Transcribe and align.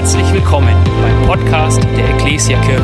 Herzlich 0.00 0.32
willkommen 0.32 0.74
beim 1.02 1.26
Podcast 1.26 1.84
der 1.84 2.08
Ecclesia 2.14 2.58
Kirche. 2.62 2.82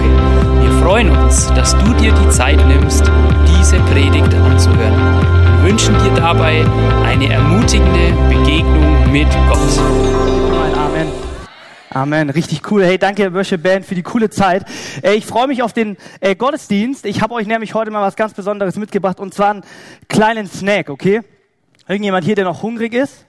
Wir 0.60 0.70
freuen 0.82 1.08
uns, 1.08 1.46
dass 1.54 1.72
du 1.78 1.94
dir 1.94 2.12
die 2.12 2.28
Zeit 2.28 2.58
nimmst, 2.66 3.10
diese 3.48 3.78
Predigt 3.84 4.34
anzuhören. 4.34 5.62
Wir 5.62 5.70
wünschen 5.70 5.94
dir 5.94 6.12
dabei 6.14 6.66
eine 7.06 7.32
ermutigende 7.32 8.12
Begegnung 8.28 9.10
mit 9.10 9.28
Gott. 9.48 9.78
Amen. 10.76 11.08
Amen, 11.88 12.28
richtig 12.28 12.70
cool. 12.70 12.84
Hey, 12.84 12.98
danke 12.98 13.32
Worship 13.32 13.62
Band 13.62 13.86
für 13.86 13.94
die 13.94 14.02
coole 14.02 14.28
Zeit. 14.28 14.66
Ich 15.02 15.24
freue 15.24 15.46
mich 15.46 15.62
auf 15.62 15.72
den 15.72 15.96
äh, 16.20 16.34
Gottesdienst. 16.34 17.06
Ich 17.06 17.22
habe 17.22 17.32
euch 17.32 17.46
nämlich 17.46 17.72
heute 17.72 17.90
mal 17.90 18.02
was 18.02 18.16
ganz 18.16 18.34
Besonderes 18.34 18.76
mitgebracht 18.76 19.20
und 19.20 19.32
zwar 19.32 19.52
einen 19.52 19.64
kleinen 20.10 20.46
Snack, 20.46 20.90
okay? 20.90 21.22
Irgendjemand 21.88 22.26
hier, 22.26 22.34
der 22.34 22.44
noch 22.44 22.60
hungrig 22.60 22.92
ist? 22.92 23.26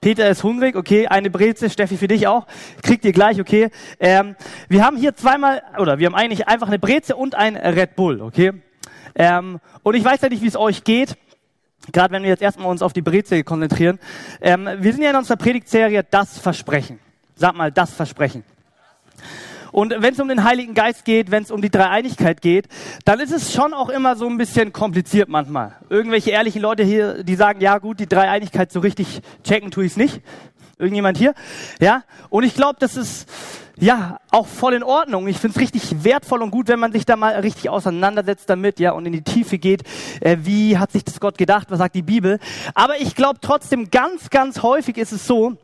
Peter 0.00 0.28
ist 0.28 0.44
hungrig, 0.44 0.76
okay, 0.76 1.06
eine 1.06 1.30
Breze, 1.30 1.70
Steffi 1.70 1.96
für 1.96 2.08
dich 2.08 2.26
auch, 2.26 2.46
kriegt 2.82 3.04
ihr 3.04 3.12
gleich, 3.12 3.40
okay. 3.40 3.70
Ähm, 3.98 4.36
wir 4.68 4.84
haben 4.84 4.96
hier 4.96 5.14
zweimal, 5.16 5.62
oder 5.78 5.98
wir 5.98 6.06
haben 6.06 6.14
eigentlich 6.14 6.46
einfach 6.48 6.68
eine 6.68 6.78
Breze 6.78 7.16
und 7.16 7.34
ein 7.34 7.56
Red 7.56 7.96
Bull, 7.96 8.20
okay. 8.20 8.52
Ähm, 9.14 9.58
und 9.82 9.94
ich 9.94 10.04
weiß 10.04 10.20
ja 10.20 10.28
nicht, 10.28 10.42
wie 10.42 10.48
es 10.48 10.56
euch 10.56 10.84
geht, 10.84 11.16
gerade 11.92 12.12
wenn 12.12 12.22
wir 12.22 12.30
jetzt 12.30 12.42
erstmal 12.42 12.68
uns 12.68 12.82
auf 12.82 12.92
die 12.92 13.02
Breze 13.02 13.42
konzentrieren. 13.44 13.98
Ähm, 14.40 14.68
wir 14.78 14.92
sind 14.92 15.02
ja 15.02 15.10
in 15.10 15.16
unserer 15.16 15.36
Predigtserie 15.36 16.04
Das 16.08 16.38
Versprechen. 16.38 16.98
Sag 17.34 17.54
mal, 17.54 17.72
das 17.72 17.92
Versprechen. 17.92 18.44
Und 19.72 19.94
wenn 19.98 20.14
es 20.14 20.20
um 20.20 20.28
den 20.28 20.44
Heiligen 20.44 20.74
Geist 20.74 21.04
geht, 21.04 21.30
wenn 21.30 21.42
es 21.42 21.50
um 21.50 21.60
die 21.60 21.70
Dreieinigkeit 21.70 22.40
geht, 22.40 22.68
dann 23.04 23.20
ist 23.20 23.32
es 23.32 23.52
schon 23.52 23.74
auch 23.74 23.88
immer 23.88 24.16
so 24.16 24.26
ein 24.28 24.38
bisschen 24.38 24.72
kompliziert 24.72 25.28
manchmal. 25.28 25.76
Irgendwelche 25.88 26.30
ehrlichen 26.30 26.62
Leute 26.62 26.82
hier, 26.82 27.24
die 27.24 27.34
sagen, 27.34 27.60
ja 27.60 27.78
gut, 27.78 28.00
die 28.00 28.08
Dreieinigkeit 28.08 28.72
so 28.72 28.80
richtig 28.80 29.20
checken 29.44 29.70
tue 29.70 29.84
ich 29.84 29.92
es 29.92 29.96
nicht. 29.96 30.20
Irgendjemand 30.78 31.16
hier? 31.16 31.34
Ja? 31.80 32.02
Und 32.28 32.44
ich 32.44 32.54
glaube, 32.54 32.76
das 32.78 32.96
ist 32.96 33.28
ja 33.78 34.20
auch 34.30 34.46
voll 34.46 34.74
in 34.74 34.82
Ordnung. 34.82 35.26
Ich 35.26 35.38
finde 35.38 35.54
es 35.56 35.60
richtig 35.60 36.04
wertvoll 36.04 36.42
und 36.42 36.50
gut, 36.50 36.68
wenn 36.68 36.78
man 36.78 36.92
sich 36.92 37.04
da 37.04 37.16
mal 37.16 37.34
richtig 37.36 37.68
auseinandersetzt 37.68 38.48
damit, 38.48 38.80
ja, 38.80 38.92
und 38.92 39.06
in 39.06 39.12
die 39.12 39.22
Tiefe 39.22 39.58
geht. 39.58 39.82
Äh, 40.20 40.38
wie 40.42 40.78
hat 40.78 40.92
sich 40.92 41.04
das 41.04 41.20
Gott 41.20 41.38
gedacht? 41.38 41.68
Was 41.70 41.78
sagt 41.78 41.94
die 41.94 42.02
Bibel? 42.02 42.38
Aber 42.74 43.00
ich 43.00 43.14
glaube 43.14 43.38
trotzdem, 43.40 43.90
ganz, 43.90 44.30
ganz 44.30 44.62
häufig 44.62 44.96
ist 44.96 45.12
es 45.12 45.26
so, 45.26 45.56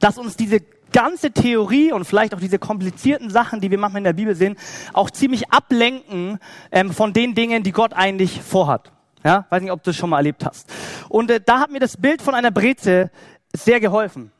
dass 0.00 0.18
uns 0.18 0.36
diese 0.36 0.60
ganze 0.92 1.30
Theorie 1.30 1.92
und 1.92 2.04
vielleicht 2.04 2.34
auch 2.34 2.40
diese 2.40 2.58
komplizierten 2.58 3.30
Sachen, 3.30 3.60
die 3.60 3.70
wir 3.70 3.78
manchmal 3.78 4.00
in 4.00 4.04
der 4.04 4.12
Bibel 4.12 4.34
sehen, 4.34 4.56
auch 4.92 5.10
ziemlich 5.10 5.50
ablenken 5.50 6.38
ähm, 6.70 6.92
von 6.92 7.12
den 7.12 7.34
Dingen, 7.34 7.62
die 7.62 7.72
Gott 7.72 7.92
eigentlich 7.92 8.40
vorhat. 8.42 8.92
Ja, 9.24 9.46
weiß 9.50 9.62
nicht, 9.62 9.72
ob 9.72 9.82
du 9.82 9.90
das 9.90 9.96
schon 9.96 10.10
mal 10.10 10.18
erlebt 10.18 10.44
hast. 10.44 10.72
Und 11.08 11.30
äh, 11.30 11.40
da 11.44 11.60
hat 11.60 11.70
mir 11.70 11.80
das 11.80 11.96
Bild 11.96 12.22
von 12.22 12.34
einer 12.34 12.50
Breze 12.50 13.10
sehr 13.52 13.80
geholfen. 13.80 14.30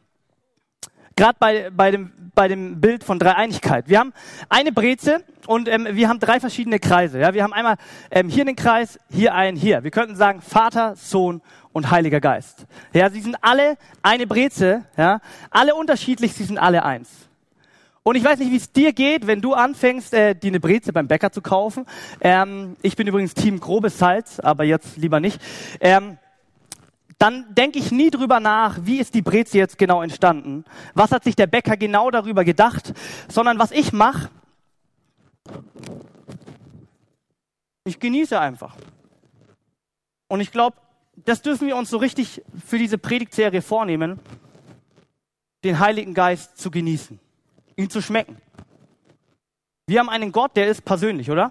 Gerade 1.19 1.36
bei, 1.41 1.69
bei, 1.70 1.91
dem, 1.91 2.12
bei 2.36 2.47
dem 2.47 2.80
Bild 2.80 3.02
von 3.02 3.19
Dreieinigkeit. 3.19 3.88
Wir 3.88 3.98
haben 3.98 4.12
eine 4.48 4.70
Breze 4.70 5.24
und 5.48 5.66
ähm, 5.66 5.88
wir 5.91 6.08
haben 6.08 6.20
drei 6.20 6.38
verschiedene 6.38 6.78
Kreise. 6.78 7.19
Ja, 7.19 7.34
wir 7.34 7.42
haben 7.42 7.52
einmal 7.52 7.74
ähm, 8.12 8.28
hier 8.28 8.42
einen 8.42 8.55
Kreis, 8.55 9.00
hier 9.11 9.34
einen, 9.34 9.56
hier. 9.56 9.83
Wir 9.83 9.91
könnten 9.91 10.14
sagen 10.14 10.41
Vater, 10.41 10.94
Sohn 10.94 11.42
und 11.72 11.91
Heiliger 11.91 12.20
Geist. 12.20 12.66
Ja, 12.92 13.11
sie 13.11 13.20
sind 13.20 13.36
alle 13.41 13.78
eine 14.00 14.28
Breze, 14.28 14.84
ja, 14.96 15.19
alle 15.50 15.74
unterschiedlich, 15.74 16.34
sie 16.34 16.44
sind 16.44 16.56
alle 16.56 16.84
eins. 16.84 17.08
Und 18.05 18.14
ich 18.14 18.22
weiß 18.22 18.39
nicht, 18.39 18.52
wie 18.52 18.56
es 18.56 18.70
dir 18.70 18.92
geht, 18.92 19.27
wenn 19.27 19.41
du 19.41 19.55
anfängst, 19.55 20.14
äh, 20.14 20.36
dir 20.36 20.52
eine 20.52 20.61
Breze 20.61 20.92
beim 20.92 21.08
Bäcker 21.08 21.33
zu 21.33 21.42
kaufen. 21.42 21.84
Ähm, 22.20 22.77
ich 22.80 22.94
bin 22.94 23.08
übrigens 23.08 23.34
Team 23.34 23.58
grobes 23.58 23.98
Salz, 23.98 24.39
aber 24.39 24.62
jetzt 24.62 24.96
lieber 24.96 25.19
nicht. 25.19 25.41
Ähm, 25.80 26.16
dann 27.19 27.52
denke 27.55 27.80
ich 27.80 27.91
nie 27.91 28.11
drüber 28.11 28.38
nach, 28.38 28.78
wie 28.83 28.98
ist 28.98 29.14
die 29.14 29.22
Breze 29.22 29.58
jetzt 29.58 29.77
genau 29.77 30.02
entstanden? 30.02 30.64
Was 30.94 31.11
hat 31.11 31.24
sich 31.24 31.34
der 31.34 31.48
Bäcker 31.48 31.77
genau 31.77 32.11
darüber 32.11 32.44
gedacht? 32.44 32.94
Sondern 33.28 33.58
was 33.58 33.72
ich 33.72 33.92
mache, 33.92 34.30
ich 37.84 37.98
genieße 37.98 38.39
einfach. 38.39 38.77
Und 40.29 40.40
ich 40.40 40.52
glaube, 40.52 40.77
das 41.17 41.42
dürfen 41.42 41.67
wir 41.67 41.77
uns 41.77 41.90
so 41.90 41.96
richtig 41.96 42.42
für 42.64 42.79
diese 42.79 42.98
Predigtserie 42.98 43.62
vornehmen, 43.62 44.20
den 45.64 45.80
Heiligen 45.80 46.14
Geist 46.14 46.58
zu 46.58 46.70
genießen, 46.70 47.18
ihn 47.77 47.90
zu 47.90 48.00
schmecken. 48.00 48.36
Wir 49.86 49.98
haben 49.98 50.08
einen 50.08 50.30
Gott, 50.30 50.55
der 50.55 50.68
ist 50.68 50.85
persönlich, 50.85 51.30
oder? 51.30 51.50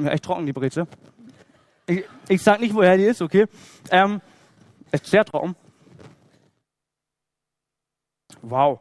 Ja, 0.00 0.10
echt 0.10 0.24
trocken, 0.24 0.46
die 0.46 0.52
Breze. 0.52 0.86
Ich, 1.86 2.04
ich 2.28 2.42
sag 2.42 2.60
nicht, 2.60 2.74
woher 2.74 2.96
die 2.96 3.04
ist, 3.04 3.20
okay? 3.20 3.46
Ähm, 3.90 4.20
ist 4.90 5.06
sehr 5.06 5.24
trocken. 5.24 5.54
Wow. 8.40 8.80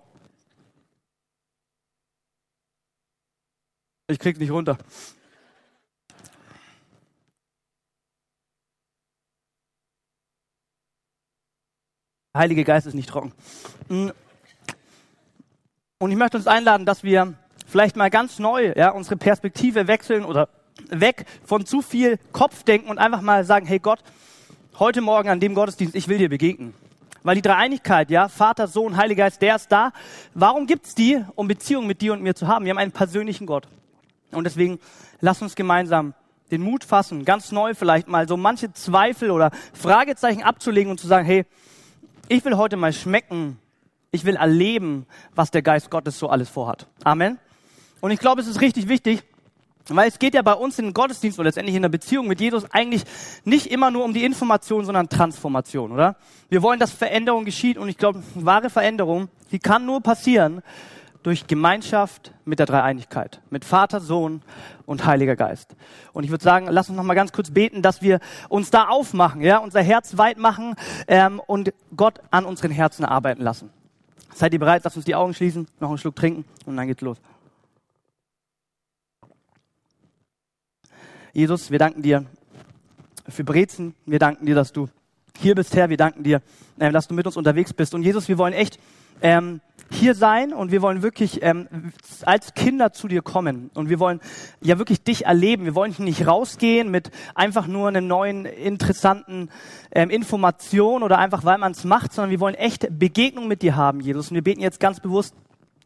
Ich 4.08 4.19
krieg's 4.19 4.40
nicht 4.40 4.52
runter. 4.52 4.78
Heilige 12.36 12.63
Geist 12.63 12.88
ist 12.88 12.94
nicht 12.94 13.09
trocken. 13.09 13.31
Mm. 13.90 14.09
Und 16.00 16.12
ich 16.12 16.18
möchte 16.18 16.38
uns 16.38 16.47
einladen, 16.47 16.86
dass 16.86 17.03
wir 17.03 17.36
vielleicht 17.66 17.96
mal 17.96 18.09
ganz 18.09 18.40
neu 18.40 18.74
ja, 18.75 18.90
unsere 18.90 19.18
Perspektive 19.18 19.88
wechseln 19.88 20.25
oder 20.25 20.50
weg 20.90 21.26
von 21.46 21.66
zu 21.66 21.82
viel 21.82 22.20
Kopfdenken 22.32 22.90
und 22.90 22.98
einfach 22.98 23.22
mal 23.22 23.46
sagen, 23.46 23.66
hey 23.66 23.80
Gott, 23.80 24.00
heute 24.80 25.02
Morgen 25.02 25.30
an 25.30 25.40
dem 25.40 25.54
Gottesdienst, 25.54 25.96
ich 25.96 26.08
will 26.08 26.18
dir 26.18 26.30
begegnen. 26.30 26.74
Weil 27.24 27.36
die 27.36 27.42
Dreieinigkeit, 27.42 28.10
ja, 28.10 28.28
Vater, 28.28 28.68
Sohn, 28.68 28.98
Heiliger 28.98 29.24
Geist, 29.24 29.42
der 29.42 29.56
ist 29.56 29.72
da. 29.72 29.94
Warum 30.34 30.68
gibt's 30.68 30.94
die, 30.94 31.24
um 31.36 31.48
Beziehungen 31.48 31.88
mit 31.88 32.02
dir 32.02 32.12
und 32.14 32.22
mir 32.22 32.36
zu 32.36 32.48
haben? 32.48 32.66
Wir 32.66 32.72
haben 32.72 32.80
einen 32.80 32.92
persönlichen 32.92 33.46
Gott. 33.46 33.68
Und 34.32 34.44
deswegen 34.44 34.80
lass 35.22 35.42
uns 35.42 35.56
gemeinsam 35.56 36.14
den 36.52 36.62
Mut 36.62 36.84
fassen, 36.84 37.24
ganz 37.24 37.52
neu 37.52 37.74
vielleicht 37.74 38.08
mal 38.08 38.28
so 38.28 38.36
manche 38.36 38.74
Zweifel 38.74 39.32
oder 39.32 39.52
Fragezeichen 39.74 40.44
abzulegen 40.44 40.92
und 40.92 41.00
zu 41.00 41.08
sagen, 41.08 41.26
hey, 41.26 41.46
ich 42.28 42.44
will 42.46 42.58
heute 42.58 42.78
mal 42.78 42.94
schmecken, 42.94 43.58
ich 44.12 44.26
will 44.26 44.36
erleben, 44.36 45.08
was 45.34 45.50
der 45.50 45.62
Geist 45.62 45.90
Gottes 45.90 46.20
so 46.20 46.30
alles 46.30 46.50
vorhat. 46.50 46.88
Amen. 47.04 47.40
Und 48.02 48.12
ich 48.12 48.20
glaube, 48.20 48.42
es 48.42 48.48
ist 48.48 48.62
richtig 48.62 48.88
wichtig, 48.88 49.24
weil 49.90 50.08
es 50.08 50.20
geht 50.20 50.34
ja 50.34 50.42
bei 50.42 50.54
uns 50.54 50.80
in 50.80 50.86
den 50.86 50.94
Gottesdienst 50.94 51.38
oder 51.40 51.48
letztendlich 51.48 51.76
in 51.76 51.82
der 51.82 51.90
Beziehung 51.90 52.28
mit 52.28 52.40
Jesus 52.40 52.66
eigentlich 52.72 53.04
nicht 53.44 53.68
immer 53.68 53.92
nur 53.92 54.06
um 54.06 54.14
die 54.14 54.24
Information, 54.24 54.86
sondern 54.86 55.10
Transformation, 55.10 55.92
oder? 55.92 56.16
Wir 56.50 56.62
wollen, 56.62 56.80
dass 56.80 56.92
Veränderung 56.92 57.46
geschieht 57.46 57.78
und 57.78 57.90
ich 57.90 57.98
glaube, 57.98 58.24
wahre 58.36 58.70
Veränderung, 58.70 59.30
die 59.52 59.60
kann 59.60 59.86
nur 59.86 60.02
passieren 60.02 60.62
durch 61.24 61.48
Gemeinschaft 61.48 62.34
mit 62.46 62.60
der 62.60 62.66
Dreieinigkeit, 62.66 63.42
mit 63.50 63.66
Vater, 63.66 64.00
Sohn 64.00 64.42
und 64.86 65.06
Heiliger 65.06 65.36
Geist. 65.36 65.76
Und 66.12 66.26
ich 66.26 66.30
würde 66.30 66.44
sagen, 66.44 66.68
lass 66.70 66.90
uns 66.90 66.98
noch 66.98 67.04
mal 67.04 67.14
ganz 67.14 67.32
kurz 67.32 67.52
beten, 67.52 67.82
dass 67.82 68.02
wir 68.02 68.20
uns 68.50 68.72
da 68.72 68.88
aufmachen, 68.88 69.42
ja, 69.42 69.58
unser 69.58 69.82
Herz 69.82 70.18
weit 70.18 70.38
machen 70.38 70.76
ähm, 71.08 71.42
und 71.46 71.74
Gott 71.96 72.20
an 72.30 72.46
unseren 72.46 72.72
Herzen 72.72 73.06
arbeiten 73.06 73.42
lassen. 73.42 73.70
Seid 74.34 74.54
ihr 74.54 74.60
bereit? 74.60 74.82
Lass 74.84 74.96
uns 74.96 75.06
die 75.06 75.16
Augen 75.16 75.34
schließen, 75.34 75.68
noch 75.80 75.90
einen 75.90 75.98
Schluck 75.98 76.16
trinken 76.16 76.46
und 76.66 76.76
dann 76.76 76.88
geht's 76.88 77.02
los. 77.02 77.18
Jesus, 81.36 81.72
wir 81.72 81.80
danken 81.80 82.04
dir 82.04 82.26
für 83.28 83.44
Brezen. 83.44 83.96
Wir 84.06 84.20
danken 84.20 84.46
dir, 84.46 84.54
dass 84.54 84.72
du 84.72 84.88
hier 85.36 85.56
bist, 85.56 85.76
Herr. 85.76 85.90
Wir 85.90 85.98
danken 85.98 86.22
dir, 86.22 86.44
äh, 86.78 86.92
dass 86.92 87.08
du 87.08 87.16
mit 87.16 87.26
uns 87.26 87.38
unterwegs 87.38 87.74
bist. 87.74 87.96
Und 87.96 88.04
Jesus, 88.04 88.28
wir 88.28 88.38
wollen 88.38 88.54
echt 88.54 88.78
ähm, 89.24 89.60
hier 89.90 90.14
sein 90.14 90.54
und 90.54 90.72
wir 90.72 90.84
wollen 90.84 91.02
wirklich 91.02 91.42
ähm, 91.42 91.92
als 92.22 92.54
Kinder 92.54 92.94
zu 92.94 93.08
dir 93.08 93.24
kommen 93.24 93.72
und 93.74 93.90
wir 93.90 94.00
wollen 94.00 94.20
ja 94.62 94.78
wirklich 94.78 95.04
dich 95.04 95.26
erleben. 95.26 95.66
Wir 95.66 95.74
wollen 95.74 95.96
nicht 95.98 96.28
rausgehen 96.28 96.92
mit 96.92 97.10
einfach 97.34 97.66
nur 97.66 97.88
einem 97.88 98.06
neuen 98.06 98.46
interessanten 98.46 99.50
ähm, 99.92 100.12
Information 100.12 101.02
oder 101.02 101.18
einfach 101.18 101.44
weil 101.44 101.58
man 101.58 101.72
es 101.72 101.84
macht, 101.84 102.14
sondern 102.14 102.30
wir 102.30 102.42
wollen 102.42 102.54
echt 102.54 103.00
Begegnung 103.00 103.48
mit 103.48 103.64
dir 103.64 103.76
haben, 103.76 104.02
Jesus. 104.02 104.30
Und 104.30 104.36
wir 104.36 104.44
beten 104.44 104.62
jetzt 104.62 104.80
ganz 104.80 105.00
bewusst, 105.00 105.34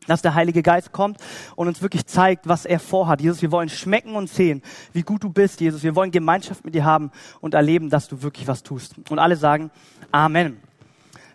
dass 0.07 0.21
der 0.21 0.33
Heilige 0.33 0.63
Geist 0.63 0.92
kommt 0.92 1.18
und 1.56 1.68
uns 1.68 1.81
wirklich 1.81 2.06
zeigt, 2.06 2.48
was 2.48 2.65
er 2.65 2.80
vorhat. 2.80 3.21
Jesus, 3.21 3.42
wir 3.42 3.51
wollen 3.51 3.69
schmecken 3.69 4.15
und 4.15 4.30
sehen, 4.30 4.63
wie 4.94 5.04
gut 5.04 5.24
du 5.24 5.30
bist, 5.30 5.62
Jesus. 5.62 5.83
Wir 5.83 5.95
wollen 5.95 6.12
Gemeinschaft 6.12 6.65
mit 6.65 6.74
dir 6.74 6.86
haben 6.86 7.12
und 7.42 7.54
erleben, 7.54 7.89
dass 7.89 8.07
du 8.07 8.21
wirklich 8.24 8.48
was 8.48 8.63
tust. 8.63 8.95
Und 9.09 9.19
alle 9.19 9.36
sagen 9.36 9.69
Amen 10.12 10.57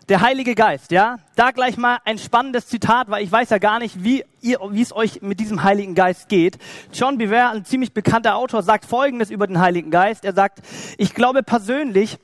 der 0.09 0.21
Heilige 0.21 0.55
Geist, 0.55 0.91
ja? 0.91 1.17
Da 1.35 1.51
gleich 1.51 1.77
mal 1.77 1.99
ein 2.03 2.17
spannendes 2.17 2.67
Zitat, 2.67 3.09
weil 3.09 3.23
ich 3.23 3.31
weiß 3.31 3.49
ja 3.49 3.57
gar 3.57 3.79
nicht, 3.79 4.03
wie, 4.03 4.25
ihr, 4.41 4.59
wie 4.69 4.81
es 4.81 4.93
euch 4.93 5.21
mit 5.21 5.39
diesem 5.39 5.63
Heiligen 5.63 5.95
Geist 5.95 6.27
geht. 6.27 6.57
John 6.91 7.17
Bevere, 7.17 7.49
ein 7.49 7.65
ziemlich 7.65 7.93
bekannter 7.93 8.35
Autor, 8.35 8.63
sagt 8.63 8.85
Folgendes 8.85 9.29
über 9.29 9.47
den 9.47 9.59
Heiligen 9.59 9.91
Geist. 9.91 10.25
Er 10.25 10.33
sagt, 10.33 10.61
ich 10.97 11.13
glaube 11.13 11.43
persönlich, 11.43 12.17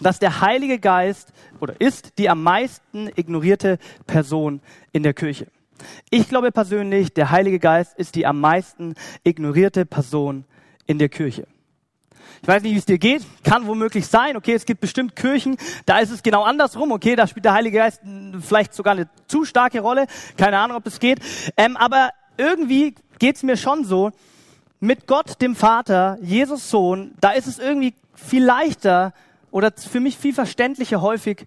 dass 0.00 0.18
der 0.18 0.40
Heilige 0.40 0.80
Geist 0.80 1.32
oder 1.60 1.80
ist 1.80 2.18
die 2.18 2.28
am 2.28 2.42
meisten 2.42 3.08
ignorierte 3.14 3.78
Person 4.06 4.60
in 4.90 5.04
der 5.04 5.14
Kirche. 5.14 5.46
Ich 6.10 6.28
glaube 6.28 6.52
persönlich, 6.52 7.12
der 7.12 7.30
Heilige 7.30 7.58
Geist 7.58 7.96
ist 7.98 8.14
die 8.14 8.26
am 8.26 8.40
meisten 8.40 8.94
ignorierte 9.24 9.86
Person 9.86 10.44
in 10.86 10.98
der 10.98 11.08
Kirche. 11.08 11.46
Ich 12.42 12.48
weiß 12.48 12.62
nicht, 12.62 12.74
wie 12.74 12.78
es 12.78 12.86
dir 12.86 12.98
geht. 12.98 13.24
Kann 13.44 13.66
womöglich 13.66 14.06
sein. 14.06 14.36
Okay, 14.36 14.54
es 14.54 14.64
gibt 14.64 14.80
bestimmt 14.80 15.14
Kirchen, 15.14 15.56
da 15.86 16.00
ist 16.00 16.10
es 16.10 16.22
genau 16.22 16.42
andersrum. 16.42 16.90
Okay, 16.90 17.14
da 17.14 17.26
spielt 17.26 17.44
der 17.44 17.54
Heilige 17.54 17.78
Geist 17.78 18.00
vielleicht 18.40 18.74
sogar 18.74 18.94
eine 18.94 19.08
zu 19.28 19.44
starke 19.44 19.80
Rolle. 19.80 20.06
Keine 20.36 20.58
Ahnung, 20.58 20.76
ob 20.76 20.86
es 20.86 20.98
geht. 20.98 21.20
Ähm, 21.56 21.76
aber 21.76 22.10
irgendwie 22.36 22.94
geht's 23.18 23.42
mir 23.42 23.56
schon 23.56 23.84
so, 23.84 24.10
mit 24.80 25.06
Gott, 25.06 25.40
dem 25.40 25.54
Vater, 25.54 26.18
Jesus 26.20 26.68
Sohn, 26.68 27.12
da 27.20 27.30
ist 27.30 27.46
es 27.46 27.60
irgendwie 27.60 27.94
viel 28.14 28.44
leichter 28.44 29.12
oder 29.52 29.70
für 29.76 30.00
mich 30.00 30.18
viel 30.18 30.34
verständlicher 30.34 31.00
häufig, 31.00 31.46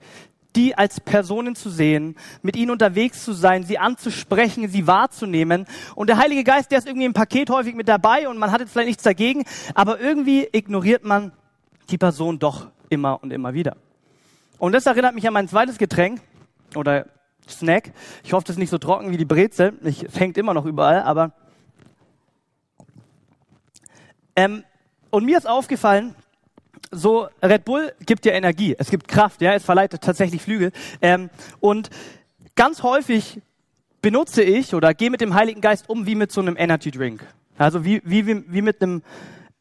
die 0.56 0.78
als 0.78 1.00
Personen 1.00 1.56
zu 1.56 1.70
sehen, 1.70 2.16
mit 2.42 2.56
ihnen 2.56 2.72
unterwegs 2.72 3.24
zu 3.24 3.34
sein, 3.34 3.64
sie 3.64 3.78
anzusprechen, 3.78 4.70
sie 4.70 4.88
wahrzunehmen. 4.88 5.66
Und 5.96 6.08
der 6.08 6.18
Heilige 6.18 6.44
Geist, 6.44 6.72
der 6.72 6.80
ist 6.80 6.88
irgendwie 6.88 7.06
im 7.06 7.14
Paket 7.14 7.50
häufig 7.50 7.76
mit 7.76 7.88
dabei 7.88 8.28
und 8.30 8.38
man 8.38 8.52
hat 8.52 8.62
jetzt 8.62 8.72
vielleicht 8.72 8.88
nichts 8.88 9.04
dagegen, 9.04 9.44
aber 9.74 10.00
irgendwie 10.00 10.48
ignoriert 10.52 11.04
man 11.04 11.32
die 11.90 11.98
Person 11.98 12.40
doch 12.40 12.68
immer 12.90 13.22
und 13.22 13.32
immer 13.32 13.54
wieder. 13.54 13.76
Und 14.58 14.74
das 14.74 14.86
erinnert 14.86 15.16
mich 15.16 15.28
an 15.28 15.34
mein 15.34 15.48
zweites 15.48 15.78
Getränk 15.78 16.22
oder 16.76 17.08
Snack. 17.48 17.92
Ich 18.24 18.34
hoffe, 18.34 18.46
das 18.46 18.56
ist 18.56 18.60
nicht 18.60 18.70
so 18.70 18.78
trocken 18.78 19.12
wie 19.12 19.18
die 19.18 19.26
Brezel. 19.26 19.74
es 19.84 20.20
hängt 20.20 20.38
immer 20.38 20.54
noch 20.54 20.66
überall, 20.66 21.04
aber 21.04 21.32
ähm, 24.36 24.64
und 25.10 25.26
mir 25.26 25.38
ist 25.38 25.48
aufgefallen, 25.48 26.16
so 26.92 27.28
Red 27.42 27.66
Bull 27.66 27.94
gibt 28.06 28.26
dir 28.26 28.34
Energie, 28.34 28.76
es 28.78 28.90
gibt 28.90 29.08
Kraft, 29.08 29.42
ja, 29.42 29.54
es 29.54 29.64
verleiht 29.64 29.92
tatsächlich 30.02 30.42
Flügel. 30.42 30.72
Ähm, 31.02 31.30
und 31.60 31.90
ganz 32.56 32.84
häufig 32.84 33.42
benutze 34.02 34.44
ich 34.44 34.74
oder 34.76 34.94
gehe 34.94 35.10
mit 35.10 35.22
dem 35.22 35.34
Heiligen 35.34 35.62
Geist 35.62 35.90
um 35.90 36.06
wie 36.06 36.16
mit 36.16 36.32
so 36.32 36.42
einem 36.42 36.56
Energy 36.58 36.92
Drink. 36.92 37.26
Also 37.58 37.86
wie, 37.86 38.02
wie, 38.06 38.28
wie, 38.28 38.44
wie 38.48 38.62
mit 38.62 38.82
einem 38.82 39.02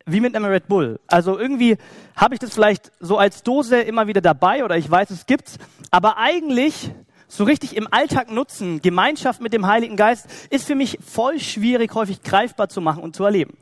wie 0.06 0.20
mit 0.20 0.36
einem 0.36 0.44
Red 0.44 0.68
Bull. 0.68 1.00
Also 1.06 1.38
irgendwie 1.38 1.78
habe 2.14 2.34
ich 2.34 2.40
das 2.40 2.52
vielleicht 2.52 2.92
so 3.00 3.16
als 3.16 3.42
Dose 3.42 3.80
immer 3.80 4.06
wieder 4.06 4.20
dabei 4.20 4.62
oder 4.62 4.76
ich 4.76 4.90
weiß, 4.90 5.10
es 5.10 5.24
gibt's, 5.24 5.56
aber 5.90 6.18
eigentlich 6.18 6.90
so 7.26 7.44
richtig 7.44 7.74
im 7.76 7.88
Alltag 7.90 8.30
nutzen, 8.30 8.82
Gemeinschaft 8.82 9.40
mit 9.40 9.52
dem 9.52 9.66
Heiligen 9.66 9.96
Geist, 9.96 10.26
ist 10.50 10.66
für 10.66 10.74
mich 10.74 10.98
voll 11.04 11.40
schwierig, 11.40 11.94
häufig 11.94 12.22
greifbar 12.22 12.68
zu 12.68 12.80
machen 12.80 13.02
und 13.02 13.16
zu 13.16 13.24
erleben. 13.24 13.56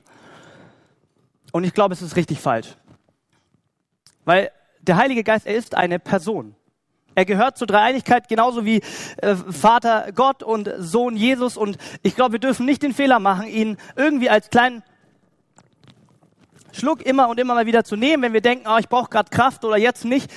Und 1.52 1.64
ich 1.64 1.74
glaube, 1.74 1.94
es 1.94 2.02
ist 2.02 2.16
richtig 2.16 2.40
falsch. 2.40 2.76
Weil 4.24 4.50
der 4.80 4.96
Heilige 4.96 5.24
Geist, 5.24 5.46
er 5.46 5.54
ist 5.54 5.74
eine 5.74 5.98
Person. 5.98 6.54
Er 7.14 7.24
gehört 7.24 7.58
zur 7.58 7.66
Dreieinigkeit 7.66 8.28
genauso 8.28 8.64
wie 8.64 8.80
äh, 9.19 9.34
Vater 9.36 10.12
Gott 10.14 10.42
und 10.42 10.70
Sohn 10.78 11.16
Jesus. 11.16 11.56
Und 11.56 11.76
ich 12.02 12.14
glaube, 12.14 12.32
wir 12.32 12.38
dürfen 12.38 12.64
nicht 12.64 12.82
den 12.82 12.94
Fehler 12.94 13.19
machen, 13.19 13.46
ihn 13.46 13.76
irgendwie 13.96 14.30
als 14.30 14.50
kleinen 14.50 14.82
Schluck 16.72 17.02
immer 17.02 17.28
und 17.28 17.38
immer 17.38 17.54
mal 17.54 17.66
wieder 17.66 17.84
zu 17.84 17.96
nehmen, 17.96 18.22
wenn 18.22 18.32
wir 18.32 18.40
denken, 18.40 18.66
oh, 18.66 18.78
ich 18.78 18.88
brauche 18.88 19.10
gerade 19.10 19.30
Kraft 19.30 19.64
oder 19.64 19.76
jetzt 19.76 20.04
nicht. 20.04 20.30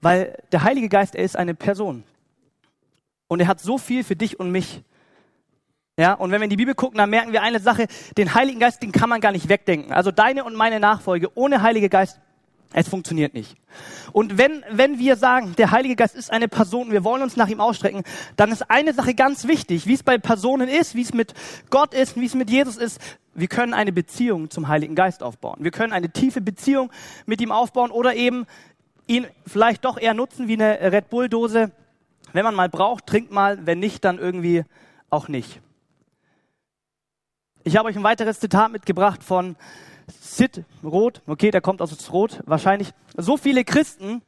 Weil 0.00 0.38
der 0.52 0.62
Heilige 0.62 0.88
Geist, 0.88 1.14
er 1.14 1.24
ist 1.24 1.36
eine 1.36 1.54
Person. 1.54 2.04
Und 3.28 3.40
er 3.40 3.48
hat 3.48 3.60
so 3.60 3.76
viel 3.76 4.04
für 4.04 4.16
dich 4.16 4.40
und 4.40 4.50
mich. 4.50 4.82
Ja, 5.98 6.14
und 6.14 6.30
wenn 6.30 6.40
wir 6.40 6.44
in 6.44 6.50
die 6.50 6.56
Bibel 6.56 6.74
gucken, 6.74 6.98
dann 6.98 7.10
merken 7.10 7.32
wir 7.32 7.42
eine 7.42 7.58
Sache, 7.58 7.86
den 8.16 8.34
Heiligen 8.34 8.60
Geist, 8.60 8.82
den 8.82 8.92
kann 8.92 9.08
man 9.08 9.20
gar 9.20 9.32
nicht 9.32 9.48
wegdenken. 9.48 9.92
Also 9.92 10.10
deine 10.10 10.44
und 10.44 10.54
meine 10.54 10.78
Nachfolge 10.80 11.30
ohne 11.34 11.62
Heilige 11.62 11.88
Geist 11.88 12.20
es 12.72 12.88
funktioniert 12.88 13.34
nicht. 13.34 13.56
Und 14.12 14.38
wenn, 14.38 14.64
wenn 14.70 14.98
wir 14.98 15.16
sagen, 15.16 15.54
der 15.56 15.70
Heilige 15.70 15.96
Geist 15.96 16.14
ist 16.14 16.30
eine 16.30 16.48
Person, 16.48 16.90
wir 16.90 17.04
wollen 17.04 17.22
uns 17.22 17.36
nach 17.36 17.48
ihm 17.48 17.60
ausstrecken, 17.60 18.02
dann 18.36 18.50
ist 18.50 18.70
eine 18.70 18.92
Sache 18.92 19.14
ganz 19.14 19.46
wichtig, 19.46 19.86
wie 19.86 19.94
es 19.94 20.02
bei 20.02 20.18
Personen 20.18 20.68
ist, 20.68 20.94
wie 20.94 21.02
es 21.02 21.14
mit 21.14 21.34
Gott 21.70 21.94
ist, 21.94 22.16
wie 22.16 22.26
es 22.26 22.34
mit 22.34 22.50
Jesus 22.50 22.76
ist. 22.76 23.00
Wir 23.34 23.48
können 23.48 23.74
eine 23.74 23.92
Beziehung 23.92 24.50
zum 24.50 24.68
Heiligen 24.68 24.94
Geist 24.94 25.22
aufbauen. 25.22 25.58
Wir 25.60 25.70
können 25.70 25.92
eine 25.92 26.10
tiefe 26.10 26.40
Beziehung 26.40 26.90
mit 27.26 27.40
ihm 27.40 27.52
aufbauen 27.52 27.90
oder 27.90 28.14
eben 28.14 28.46
ihn 29.06 29.26
vielleicht 29.46 29.84
doch 29.84 29.98
eher 29.98 30.14
nutzen 30.14 30.48
wie 30.48 30.54
eine 30.54 30.92
Red 30.92 31.10
Bull 31.10 31.28
Dose. 31.28 31.70
Wenn 32.32 32.44
man 32.44 32.54
mal 32.54 32.68
braucht, 32.68 33.06
trinkt 33.06 33.30
mal, 33.30 33.64
wenn 33.66 33.78
nicht, 33.78 34.04
dann 34.04 34.18
irgendwie 34.18 34.64
auch 35.10 35.28
nicht. 35.28 35.60
Ich 37.62 37.76
habe 37.76 37.88
euch 37.88 37.96
ein 37.96 38.04
weiteres 38.04 38.40
Zitat 38.40 38.72
mitgebracht 38.72 39.22
von 39.22 39.56
Sid 40.08 40.64
Roth, 40.84 41.22
okay, 41.26 41.50
der 41.50 41.60
kommt 41.60 41.82
aus 41.82 42.12
Roth 42.12 42.40
wahrscheinlich. 42.46 42.92
So 43.16 43.36
viele 43.36 43.64
Christen 43.64 44.22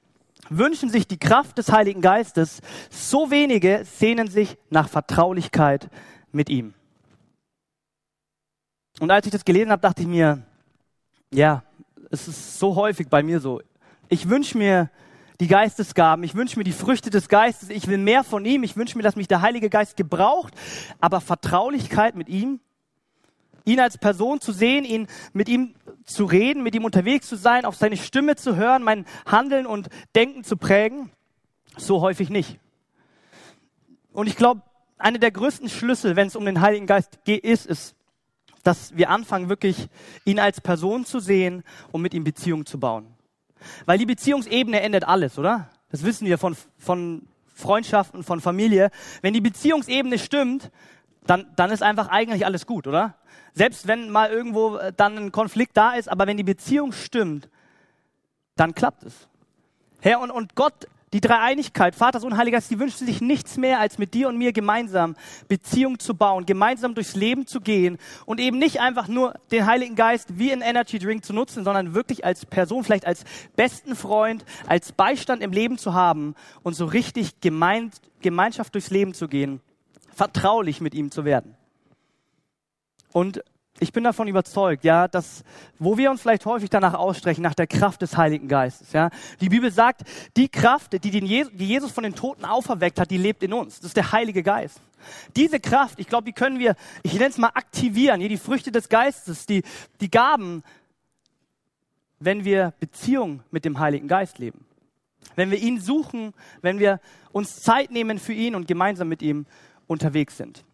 wünschen 0.51 0.91
sich 0.91 1.07
die 1.07 1.19
Kraft 1.19 1.59
des 1.59 1.71
Heiligen 1.71 2.01
Geistes, 2.01 2.61
so 2.91 3.31
wenige 3.31 3.85
sehnen 3.85 4.29
sich 4.29 4.57
nach 4.71 4.89
Vertraulichkeit 4.89 5.89
mit 6.33 6.49
ihm. 6.49 6.75
Und 9.01 9.11
als 9.11 9.27
ich 9.27 9.33
das 9.33 9.45
gelesen 9.45 9.71
habe, 9.71 9.83
dachte 9.83 10.03
ich 10.03 10.09
mir, 10.09 10.43
ja, 11.33 11.63
es 12.11 12.27
ist 12.27 12.59
so 12.59 12.75
häufig 12.75 13.09
bei 13.09 13.23
mir 13.23 13.41
so. 13.41 13.61
Ich 14.09 14.29
wünsche 14.29 14.57
mir 14.57 14.91
die 15.41 15.47
Geistesgaben, 15.47 16.25
ich 16.25 16.35
wünsche 16.35 16.59
mir 16.59 16.65
die 16.65 16.73
Früchte 16.73 17.11
des 17.11 17.29
Geistes, 17.29 17.71
ich 17.71 17.87
will 17.87 17.99
mehr 17.99 18.25
von 18.25 18.45
ihm, 18.45 18.65
ich 18.65 18.77
wünsche 18.77 18.97
mir, 18.97 19.05
dass 19.05 19.15
mich 19.15 19.29
der 19.29 19.41
Heilige 19.41 19.71
Geist 19.71 19.97
gebraucht, 19.97 20.53
aber 21.01 21.21
Vertraulichkeit 21.21 22.17
mit 22.17 22.29
ihm, 22.29 22.61
ihn 23.65 23.81
als 23.81 23.99
Person 23.99 24.41
zu 24.41 24.53
sehen, 24.53 24.85
ihn 24.85 25.07
mit 25.33 25.49
ihm 25.49 25.75
zu 26.05 26.25
reden, 26.25 26.63
mit 26.63 26.75
ihm 26.75 26.85
unterwegs 26.85 27.29
zu 27.29 27.37
sein, 27.37 27.65
auf 27.65 27.77
seine 27.77 27.97
Stimme 27.97 28.37
zu 28.37 28.57
hören, 28.57 28.83
mein 28.83 29.05
Handeln 29.27 29.67
und 29.67 29.89
Denken 30.15 30.45
zu 30.45 30.57
prägen, 30.57 31.11
so 31.77 32.01
häufig 32.01 32.31
nicht. 32.31 32.59
Und 34.13 34.27
ich 34.27 34.37
glaube, 34.37 34.63
einer 34.97 35.19
der 35.19 35.31
größten 35.31 35.69
Schlüssel, 35.69 36.17
wenn 36.17 36.29
es 36.29 36.37
um 36.37 36.45
den 36.45 36.61
Heiligen 36.61 36.87
Geist 36.87 37.25
geht, 37.25 37.45
ist, 37.45 37.67
ist, 37.67 37.95
dass 38.65 38.97
wir 38.97 39.11
anfangen, 39.11 39.49
wirklich 39.49 39.89
ihn 40.25 40.41
als 40.41 40.61
Person 40.61 41.05
zu 41.05 41.21
sehen 41.21 41.63
und 41.93 42.03
mit 42.03 42.15
ihm 42.15 42.25
Beziehungen 42.25 42.67
zu 42.67 42.81
bauen. 42.81 43.07
Weil 43.87 43.99
die 43.99 44.07
Beziehungsebene 44.07 44.81
endet 44.81 45.05
alles, 45.05 45.39
oder? 45.39 45.71
Das 45.91 46.05
wissen 46.05 46.27
wir 46.27 46.39
von, 46.39 46.57
von 46.77 47.29
Freundschaften, 47.55 48.23
von 48.23 48.41
Familie. 48.41 48.91
Wenn 49.23 49.35
die 49.35 49.41
Beziehungsebene 49.41 50.19
stimmt, 50.19 50.71
dann, 51.27 51.47
dann 51.57 51.71
ist 51.71 51.83
einfach 51.83 52.09
eigentlich 52.09 52.45
alles 52.47 52.67
gut, 52.67 52.87
oder? 52.87 53.15
Selbst 53.59 53.89
wenn 53.89 54.11
mal 54.11 54.31
irgendwo 54.31 54.77
äh, 54.77 54.93
dann 54.97 55.19
ein 55.19 55.33
Konflikt 55.33 55.77
da 55.77 55.95
ist, 55.95 56.09
aber 56.09 56.29
wenn 56.29 56.37
die 56.37 56.45
Beziehung 56.45 56.93
stimmt, 56.93 57.49
dann 58.55 58.73
klappt 58.73 59.03
es. 59.03 59.27
Herr, 60.01 60.21
und, 60.21 60.31
und 60.31 60.55
Gott, 60.55 60.87
die 61.13 61.21
Dreieinigkeit, 61.21 61.97
Vater, 61.97 62.21
Sohn, 62.21 62.37
Heiliger 62.37 62.59
Geist, 62.59 62.71
die 62.71 62.79
wünschen 62.79 63.05
sich 63.05 63.21
nichts 63.21 63.57
mehr, 63.57 63.81
als 63.81 63.99
mit 63.99 64.15
dir 64.15 64.29
und 64.29 64.39
mir 64.39 64.53
gemeinsam 64.53 65.17
Beziehung 65.49 65.99
zu 65.99 66.15
bauen, 66.15 66.47
gemeinsam 66.47 66.95
durchs 66.95 67.17
Leben 67.17 67.49
zu 67.49 67.61
gehen 67.61 67.99
und 68.27 68.39
eben 68.39 68.59
nicht 68.59 68.81
einfach 68.81 69.09
nur 69.09 69.35
den 69.51 69.67
Heiligen 69.67 69.97
Geist 69.97 70.39
wie 70.39 70.53
ein 70.53 70.61
Energy 70.61 71.01
Drink 71.01 71.25
zu 71.25 71.33
nutzen, 71.33 71.65
sondern 71.65 71.95
wirklich 71.95 72.25
als 72.25 72.47
Person, 72.47 72.85
vielleicht 72.85 73.07
als 73.07 73.25
besten 73.57 73.97
Freund, 73.97 74.45
als 74.69 74.93
Beistand 74.93 75.43
im 75.43 75.51
Leben 75.51 75.79
zu 75.79 75.95
haben 75.95 76.37
und 76.63 76.75
so 76.75 76.85
richtig 76.85 77.41
gemein, 77.41 77.91
Gemeinschaft 78.21 78.73
durchs 78.75 78.91
Leben 78.91 79.15
zu 79.15 79.27
gehen 79.27 79.61
vertraulich 80.19 80.81
mit 80.81 80.95
ihm 80.95 81.13
zu 81.13 81.25
werden. 81.25 81.55
Und 83.13 83.43
ich 83.81 83.93
bin 83.93 84.05
davon 84.05 84.29
überzeugt, 84.29 84.85
ja, 84.85 85.09
dass, 85.09 85.45
wo 85.79 85.97
wir 85.97 86.11
uns 86.11 86.23
vielleicht 86.23 86.47
häufig 86.47 86.71
danach 86.71 86.95
ausstrechen, 86.95 87.43
nach 87.43 87.55
der 87.55 87.67
Kraft 87.67 88.03
des 88.03 88.17
Heiligen 88.17 88.49
Geistes, 88.49 88.93
ja. 88.93 89.11
Die 89.41 89.49
Bibel 89.49 89.71
sagt, 89.71 90.03
die 90.37 90.49
Kraft, 90.49 90.93
die, 90.93 91.11
den 91.11 91.27
Jesus, 91.27 91.53
die 91.55 91.67
Jesus 91.67 91.93
von 91.93 92.05
den 92.05 92.15
Toten 92.15 92.45
auferweckt 92.45 92.99
hat, 92.99 93.11
die 93.11 93.19
lebt 93.19 93.43
in 93.43 93.53
uns. 93.53 93.77
Das 93.77 93.87
ist 93.87 93.97
der 93.97 94.13
Heilige 94.13 94.43
Geist. 94.43 94.81
Diese 95.37 95.61
Kraft, 95.61 96.01
ich 96.01 96.09
glaube, 96.09 96.25
die 96.25 96.33
können 96.33 96.59
wir, 96.59 96.75
ich 97.03 97.15
nenne 97.15 97.27
es 97.27 97.39
mal 97.39 97.51
aktivieren, 97.55 98.21
hier 98.21 98.29
die 98.29 98.37
Früchte 98.37 98.73
des 98.73 98.89
Geistes, 98.89 99.47
die, 99.47 99.63
die 100.01 100.11
Gaben, 100.11 100.65
wenn 102.19 102.45
wir 102.45 102.75
Beziehung 102.81 103.43
mit 103.51 103.65
dem 103.65 103.79
Heiligen 103.79 104.09
Geist 104.09 104.39
leben. 104.39 104.67
Wenn 105.37 105.51
wir 105.53 105.59
ihn 105.59 105.81
suchen, 105.81 106.35
wenn 106.63 106.81
wir 106.81 107.01
uns 107.31 107.57
Zeit 107.57 107.93
nehmen 107.93 108.19
für 108.19 108.33
ihn 108.33 108.57
und 108.57 108.67
gemeinsam 108.67 109.09
mit 109.09 109.23
ihm 109.23 109.47
unterwegs 109.87 110.37
sind. 110.37 110.65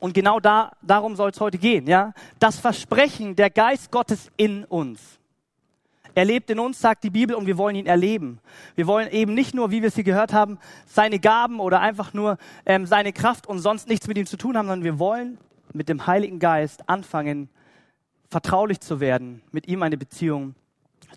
Und 0.00 0.14
genau 0.14 0.40
da, 0.40 0.72
darum 0.82 1.16
soll 1.16 1.30
es 1.30 1.40
heute 1.40 1.58
gehen, 1.58 1.86
ja? 1.86 2.12
Das 2.38 2.58
Versprechen, 2.58 3.36
der 3.36 3.50
Geist 3.50 3.90
Gottes 3.90 4.30
in 4.36 4.64
uns. 4.64 5.00
Er 6.14 6.24
lebt 6.24 6.50
in 6.50 6.60
uns, 6.60 6.80
sagt 6.80 7.02
die 7.02 7.10
Bibel, 7.10 7.34
und 7.34 7.46
wir 7.46 7.58
wollen 7.58 7.74
ihn 7.74 7.86
erleben. 7.86 8.38
Wir 8.76 8.86
wollen 8.86 9.10
eben 9.10 9.34
nicht 9.34 9.54
nur, 9.54 9.70
wie 9.70 9.82
wir 9.82 9.88
es 9.88 9.96
hier 9.96 10.04
gehört 10.04 10.32
haben, 10.32 10.58
seine 10.86 11.18
Gaben 11.18 11.58
oder 11.58 11.80
einfach 11.80 12.12
nur 12.14 12.38
ähm, 12.66 12.86
seine 12.86 13.12
Kraft 13.12 13.46
und 13.48 13.58
sonst 13.58 13.88
nichts 13.88 14.06
mit 14.06 14.16
ihm 14.16 14.26
zu 14.26 14.36
tun 14.36 14.56
haben, 14.56 14.68
sondern 14.68 14.84
wir 14.84 14.98
wollen 14.98 15.38
mit 15.72 15.88
dem 15.88 16.06
Heiligen 16.06 16.38
Geist 16.38 16.88
anfangen, 16.88 17.48
vertraulich 18.30 18.80
zu 18.80 19.00
werden, 19.00 19.42
mit 19.50 19.66
ihm 19.66 19.82
eine 19.82 19.96
Beziehung 19.96 20.54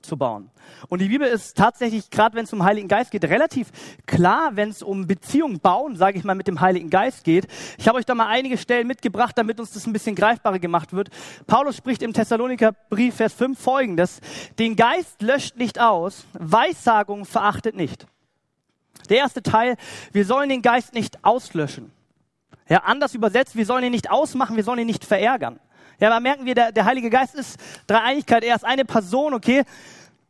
zu 0.06 0.18
bauen. 0.18 0.50
Und 0.90 1.02
die 1.02 1.08
Bibel 1.08 1.28
ist 1.28 1.58
tatsächlich, 1.58 2.10
gerade 2.10 2.36
wenn 2.36 2.46
es 2.46 2.54
um 2.54 2.64
Heiligen 2.64 2.88
Geist 2.88 3.12
geht, 3.12 3.26
relativ 3.26 3.70
klar, 4.06 4.52
wenn 4.56 4.70
es 4.70 4.84
um 4.84 5.08
Beziehung 5.08 5.60
bauen, 5.60 5.96
sage 5.96 6.18
ich 6.18 6.24
mal, 6.24 6.36
mit 6.36 6.48
dem 6.48 6.62
Heiligen 6.62 6.90
Geist 6.90 7.24
geht. 7.24 7.48
Ich 7.78 7.88
habe 7.88 7.98
euch 7.98 8.06
da 8.06 8.16
mal 8.16 8.28
einige 8.28 8.58
Stellen 8.58 8.88
mitgebracht, 8.88 9.38
damit 9.38 9.60
uns 9.60 9.72
das 9.72 9.86
ein 9.88 9.94
bisschen 9.94 10.16
greifbarer 10.16 10.60
gemacht 10.60 10.94
wird. 10.94 11.10
Paulus 11.48 11.76
spricht 11.78 12.02
im 12.02 12.14
Thessaloniker 12.14 12.74
Brief, 12.90 13.16
Vers 13.16 13.34
5 13.34 13.60
folgendes. 13.60 14.20
Den 14.60 14.76
Geist 14.76 15.22
löscht 15.22 15.58
nicht 15.58 15.80
aus, 15.80 16.26
Weissagung 16.34 17.26
verachtet 17.26 17.76
nicht. 17.76 18.08
Der 19.10 19.18
erste 19.18 19.42
Teil, 19.44 19.78
wir 20.12 20.26
sollen 20.26 20.50
den 20.50 20.62
Geist 20.62 20.94
nicht 20.94 21.24
auslöschen. 21.24 21.92
Ja, 22.70 22.80
anders 22.80 23.14
übersetzt, 23.14 23.56
wir 23.56 23.66
sollen 23.66 23.86
ihn 23.86 23.92
nicht 23.92 24.12
ausmachen, 24.12 24.58
wir 24.58 24.64
sollen 24.64 24.80
ihn 24.80 24.88
nicht 24.88 25.06
verärgern. 25.06 25.60
Ja, 26.00 26.10
da 26.10 26.20
merken 26.20 26.46
wir, 26.46 26.54
der, 26.54 26.72
der 26.72 26.86
Heilige 26.86 27.10
Geist 27.10 27.36
ist 27.36 27.60
Dreieinigkeit. 27.88 28.44
Er 28.44 28.56
ist 28.56 28.66
eine 28.66 28.86
Person, 28.86 29.34
okay? 29.34 29.64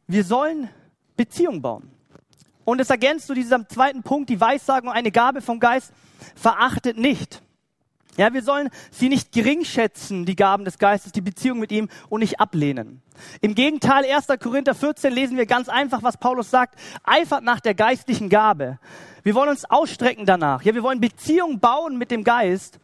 Wir 0.07 0.23
sollen 0.23 0.69
Beziehung 1.17 1.61
bauen. 1.61 1.91
Und 2.63 2.79
es 2.79 2.89
ergänzt 2.89 3.27
zu 3.27 3.33
diesem 3.33 3.67
zweiten 3.67 4.03
Punkt, 4.03 4.29
die 4.29 4.39
Weissagung, 4.39 4.89
eine 4.89 5.11
Gabe 5.11 5.41
vom 5.41 5.59
Geist, 5.59 5.91
verachtet 6.35 6.97
nicht. 6.97 7.41
Ja, 8.17 8.33
wir 8.33 8.41
sollen 8.41 8.69
sie 8.89 9.09
nicht 9.09 9.31
gering 9.31 9.63
schätzen, 9.63 10.25
die 10.25 10.35
Gaben 10.35 10.65
des 10.65 10.79
Geistes, 10.79 11.11
die 11.11 11.21
Beziehung 11.21 11.59
mit 11.59 11.71
ihm 11.71 11.87
und 12.09 12.21
nicht 12.21 12.39
ablehnen. 12.39 13.01
Im 13.41 13.53
Gegenteil, 13.53 14.05
1. 14.05 14.27
Korinther 14.41 14.73
14 14.73 15.13
lesen 15.13 15.37
wir 15.37 15.45
ganz 15.45 15.69
einfach, 15.69 16.01
was 16.01 16.17
Paulus 16.17 16.49
sagt, 16.49 16.79
eifert 17.03 17.43
nach 17.43 17.59
der 17.59 17.75
geistlichen 17.75 18.29
Gabe. 18.29 18.79
Wir 19.21 19.35
wollen 19.35 19.49
uns 19.49 19.65
ausstrecken 19.65 20.25
danach. 20.25 20.63
Ja, 20.63 20.73
wir 20.73 20.81
wollen 20.81 20.99
Beziehung 20.99 21.59
bauen 21.59 21.97
mit 21.97 22.09
dem 22.09 22.23
Geist 22.23 22.79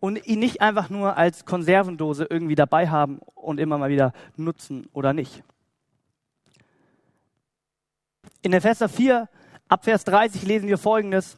und 0.00 0.26
ihn 0.26 0.38
nicht 0.38 0.60
einfach 0.60 0.90
nur 0.90 1.16
als 1.16 1.44
Konservendose 1.44 2.26
irgendwie 2.28 2.54
dabei 2.54 2.88
haben 2.88 3.20
und 3.34 3.60
immer 3.60 3.78
mal 3.78 3.90
wieder 3.90 4.12
nutzen 4.36 4.88
oder 4.92 5.12
nicht. 5.12 5.44
In 8.42 8.52
Epheser 8.54 8.88
4, 8.88 9.28
ab 9.68 9.84
Vers 9.84 10.04
30 10.04 10.42
lesen 10.42 10.68
wir 10.68 10.78
Folgendes 10.78 11.36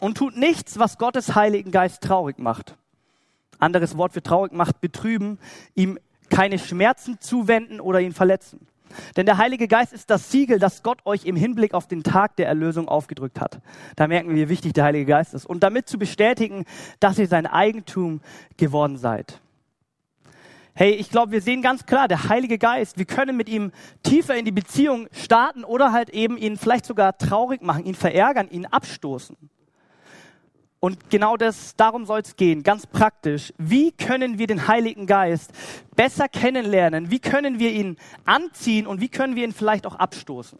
und 0.00 0.18
tut 0.18 0.36
nichts, 0.36 0.78
was 0.78 0.98
Gottes 0.98 1.34
Heiligen 1.34 1.70
Geist 1.70 2.02
traurig 2.02 2.38
macht. 2.38 2.76
Anderes 3.58 3.96
Wort 3.96 4.12
für 4.12 4.22
traurig 4.22 4.52
macht, 4.52 4.82
betrüben, 4.82 5.38
ihm 5.74 5.98
keine 6.28 6.58
Schmerzen 6.58 7.18
zuwenden 7.20 7.80
oder 7.80 8.00
ihn 8.00 8.12
verletzen. 8.12 8.66
Denn 9.16 9.26
der 9.26 9.38
Heilige 9.38 9.68
Geist 9.68 9.92
ist 9.92 10.10
das 10.10 10.30
Siegel, 10.30 10.58
das 10.58 10.82
Gott 10.82 10.98
euch 11.04 11.24
im 11.24 11.36
Hinblick 11.36 11.74
auf 11.74 11.86
den 11.86 12.02
Tag 12.02 12.36
der 12.36 12.46
Erlösung 12.46 12.88
aufgedrückt 12.88 13.40
hat. 13.40 13.60
Da 13.96 14.06
merken 14.08 14.30
wir, 14.30 14.36
wie 14.36 14.48
wichtig 14.48 14.72
der 14.72 14.84
Heilige 14.84 15.06
Geist 15.06 15.34
ist. 15.34 15.46
Und 15.46 15.62
damit 15.62 15.88
zu 15.88 15.98
bestätigen, 15.98 16.64
dass 17.00 17.18
ihr 17.18 17.28
sein 17.28 17.46
Eigentum 17.46 18.20
geworden 18.56 18.96
seid. 18.96 19.40
Hey, 20.78 20.90
ich 20.90 21.08
glaube, 21.08 21.32
wir 21.32 21.40
sehen 21.40 21.62
ganz 21.62 21.86
klar, 21.86 22.06
der 22.06 22.28
Heilige 22.28 22.58
Geist, 22.58 22.98
wir 22.98 23.06
können 23.06 23.34
mit 23.34 23.48
ihm 23.48 23.72
tiefer 24.02 24.36
in 24.36 24.44
die 24.44 24.52
Beziehung 24.52 25.08
starten 25.10 25.64
oder 25.64 25.90
halt 25.90 26.10
eben 26.10 26.36
ihn 26.36 26.58
vielleicht 26.58 26.84
sogar 26.84 27.16
traurig 27.16 27.62
machen, 27.62 27.86
ihn 27.86 27.94
verärgern, 27.94 28.50
ihn 28.50 28.66
abstoßen. 28.66 29.38
Und 30.78 31.10
genau 31.10 31.36
das, 31.36 31.74
darum 31.76 32.04
soll 32.04 32.20
es 32.20 32.36
gehen, 32.36 32.62
ganz 32.62 32.86
praktisch. 32.86 33.52
Wie 33.56 33.92
können 33.92 34.38
wir 34.38 34.46
den 34.46 34.68
Heiligen 34.68 35.06
Geist 35.06 35.50
besser 35.96 36.28
kennenlernen? 36.28 37.10
Wie 37.10 37.18
können 37.18 37.58
wir 37.58 37.72
ihn 37.72 37.96
anziehen 38.24 38.86
und 38.86 39.00
wie 39.00 39.08
können 39.08 39.36
wir 39.36 39.44
ihn 39.44 39.52
vielleicht 39.52 39.86
auch 39.86 39.96
abstoßen? 39.96 40.58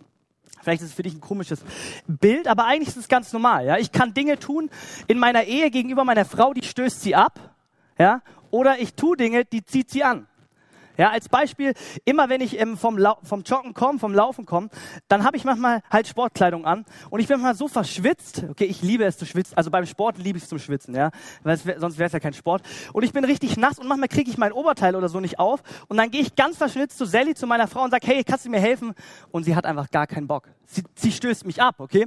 Vielleicht 0.63 0.83
ist 0.83 0.89
es 0.89 0.95
für 0.95 1.05
dich 1.05 1.15
ein 1.15 1.21
komisches 1.21 1.63
Bild, 2.09 2.49
aber 2.49 2.65
eigentlich 2.65 2.89
ist 2.89 2.97
es 2.97 3.09
ganz 3.09 3.33
normal. 3.33 3.67
Ja? 3.67 3.77
Ich 3.79 3.93
kann 3.93 4.15
Dinge 4.15 4.39
tun 4.39 4.69
in 5.07 5.19
meiner 5.19 5.45
Ehe 5.45 5.71
gegenüber 5.71 6.03
meiner 6.05 6.25
Frau, 6.25 6.55
die 6.55 6.65
stößt 6.65 7.03
sie 7.03 7.15
ab. 7.15 7.55
Ja? 7.99 8.23
Oder 8.51 8.81
ich 8.81 8.95
tue 8.95 9.17
Dinge, 9.17 9.45
die 9.45 9.65
zieht 9.65 9.91
sie 9.91 10.03
an. 10.03 10.27
Ja, 10.97 11.11
als 11.11 11.29
Beispiel, 11.29 11.75
immer 12.05 12.29
wenn 12.29 12.41
ich 12.41 12.59
ähm, 12.59 12.77
vom, 12.77 12.99
vom 13.23 13.43
Joggen 13.43 13.75
komme, 13.75 13.99
vom 13.99 14.15
Laufen 14.15 14.47
komme, 14.47 14.69
dann 15.09 15.25
habe 15.25 15.37
ich 15.37 15.45
manchmal 15.45 15.83
halt 15.91 16.09
Sportkleidung 16.09 16.65
an 16.65 16.85
und 17.11 17.21
ich 17.21 17.29
bin 17.29 17.37
manchmal 17.37 17.55
so 17.55 17.69
verschwitzt. 17.69 18.45
Okay, 18.51 18.65
ich 18.65 18.83
liebe 18.83 19.05
es 19.05 19.19
zu 19.19 19.27
schwitzen. 19.27 19.57
Also 19.57 19.71
beim 19.71 19.87
Sport 19.87 20.19
liebe 20.19 20.39
ich 20.39 20.45
es 20.45 20.49
zum 20.49 20.59
Schwitzen, 20.59 20.95
ja, 20.95 21.11
weil 21.43 21.63
wär, 21.65 21.81
sonst 21.81 21.99
wäre 21.99 22.07
es 22.07 22.13
ja 22.13 22.21
kein 22.21 22.33
Sport. 22.33 22.63
Und 22.93 23.03
ich 23.03 23.13
bin 23.13 23.25
richtig 23.25 23.57
nass 23.57 23.79
und 23.79 23.89
manchmal 23.89 24.09
kriege 24.09 24.31
ich 24.31 24.39
mein 24.39 24.53
Oberteil 24.53 24.97
oder 24.97 25.09
so 25.09 25.21
nicht 25.21 25.39
auf 25.39 25.63
und 25.89 25.97
dann 25.97 26.11
gehe 26.11 26.23
ich 26.23 26.35
ganz 26.35 26.57
verschwitzt 26.57 26.97
zu 26.97 27.05
Sally, 27.05 27.35
zu 27.35 27.47
meiner 27.47 27.69
Frau 27.69 27.85
und 27.85 27.91
sage, 27.91 28.07
hey, 28.07 28.25
kannst 28.25 28.47
du 28.47 28.51
mir 28.51 28.61
helfen? 28.61 28.95
Und 29.31 29.45
sie 29.45 29.55
hat 29.55 29.67
einfach 29.67 29.91
gar 29.91 30.07
keinen 30.07 30.27
Bock. 30.27 30.49
Sie, 30.67 30.83
sie 30.95 31.13
stößt 31.13 31.47
mich 31.47 31.61
ab, 31.63 31.77
okay? 31.79 32.07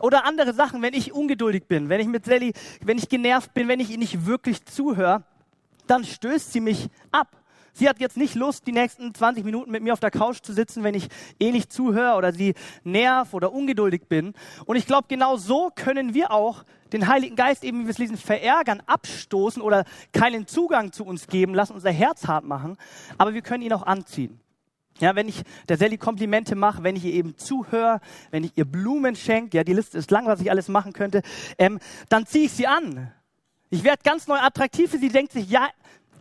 Oder 0.00 0.24
andere 0.24 0.52
Sachen, 0.54 0.82
wenn 0.82 0.94
ich 0.94 1.12
ungeduldig 1.12 1.66
bin, 1.66 1.88
wenn 1.88 2.00
ich 2.00 2.08
mit 2.08 2.24
Sally, 2.24 2.52
wenn 2.82 2.98
ich 2.98 3.08
genervt 3.08 3.54
bin, 3.54 3.68
wenn 3.68 3.80
ich 3.80 3.90
ihr 3.90 3.98
nicht 3.98 4.26
wirklich 4.26 4.64
zuhöre, 4.64 5.22
dann 5.86 6.04
stößt 6.04 6.52
sie 6.52 6.60
mich 6.60 6.88
ab. 7.10 7.39
Sie 7.80 7.88
hat 7.88 7.98
jetzt 7.98 8.18
nicht 8.18 8.34
Lust, 8.34 8.66
die 8.66 8.72
nächsten 8.72 9.14
20 9.14 9.42
Minuten 9.42 9.70
mit 9.70 9.82
mir 9.82 9.94
auf 9.94 10.00
der 10.00 10.10
Couch 10.10 10.42
zu 10.42 10.52
sitzen, 10.52 10.84
wenn 10.84 10.94
ich 10.94 11.08
eh 11.38 11.50
nicht 11.50 11.72
zuhöre 11.72 12.18
oder 12.18 12.30
sie 12.30 12.52
nerv 12.84 13.32
oder 13.32 13.54
ungeduldig 13.54 14.02
bin. 14.06 14.34
Und 14.66 14.76
ich 14.76 14.86
glaube, 14.86 15.06
genau 15.08 15.38
so 15.38 15.70
können 15.74 16.12
wir 16.12 16.30
auch 16.30 16.64
den 16.92 17.08
Heiligen 17.08 17.36
Geist 17.36 17.64
eben, 17.64 17.80
wie 17.80 17.84
wir 17.84 17.90
es 17.92 17.96
lesen, 17.96 18.18
verärgern, 18.18 18.82
abstoßen 18.84 19.62
oder 19.62 19.86
keinen 20.12 20.46
Zugang 20.46 20.92
zu 20.92 21.06
uns 21.06 21.26
geben, 21.26 21.54
lassen 21.54 21.72
unser 21.72 21.90
Herz 21.90 22.28
hart 22.28 22.44
machen. 22.44 22.76
Aber 23.16 23.32
wir 23.32 23.40
können 23.40 23.62
ihn 23.62 23.72
auch 23.72 23.86
anziehen. 23.86 24.40
Ja, 24.98 25.16
wenn 25.16 25.26
ich 25.26 25.40
der 25.70 25.78
Sally 25.78 25.96
Komplimente 25.96 26.56
mache, 26.56 26.82
wenn 26.82 26.96
ich 26.96 27.06
ihr 27.06 27.14
eben 27.14 27.38
zuhöre, 27.38 28.02
wenn 28.30 28.44
ich 28.44 28.52
ihr 28.56 28.66
Blumen 28.66 29.16
schenke, 29.16 29.56
ja, 29.56 29.64
die 29.64 29.72
Liste 29.72 29.96
ist 29.96 30.10
lang, 30.10 30.26
was 30.26 30.42
ich 30.42 30.50
alles 30.50 30.68
machen 30.68 30.92
könnte, 30.92 31.22
ähm, 31.56 31.78
dann 32.10 32.26
ziehe 32.26 32.44
ich 32.44 32.52
sie 32.52 32.66
an. 32.66 33.10
Ich 33.70 33.84
werde 33.84 34.02
ganz 34.02 34.26
neu 34.26 34.36
attraktiv 34.36 34.90
für 34.90 34.98
sie, 34.98 35.08
denkt 35.08 35.32
sich, 35.32 35.48
ja, 35.48 35.68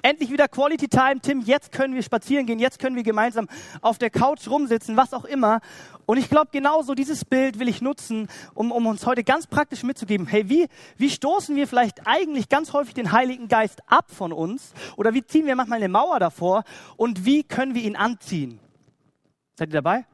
endlich 0.01 0.31
wieder 0.31 0.47
Quality 0.47 0.87
Time, 0.87 1.19
Tim, 1.21 1.41
jetzt 1.41 1.71
können 1.71 1.95
wir 1.95 2.03
spazieren 2.03 2.45
gehen, 2.45 2.59
jetzt 2.59 2.79
können 2.79 2.95
wir 2.95 3.03
gemeinsam 3.03 3.47
auf 3.81 3.97
der 3.97 4.09
Couch 4.09 4.47
rumsitzen, 4.47 4.97
was 4.97 5.13
auch 5.13 5.25
immer. 5.25 5.61
Und 6.05 6.17
ich 6.17 6.29
glaube, 6.29 6.49
genauso 6.51 6.95
dieses 6.95 7.23
Bild 7.25 7.59
will 7.59 7.67
ich 7.67 7.81
nutzen, 7.81 8.27
um, 8.53 8.71
um 8.71 8.87
uns 8.87 9.05
heute 9.05 9.23
ganz 9.23 9.45
praktisch 9.45 9.83
mitzugeben, 9.83 10.25
hey, 10.25 10.49
wie, 10.49 10.67
wie 10.97 11.09
stoßen 11.09 11.55
wir 11.55 11.67
vielleicht 11.67 12.07
eigentlich 12.07 12.49
ganz 12.49 12.73
häufig 12.73 12.93
den 12.93 13.11
Heiligen 13.11 13.47
Geist 13.47 13.81
ab 13.87 14.05
von 14.09 14.33
uns? 14.33 14.73
Oder 14.95 15.13
wie 15.13 15.23
ziehen 15.23 15.45
wir 15.45 15.55
manchmal 15.55 15.77
eine 15.77 15.89
Mauer 15.89 16.19
davor? 16.19 16.63
Und 16.97 17.25
wie 17.25 17.43
können 17.43 17.75
wir 17.75 17.83
ihn 17.83 17.95
anziehen? 17.95 18.59
Seid 19.55 19.69
ihr 19.69 19.73
dabei? 19.73 20.05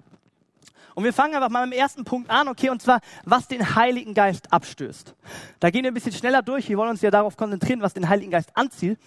Und 0.96 1.04
wir 1.04 1.14
fangen 1.14 1.36
einfach 1.36 1.50
mal 1.50 1.66
mit 1.66 1.76
dem 1.76 1.80
ersten 1.80 2.06
Punkt 2.06 2.30
an, 2.30 2.48
okay, 2.48 2.70
und 2.70 2.82
zwar, 2.82 3.02
was 3.26 3.48
den 3.48 3.76
Heiligen 3.76 4.14
Geist 4.14 4.52
abstößt. 4.52 5.14
Da 5.60 5.70
gehen 5.70 5.84
wir 5.84 5.92
ein 5.92 5.94
bisschen 5.94 6.14
schneller 6.14 6.42
durch. 6.42 6.70
Wir 6.70 6.78
wollen 6.78 6.92
uns 6.92 7.02
ja 7.02 7.12
darauf 7.12 7.36
konzentrieren, 7.36 7.82
was 7.82 7.94
den 7.94 8.08
Heiligen 8.08 8.32
Geist 8.32 8.50
anzieht 8.56 8.98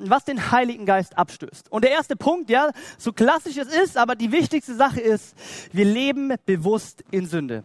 was 0.00 0.24
den 0.24 0.50
Heiligen 0.50 0.86
Geist 0.86 1.16
abstößt. 1.16 1.70
Und 1.70 1.84
der 1.84 1.90
erste 1.90 2.16
Punkt, 2.16 2.50
ja, 2.50 2.70
so 2.98 3.12
klassisch 3.12 3.56
es 3.56 3.68
ist, 3.68 3.96
aber 3.96 4.14
die 4.14 4.32
wichtigste 4.32 4.74
Sache 4.74 5.00
ist, 5.00 5.34
wir 5.72 5.84
leben 5.84 6.34
bewusst 6.46 7.04
in 7.10 7.26
Sünde. 7.26 7.64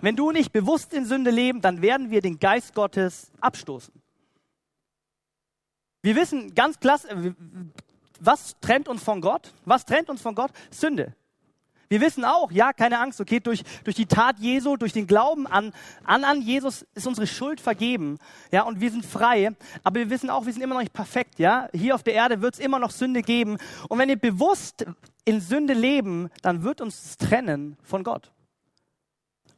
Wenn 0.00 0.16
du 0.16 0.32
nicht 0.32 0.52
bewusst 0.52 0.92
in 0.92 1.04
Sünde 1.04 1.30
leben, 1.30 1.60
dann 1.60 1.82
werden 1.82 2.10
wir 2.10 2.20
den 2.20 2.38
Geist 2.38 2.74
Gottes 2.74 3.30
abstoßen. 3.40 3.92
Wir 6.02 6.16
wissen 6.16 6.54
ganz 6.54 6.80
klasse, 6.80 7.08
äh, 7.10 7.32
was 8.20 8.56
trennt 8.60 8.88
uns 8.88 9.02
von 9.02 9.20
Gott? 9.20 9.52
Was 9.64 9.84
trennt 9.84 10.10
uns 10.10 10.20
von 10.20 10.34
Gott? 10.34 10.50
Sünde. 10.70 11.14
Wir 11.92 12.00
wissen 12.00 12.24
auch, 12.24 12.50
ja, 12.50 12.72
keine 12.72 12.98
Angst, 13.00 13.20
okay, 13.20 13.38
durch, 13.38 13.64
durch 13.84 13.96
die 13.96 14.06
Tat 14.06 14.38
Jesu, 14.38 14.78
durch 14.78 14.94
den 14.94 15.06
Glauben 15.06 15.46
an, 15.46 15.74
an, 16.04 16.24
an 16.24 16.40
Jesus 16.40 16.86
ist 16.94 17.06
unsere 17.06 17.26
Schuld 17.26 17.60
vergeben, 17.60 18.16
ja, 18.50 18.62
und 18.62 18.80
wir 18.80 18.90
sind 18.90 19.04
frei. 19.04 19.50
Aber 19.84 20.00
wir 20.00 20.08
wissen 20.08 20.30
auch, 20.30 20.46
wir 20.46 20.54
sind 20.54 20.62
immer 20.62 20.72
noch 20.72 20.80
nicht 20.80 20.94
perfekt, 20.94 21.38
ja. 21.38 21.68
Hier 21.74 21.94
auf 21.94 22.02
der 22.02 22.14
Erde 22.14 22.40
wird 22.40 22.54
es 22.54 22.60
immer 22.60 22.78
noch 22.78 22.92
Sünde 22.92 23.20
geben. 23.20 23.58
Und 23.90 23.98
wenn 23.98 24.08
wir 24.08 24.16
bewusst 24.16 24.86
in 25.26 25.42
Sünde 25.42 25.74
leben, 25.74 26.30
dann 26.40 26.62
wird 26.62 26.80
uns 26.80 27.02
das 27.02 27.28
trennen 27.28 27.76
von 27.82 28.04
Gott. 28.04 28.32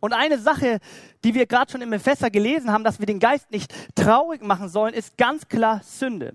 Und 0.01 0.13
eine 0.13 0.41
Sache, 0.41 0.81
die 1.23 1.35
wir 1.35 1.47
gerade 1.47 1.71
schon 1.71 1.83
im 1.83 1.93
Epheser 1.93 2.31
gelesen 2.31 2.73
haben, 2.73 2.83
dass 2.83 2.99
wir 2.99 3.07
den 3.07 3.21
Geist 3.21 3.53
nicht 3.53 3.73
traurig 3.95 4.43
machen 4.43 4.69
sollen, 4.69 4.93
ist 4.93 5.17
ganz 5.17 5.47
klar 5.47 5.83
Sünde. 5.85 6.35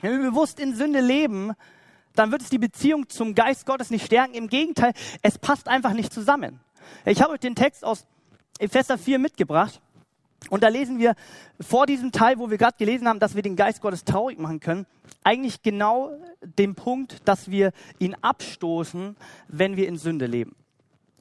Wenn 0.00 0.20
wir 0.20 0.30
bewusst 0.30 0.58
in 0.58 0.74
Sünde 0.74 1.00
leben, 1.00 1.52
dann 2.18 2.32
wird 2.32 2.42
es 2.42 2.50
die 2.50 2.58
Beziehung 2.58 3.08
zum 3.08 3.34
Geist 3.34 3.66
Gottes 3.66 3.90
nicht 3.90 4.06
stärken. 4.06 4.34
Im 4.34 4.48
Gegenteil, 4.48 4.92
es 5.22 5.38
passt 5.38 5.68
einfach 5.68 5.92
nicht 5.92 6.12
zusammen. 6.12 6.60
Ich 7.04 7.22
habe 7.22 7.32
euch 7.32 7.40
den 7.40 7.54
Text 7.54 7.84
aus 7.84 8.06
Epheser 8.58 8.98
4 8.98 9.18
mitgebracht. 9.18 9.80
Und 10.50 10.62
da 10.62 10.68
lesen 10.68 10.98
wir 10.98 11.14
vor 11.60 11.86
diesem 11.86 12.12
Teil, 12.12 12.38
wo 12.38 12.50
wir 12.50 12.58
gerade 12.58 12.76
gelesen 12.76 13.08
haben, 13.08 13.18
dass 13.18 13.34
wir 13.34 13.42
den 13.42 13.56
Geist 13.56 13.80
Gottes 13.80 14.04
traurig 14.04 14.38
machen 14.38 14.60
können, 14.60 14.86
eigentlich 15.24 15.62
genau 15.62 16.12
den 16.40 16.74
Punkt, 16.74 17.28
dass 17.28 17.50
wir 17.50 17.72
ihn 17.98 18.14
abstoßen, 18.20 19.16
wenn 19.48 19.76
wir 19.76 19.88
in 19.88 19.96
Sünde 19.96 20.26
leben. 20.26 20.54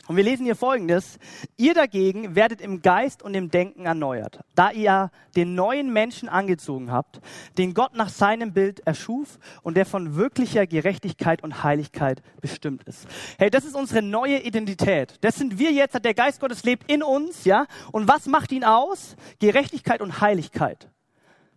Und 0.07 0.15
wir 0.15 0.23
lesen 0.23 0.45
hier 0.45 0.55
Folgendes. 0.55 1.19
Ihr 1.57 1.73
dagegen 1.73 2.35
werdet 2.35 2.61
im 2.61 2.81
Geist 2.81 3.21
und 3.21 3.33
im 3.33 3.51
Denken 3.51 3.85
erneuert, 3.85 4.39
da 4.55 4.71
ihr 4.71 5.11
den 5.35 5.53
neuen 5.53 5.91
Menschen 5.91 6.29
angezogen 6.29 6.91
habt, 6.91 7.19
den 7.57 7.73
Gott 7.73 7.93
nach 7.93 8.09
seinem 8.09 8.53
Bild 8.53 8.79
erschuf 8.87 9.37
und 9.63 9.75
der 9.75 9.85
von 9.85 10.15
wirklicher 10.15 10.65
Gerechtigkeit 10.65 11.43
und 11.43 11.63
Heiligkeit 11.63 12.21
bestimmt 12.39 12.83
ist. 12.83 13.05
Hey, 13.37 13.49
das 13.49 13.65
ist 13.65 13.75
unsere 13.75 14.01
neue 14.01 14.39
Identität. 14.39 15.15
Das 15.21 15.35
sind 15.35 15.59
wir 15.59 15.71
jetzt, 15.71 15.97
der 16.03 16.13
Geist 16.13 16.39
Gottes 16.39 16.63
lebt 16.63 16.89
in 16.89 17.03
uns, 17.03 17.43
ja? 17.43 17.65
Und 17.91 18.07
was 18.07 18.27
macht 18.27 18.51
ihn 18.51 18.63
aus? 18.63 19.15
Gerechtigkeit 19.39 20.01
und 20.01 20.21
Heiligkeit. 20.21 20.89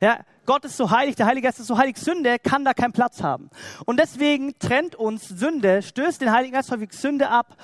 Ja, 0.00 0.20
Gott 0.46 0.64
ist 0.64 0.78
so 0.78 0.90
heilig, 0.90 1.14
der 1.14 1.26
Heilige 1.26 1.46
Geist 1.46 1.60
ist 1.60 1.66
so 1.66 1.76
heilig, 1.76 1.98
Sünde 1.98 2.38
kann 2.38 2.64
da 2.64 2.72
keinen 2.72 2.92
Platz 2.92 3.22
haben. 3.22 3.50
Und 3.84 4.00
deswegen 4.00 4.58
trennt 4.58 4.96
uns 4.96 5.28
Sünde, 5.28 5.82
stößt 5.82 6.20
den 6.22 6.32
Heiligen 6.32 6.54
Geist 6.54 6.70
häufig 6.72 6.92
Sünde 6.92 7.28
ab, 7.28 7.56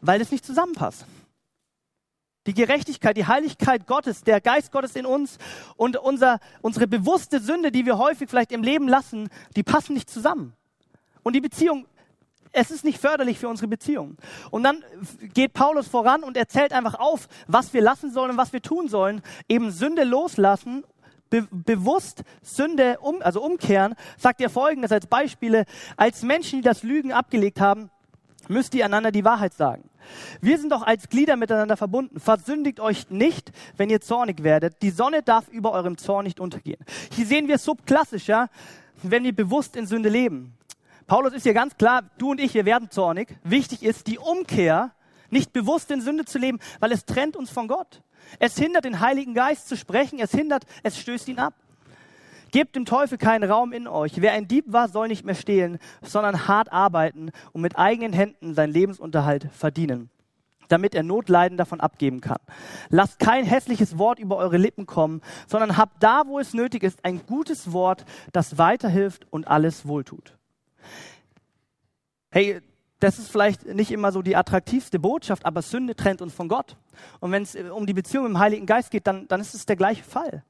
weil 0.00 0.20
es 0.20 0.30
nicht 0.30 0.44
zusammenpasst. 0.44 1.06
Die 2.46 2.54
Gerechtigkeit, 2.54 3.16
die 3.16 3.26
Heiligkeit 3.26 3.86
Gottes, 3.86 4.22
der 4.22 4.40
Geist 4.40 4.72
Gottes 4.72 4.96
in 4.96 5.04
uns 5.04 5.38
und 5.76 5.96
unser, 5.96 6.38
unsere 6.62 6.86
bewusste 6.86 7.40
Sünde, 7.40 7.70
die 7.70 7.84
wir 7.84 7.98
häufig 7.98 8.30
vielleicht 8.30 8.52
im 8.52 8.62
Leben 8.62 8.88
lassen, 8.88 9.28
die 9.54 9.62
passen 9.62 9.92
nicht 9.94 10.08
zusammen. 10.08 10.54
Und 11.22 11.34
die 11.34 11.42
Beziehung, 11.42 11.86
es 12.52 12.70
ist 12.70 12.84
nicht 12.84 12.98
förderlich 12.98 13.38
für 13.38 13.48
unsere 13.48 13.68
Beziehung. 13.68 14.16
Und 14.50 14.62
dann 14.62 14.82
geht 15.34 15.52
Paulus 15.52 15.88
voran 15.88 16.22
und 16.22 16.38
erzählt 16.38 16.72
einfach 16.72 16.94
auf, 16.94 17.28
was 17.46 17.74
wir 17.74 17.82
lassen 17.82 18.10
sollen 18.12 18.30
und 18.30 18.36
was 18.38 18.54
wir 18.54 18.62
tun 18.62 18.88
sollen. 18.88 19.20
Eben 19.48 19.70
Sünde 19.70 20.04
loslassen 20.04 20.84
be 21.30 21.46
bewusst 21.50 22.22
Sünde, 22.42 22.98
um, 23.00 23.20
also 23.22 23.42
umkehren, 23.42 23.94
sagt 24.16 24.40
er 24.40 24.50
folgendes 24.50 24.92
als 24.92 25.06
Beispiele. 25.06 25.64
Als 25.96 26.22
Menschen, 26.22 26.60
die 26.60 26.64
das 26.64 26.82
Lügen 26.82 27.12
abgelegt 27.12 27.60
haben, 27.60 27.90
müsst 28.48 28.74
ihr 28.74 28.84
einander 28.84 29.12
die 29.12 29.24
Wahrheit 29.24 29.54
sagen. 29.54 29.88
Wir 30.40 30.58
sind 30.58 30.72
doch 30.72 30.82
als 30.82 31.08
Glieder 31.08 31.36
miteinander 31.36 31.76
verbunden. 31.76 32.20
Versündigt 32.20 32.80
euch 32.80 33.10
nicht, 33.10 33.52
wenn 33.76 33.90
ihr 33.90 34.00
zornig 34.00 34.42
werdet. 34.42 34.82
Die 34.82 34.90
Sonne 34.90 35.22
darf 35.22 35.48
über 35.48 35.72
eurem 35.72 35.98
Zorn 35.98 36.24
nicht 36.24 36.40
untergehen. 36.40 36.78
Hier 37.12 37.26
sehen 37.26 37.48
wir 37.48 37.58
subklassisch, 37.58 38.26
ja, 38.26 38.48
wenn 39.02 39.24
wir 39.24 39.34
bewusst 39.34 39.76
in 39.76 39.86
Sünde 39.86 40.08
leben. 40.08 40.54
Paulus 41.06 41.32
ist 41.32 41.44
hier 41.44 41.54
ganz 41.54 41.76
klar, 41.76 42.02
du 42.18 42.32
und 42.32 42.40
ich, 42.40 42.54
wir 42.54 42.64
werden 42.64 42.90
zornig. 42.90 43.36
Wichtig 43.42 43.82
ist 43.82 44.06
die 44.06 44.18
Umkehr, 44.18 44.92
nicht 45.30 45.52
bewusst 45.52 45.90
in 45.90 46.00
Sünde 46.00 46.24
zu 46.24 46.38
leben, 46.38 46.58
weil 46.80 46.92
es 46.92 47.04
trennt 47.04 47.36
uns 47.36 47.50
von 47.50 47.68
Gott. 47.68 48.02
Es 48.38 48.58
hindert 48.58 48.84
den 48.84 49.00
Heiligen 49.00 49.34
Geist 49.34 49.68
zu 49.68 49.76
sprechen, 49.76 50.18
es 50.18 50.32
hindert, 50.32 50.64
es 50.82 50.98
stößt 50.98 51.28
ihn 51.28 51.38
ab. 51.38 51.54
Gebt 52.50 52.76
dem 52.76 52.84
Teufel 52.84 53.18
keinen 53.18 53.50
Raum 53.50 53.72
in 53.72 53.86
euch. 53.86 54.20
Wer 54.20 54.32
ein 54.32 54.48
Dieb 54.48 54.64
war, 54.68 54.88
soll 54.88 55.08
nicht 55.08 55.24
mehr 55.24 55.34
stehlen, 55.34 55.78
sondern 56.02 56.48
hart 56.48 56.72
arbeiten 56.72 57.30
und 57.52 57.60
mit 57.60 57.78
eigenen 57.78 58.12
Händen 58.12 58.54
seinen 58.54 58.72
Lebensunterhalt 58.72 59.48
verdienen, 59.52 60.08
damit 60.68 60.94
er 60.94 61.02
Notleiden 61.02 61.58
davon 61.58 61.80
abgeben 61.80 62.20
kann. 62.20 62.38
Lasst 62.88 63.18
kein 63.18 63.44
hässliches 63.44 63.98
Wort 63.98 64.18
über 64.18 64.36
eure 64.36 64.56
Lippen 64.56 64.86
kommen, 64.86 65.20
sondern 65.46 65.76
habt 65.76 66.02
da, 66.02 66.22
wo 66.26 66.38
es 66.38 66.54
nötig 66.54 66.82
ist, 66.82 67.04
ein 67.04 67.26
gutes 67.26 67.72
Wort, 67.72 68.04
das 68.32 68.56
weiterhilft 68.56 69.26
und 69.30 69.48
alles 69.48 69.86
wohltut. 69.86 70.34
Hey, 72.30 72.60
das 73.00 73.18
ist 73.18 73.30
vielleicht 73.30 73.64
nicht 73.66 73.90
immer 73.90 74.10
so 74.10 74.22
die 74.22 74.36
attraktivste 74.36 74.98
Botschaft, 74.98 75.46
aber 75.46 75.62
Sünde 75.62 75.94
trennt 75.94 76.20
uns 76.20 76.34
von 76.34 76.48
Gott. 76.48 76.76
Und 77.20 77.30
wenn 77.30 77.42
es 77.42 77.54
um 77.54 77.86
die 77.86 77.94
Beziehung 77.94 78.24
mit 78.24 78.32
dem 78.32 78.38
Heiligen 78.38 78.66
Geist 78.66 78.90
geht, 78.90 79.06
dann, 79.06 79.28
dann 79.28 79.40
ist 79.40 79.54
es 79.54 79.66
der 79.66 79.76
gleiche 79.76 80.02
Fall. 80.02 80.42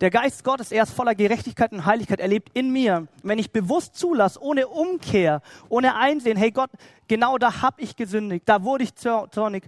Der 0.00 0.10
Geist 0.10 0.44
Gottes, 0.44 0.72
er 0.72 0.84
ist 0.84 0.92
voller 0.92 1.14
Gerechtigkeit 1.14 1.72
und 1.72 1.84
Heiligkeit, 1.84 2.20
er 2.20 2.28
lebt 2.28 2.56
in 2.56 2.72
mir. 2.72 3.06
Wenn 3.22 3.38
ich 3.38 3.50
bewusst 3.50 3.96
zulasse, 3.96 4.42
ohne 4.42 4.66
Umkehr, 4.66 5.42
ohne 5.68 5.94
Einsehen, 5.94 6.38
hey 6.38 6.50
Gott, 6.50 6.70
genau 7.06 7.36
da 7.36 7.60
habe 7.60 7.82
ich 7.82 7.96
gesündigt, 7.96 8.44
da 8.46 8.62
wurde 8.62 8.84
ich 8.84 8.94
zornig, 8.94 9.64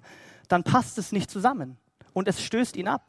dann 0.49 0.65
passt 0.65 0.97
es 0.97 1.13
nicht 1.13 1.31
zusammen. 1.31 1.77
Und 2.15 2.29
es 2.29 2.43
stößt 2.43 2.77
ihn 2.77 2.89
ab. 2.89 3.03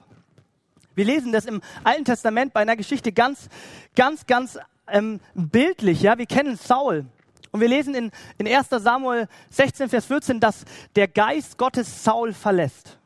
Wir 0.96 1.06
lesen 1.06 1.32
das 1.32 1.46
im 1.46 1.62
Alten 1.84 2.06
Testament 2.06 2.53
bei 2.53 2.60
einer 2.60 2.75
Geschichte 2.75 3.13
ganz, 3.13 3.48
ganz, 3.96 4.25
ganz 4.25 4.60
ähm, 4.88 5.22
bildlich. 5.34 6.01
Ja, 6.01 6.18
wir 6.18 6.25
kennen 6.25 6.58
Saul. 6.58 7.06
Und 7.51 7.62
wir 7.62 7.70
lesen 7.70 7.96
in, 7.96 8.12
in 8.38 8.48
1 8.48 8.68
Samuel 8.70 9.27
16, 9.50 9.88
Vers 9.88 10.08
14, 10.08 10.39
dass 10.39 10.65
der 10.96 11.08
Geist 11.08 11.58
Gottes 11.58 12.03
Saul 12.03 12.34
verlässt. 12.34 12.98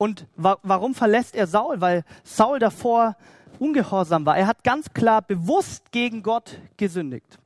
Und 0.00 0.26
wa 0.34 0.56
warum 0.62 0.94
verlässt 0.94 1.34
er 1.34 1.46
Saul? 1.46 1.82
Weil 1.82 2.04
Saul 2.24 2.58
davor 2.58 3.16
ungehorsam 3.58 4.24
war. 4.24 4.34
Er 4.38 4.46
hat 4.46 4.64
ganz 4.64 4.94
klar 4.94 5.20
bewusst 5.20 5.92
gegen 5.92 6.22
Gott 6.22 6.58
gesündigt. 6.78 7.38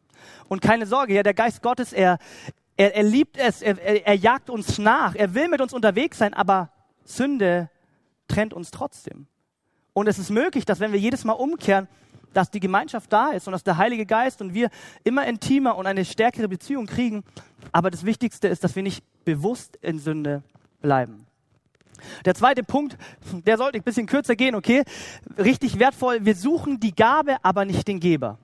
Und 0.46 0.62
keine 0.62 0.86
Sorge, 0.86 1.14
ja, 1.14 1.24
der 1.24 1.34
Geist 1.34 1.62
Gottes, 1.62 1.92
er, 1.92 2.18
er, 2.76 2.94
er 2.94 3.02
liebt 3.02 3.38
es, 3.38 3.60
er, 3.60 3.76
er, 3.82 4.06
er 4.06 4.14
jagt 4.14 4.50
uns 4.50 4.78
nach, 4.78 5.16
er 5.16 5.34
will 5.34 5.48
mit 5.48 5.60
uns 5.60 5.72
unterwegs 5.72 6.18
sein, 6.18 6.32
aber 6.32 6.70
Sünde 7.04 7.70
trennt 8.28 8.54
uns 8.54 8.70
trotzdem. 8.70 9.26
Und 9.92 10.06
es 10.06 10.20
ist 10.20 10.30
möglich, 10.30 10.64
dass 10.64 10.78
wenn 10.78 10.92
wir 10.92 11.00
jedes 11.00 11.24
Mal 11.24 11.32
umkehren, 11.32 11.88
dass 12.34 12.52
die 12.52 12.60
Gemeinschaft 12.60 13.12
da 13.12 13.30
ist 13.30 13.48
und 13.48 13.52
dass 13.52 13.64
der 13.64 13.78
Heilige 13.78 14.06
Geist 14.06 14.40
und 14.40 14.54
wir 14.54 14.70
immer 15.02 15.26
intimer 15.26 15.76
und 15.76 15.88
eine 15.88 16.04
stärkere 16.04 16.46
Beziehung 16.46 16.86
kriegen. 16.86 17.24
Aber 17.72 17.90
das 17.90 18.04
Wichtigste 18.04 18.46
ist, 18.46 18.62
dass 18.62 18.76
wir 18.76 18.84
nicht 18.84 19.02
bewusst 19.24 19.74
in 19.82 19.98
Sünde 19.98 20.44
bleiben. 20.80 21.26
Der 22.24 22.34
zweite 22.34 22.62
Punkt, 22.62 22.96
der 23.46 23.56
sollte 23.56 23.78
ein 23.78 23.82
bisschen 23.82 24.06
kürzer 24.06 24.36
gehen, 24.36 24.54
okay? 24.54 24.84
Richtig 25.38 25.78
wertvoll. 25.78 26.24
Wir 26.24 26.34
suchen 26.34 26.80
die 26.80 26.94
Gabe, 26.94 27.36
aber 27.42 27.64
nicht 27.64 27.86
den 27.88 28.00
Geber. 28.00 28.38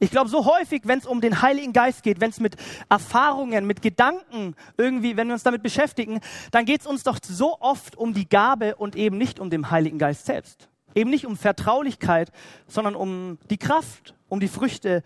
Ich 0.00 0.10
glaube, 0.10 0.28
so 0.28 0.44
häufig, 0.44 0.82
wenn 0.84 0.98
es 0.98 1.06
um 1.06 1.20
den 1.20 1.42
Heiligen 1.42 1.72
Geist 1.72 2.02
geht, 2.02 2.20
wenn 2.20 2.30
es 2.30 2.40
mit 2.40 2.56
Erfahrungen, 2.88 3.66
mit 3.66 3.82
Gedanken 3.82 4.54
irgendwie, 4.76 5.16
wenn 5.16 5.28
wir 5.28 5.34
uns 5.34 5.42
damit 5.42 5.62
beschäftigen, 5.62 6.20
dann 6.50 6.64
geht 6.64 6.82
es 6.82 6.86
uns 6.86 7.02
doch 7.02 7.18
so 7.22 7.58
oft 7.60 7.96
um 7.96 8.14
die 8.14 8.28
Gabe 8.28 8.76
und 8.76 8.96
eben 8.96 9.18
nicht 9.18 9.40
um 9.40 9.50
den 9.50 9.70
Heiligen 9.70 9.98
Geist 9.98 10.26
selbst. 10.26 10.68
Eben 10.94 11.10
nicht 11.10 11.26
um 11.26 11.36
Vertraulichkeit, 11.36 12.30
sondern 12.66 12.94
um 12.94 13.38
die 13.50 13.58
Kraft, 13.58 14.14
um 14.28 14.40
die 14.40 14.48
Früchte, 14.48 15.02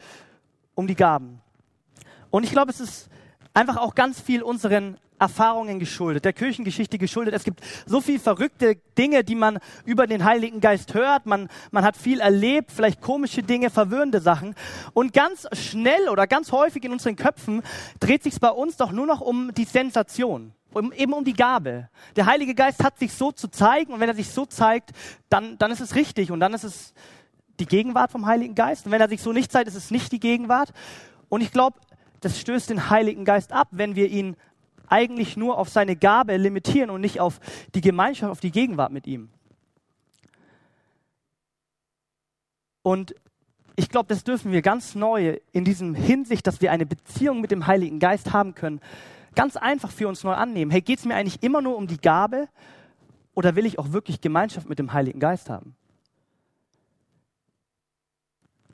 um 0.75 0.87
die 0.87 0.95
Gaben. 0.95 1.41
Und 2.31 2.45
ich 2.45 2.51
glaube, 2.51 2.71
es 2.71 2.81
ist 2.81 3.09
einfach 3.55 3.77
auch 3.77 3.95
ganz 3.95 4.21
viel 4.21 4.43
unseren 4.43 4.97
Erfahrungen 5.23 5.79
geschuldet, 5.79 6.25
der 6.25 6.33
Kirchengeschichte 6.33 6.99
geschuldet. 6.99 7.33
Es 7.33 7.45
gibt 7.45 7.61
so 7.87 8.01
viel 8.01 8.19
verrückte 8.19 8.77
Dinge, 8.99 9.23
die 9.23 9.37
man 9.37 9.61
über 9.85 10.09
den 10.09 10.25
Heiligen 10.25 10.61
Geist 10.61 10.95
hört. 10.95 11.27
Man, 11.27 11.49
man 11.71 11.85
hat 11.85 11.97
viel 11.97 12.19
erlebt, 12.19 12.73
vielleicht 12.73 13.01
komische 13.01 13.45
Dinge, 13.45 13.71
verwirrende 13.71 14.21
Sachen. 14.21 14.57
Und 14.95 15.13
ganz 15.13 15.47
schnell 15.53 16.09
oder 16.09 16.27
ganz 16.27 16.51
häufig 16.51 16.83
in 16.85 16.91
unseren 16.91 17.15
Köpfen 17.15 17.63
dreht 18.01 18.25
sich 18.25 18.41
bei 18.41 18.51
uns 18.51 18.77
doch 18.77 18.91
nur 18.91 19.07
noch 19.07 19.21
um 19.21 19.55
die 19.55 19.65
Sensation 19.65 20.53
um, 20.73 20.91
eben 20.93 21.13
um 21.13 21.23
die 21.23 21.35
Gabe. 21.35 21.89
Der 22.17 22.27
Heilige 22.27 22.55
Geist 22.55 22.83
hat 22.83 22.99
sich 22.99 23.13
so 23.13 23.31
zu 23.31 23.49
zeigen 23.49 23.93
und 23.93 24.01
wenn 24.01 24.09
er 24.09 24.15
sich 24.15 24.31
so 24.31 24.47
zeigt, 24.47 24.91
dann, 25.29 25.57
dann 25.59 25.71
ist 25.71 25.81
es 25.81 25.95
richtig 25.95 26.33
und 26.33 26.41
dann 26.41 26.55
ist 26.55 26.65
es 26.65 26.95
die 27.61 27.67
Gegenwart 27.67 28.11
vom 28.11 28.27
Heiligen 28.27 28.55
Geist. 28.55 28.87
Und 28.87 28.93
wenn 28.93 29.01
er 29.01 29.09
sich 29.09 29.21
so 29.21 29.33
nicht 29.33 29.53
zeigt, 29.53 29.69
ist 29.69 29.77
es 29.77 29.91
nicht 29.91 30.11
die 30.11 30.19
Gegenwart. 30.19 30.73
Und 31.29 31.43
ich 31.43 31.53
glaube, 31.53 31.79
das 32.21 32.39
stößt 32.41 32.71
den 32.71 32.89
Heiligen 32.89 33.25
Geist 33.25 33.53
ab, 33.53 33.69
wenn 33.71 33.97
wir 33.97 34.09
ihn 34.09 34.37
eigentlich 34.93 35.39
nur 35.39 35.57
auf 35.57 35.71
seine 35.71 35.97
Gabe 35.97 36.37
limitieren 36.37 36.91
und 36.91 37.01
nicht 37.01 37.19
auf 37.19 37.41
die 37.75 37.81
Gemeinschaft, 37.81 38.31
auf 38.31 38.41
die 38.41 38.51
Gegenwart 38.51 38.93
mit 38.93 39.07
ihm. 39.07 39.31
Und 42.83 43.15
ich 43.75 43.89
glaube, 43.89 44.09
das 44.09 44.23
dürfen 44.23 44.53
wir 44.53 44.61
ganz 44.61 44.95
neu 44.95 45.39
in 45.53 45.65
diesem 45.65 45.95
Hinsicht, 45.95 46.47
dass 46.47 46.61
wir 46.61 46.73
eine 46.73 46.85
Beziehung 46.85 47.41
mit 47.41 47.51
dem 47.51 47.67
Heiligen 47.67 48.01
Geist 48.01 48.35
haben 48.35 48.55
können, 48.55 48.81
ganz 49.35 49.57
einfach 49.57 49.91
für 49.91 50.09
uns 50.09 50.25
neu 50.25 50.35
annehmen. 50.35 50.71
Hey, 50.71 50.83
geht 50.83 50.99
es 50.99 51.07
mir 51.07 51.15
eigentlich 51.15 51.43
immer 51.43 51.63
nur 51.63 51.77
um 51.77 51.87
die 51.87 51.97
Gabe 51.97 52.49
oder 53.35 53.57
will 53.57 53.65
ich 53.65 53.79
auch 53.79 53.93
wirklich 53.93 54.21
Gemeinschaft 54.21 54.69
mit 54.69 54.79
dem 54.79 54.93
Heiligen 54.93 55.21
Geist 55.21 55.49
haben? 55.49 55.75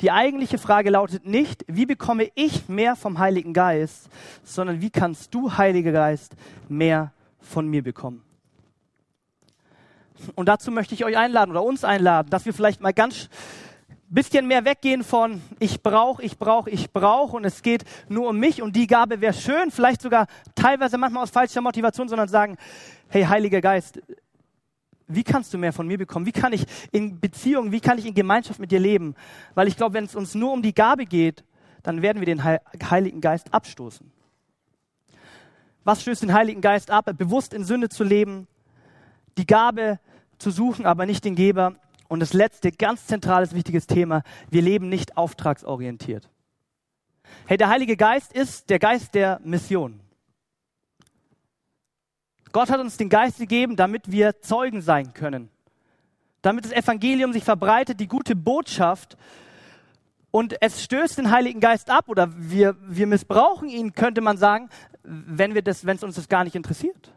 Die 0.00 0.10
eigentliche 0.10 0.58
Frage 0.58 0.90
lautet 0.90 1.26
nicht, 1.26 1.64
wie 1.66 1.86
bekomme 1.86 2.28
ich 2.34 2.68
mehr 2.68 2.94
vom 2.94 3.18
Heiligen 3.18 3.52
Geist, 3.52 4.08
sondern 4.44 4.80
wie 4.80 4.90
kannst 4.90 5.34
du, 5.34 5.56
Heiliger 5.56 5.92
Geist, 5.92 6.34
mehr 6.68 7.12
von 7.40 7.66
mir 7.66 7.82
bekommen? 7.82 8.22
Und 10.34 10.46
dazu 10.48 10.70
möchte 10.70 10.94
ich 10.94 11.04
euch 11.04 11.16
einladen 11.16 11.50
oder 11.50 11.62
uns 11.62 11.84
einladen, 11.84 12.30
dass 12.30 12.44
wir 12.44 12.54
vielleicht 12.54 12.80
mal 12.80 12.92
ganz 12.92 13.28
bisschen 14.10 14.46
mehr 14.46 14.64
weggehen 14.64 15.04
von 15.04 15.42
ich 15.58 15.82
brauche, 15.82 16.22
ich 16.22 16.38
brauche, 16.38 16.70
ich 16.70 16.90
brauche 16.92 17.36
und 17.36 17.44
es 17.44 17.62
geht 17.62 17.84
nur 18.08 18.28
um 18.28 18.38
mich 18.38 18.62
und 18.62 18.74
die 18.74 18.86
Gabe 18.86 19.20
wäre 19.20 19.34
schön, 19.34 19.70
vielleicht 19.70 20.00
sogar 20.00 20.26
teilweise 20.54 20.96
manchmal 20.96 21.24
aus 21.24 21.30
falscher 21.30 21.60
Motivation, 21.60 22.08
sondern 22.08 22.28
sagen, 22.28 22.56
hey 23.08 23.24
Heiliger 23.24 23.60
Geist, 23.60 24.00
wie 25.08 25.24
kannst 25.24 25.52
du 25.52 25.58
mehr 25.58 25.72
von 25.72 25.86
mir 25.86 25.98
bekommen? 25.98 26.26
Wie 26.26 26.32
kann 26.32 26.52
ich 26.52 26.64
in 26.92 27.18
Beziehung, 27.18 27.72
wie 27.72 27.80
kann 27.80 27.98
ich 27.98 28.06
in 28.06 28.14
Gemeinschaft 28.14 28.60
mit 28.60 28.70
dir 28.70 28.78
leben? 28.78 29.14
Weil 29.54 29.66
ich 29.66 29.76
glaube, 29.76 29.94
wenn 29.94 30.04
es 30.04 30.14
uns 30.14 30.34
nur 30.34 30.52
um 30.52 30.62
die 30.62 30.74
Gabe 30.74 31.06
geht, 31.06 31.44
dann 31.82 32.02
werden 32.02 32.20
wir 32.20 32.26
den 32.26 32.44
Heiligen 32.44 33.20
Geist 33.20 33.52
abstoßen. 33.52 34.10
Was 35.84 36.02
stößt 36.02 36.22
den 36.22 36.34
Heiligen 36.34 36.60
Geist 36.60 36.90
ab? 36.90 37.10
Bewusst 37.16 37.54
in 37.54 37.64
Sünde 37.64 37.88
zu 37.88 38.04
leben, 38.04 38.46
die 39.38 39.46
Gabe 39.46 39.98
zu 40.38 40.50
suchen, 40.50 40.84
aber 40.84 41.06
nicht 41.06 41.24
den 41.24 41.34
Geber 41.34 41.76
und 42.08 42.20
das 42.20 42.32
letzte, 42.32 42.72
ganz 42.72 43.06
zentrales, 43.06 43.54
wichtiges 43.54 43.86
Thema, 43.86 44.22
wir 44.50 44.62
leben 44.62 44.88
nicht 44.88 45.16
auftragsorientiert. 45.16 46.28
Hey, 47.46 47.56
der 47.56 47.68
Heilige 47.68 47.96
Geist 47.96 48.32
ist 48.32 48.68
der 48.68 48.78
Geist 48.78 49.14
der 49.14 49.40
Mission. 49.44 50.00
Gott 52.52 52.70
hat 52.70 52.80
uns 52.80 52.96
den 52.96 53.08
Geist 53.08 53.38
gegeben, 53.38 53.76
damit 53.76 54.10
wir 54.10 54.40
Zeugen 54.40 54.80
sein 54.80 55.14
können. 55.14 55.50
Damit 56.42 56.64
das 56.64 56.72
Evangelium 56.72 57.32
sich 57.32 57.44
verbreitet, 57.44 58.00
die 58.00 58.08
gute 58.08 58.36
Botschaft. 58.36 59.16
Und 60.30 60.60
es 60.60 60.82
stößt 60.82 61.18
den 61.18 61.30
Heiligen 61.30 61.60
Geist 61.60 61.90
ab 61.90 62.08
oder 62.08 62.28
wir, 62.36 62.76
wir 62.80 63.06
missbrauchen 63.06 63.68
ihn, 63.68 63.92
könnte 63.94 64.20
man 64.20 64.36
sagen, 64.36 64.68
wenn, 65.02 65.56
es 65.56 65.84
uns 65.84 66.16
das 66.16 66.28
gar 66.28 66.44
nicht 66.44 66.54
interessiert 66.54 67.12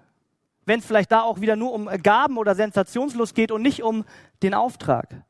wenn 0.65 0.79
es 0.79 0.85
vielleicht 0.85 1.11
da 1.11 1.21
auch 1.21 1.41
wieder 1.41 1.55
nur 1.55 1.73
um 1.73 1.89
Gaben 2.01 2.37
oder 2.37 2.55
Sensationslust 2.55 3.35
geht 3.35 3.51
und 3.51 3.61
nicht 3.61 3.83
um 3.83 4.05
den 4.43 4.53
Auftrag. 4.53 5.23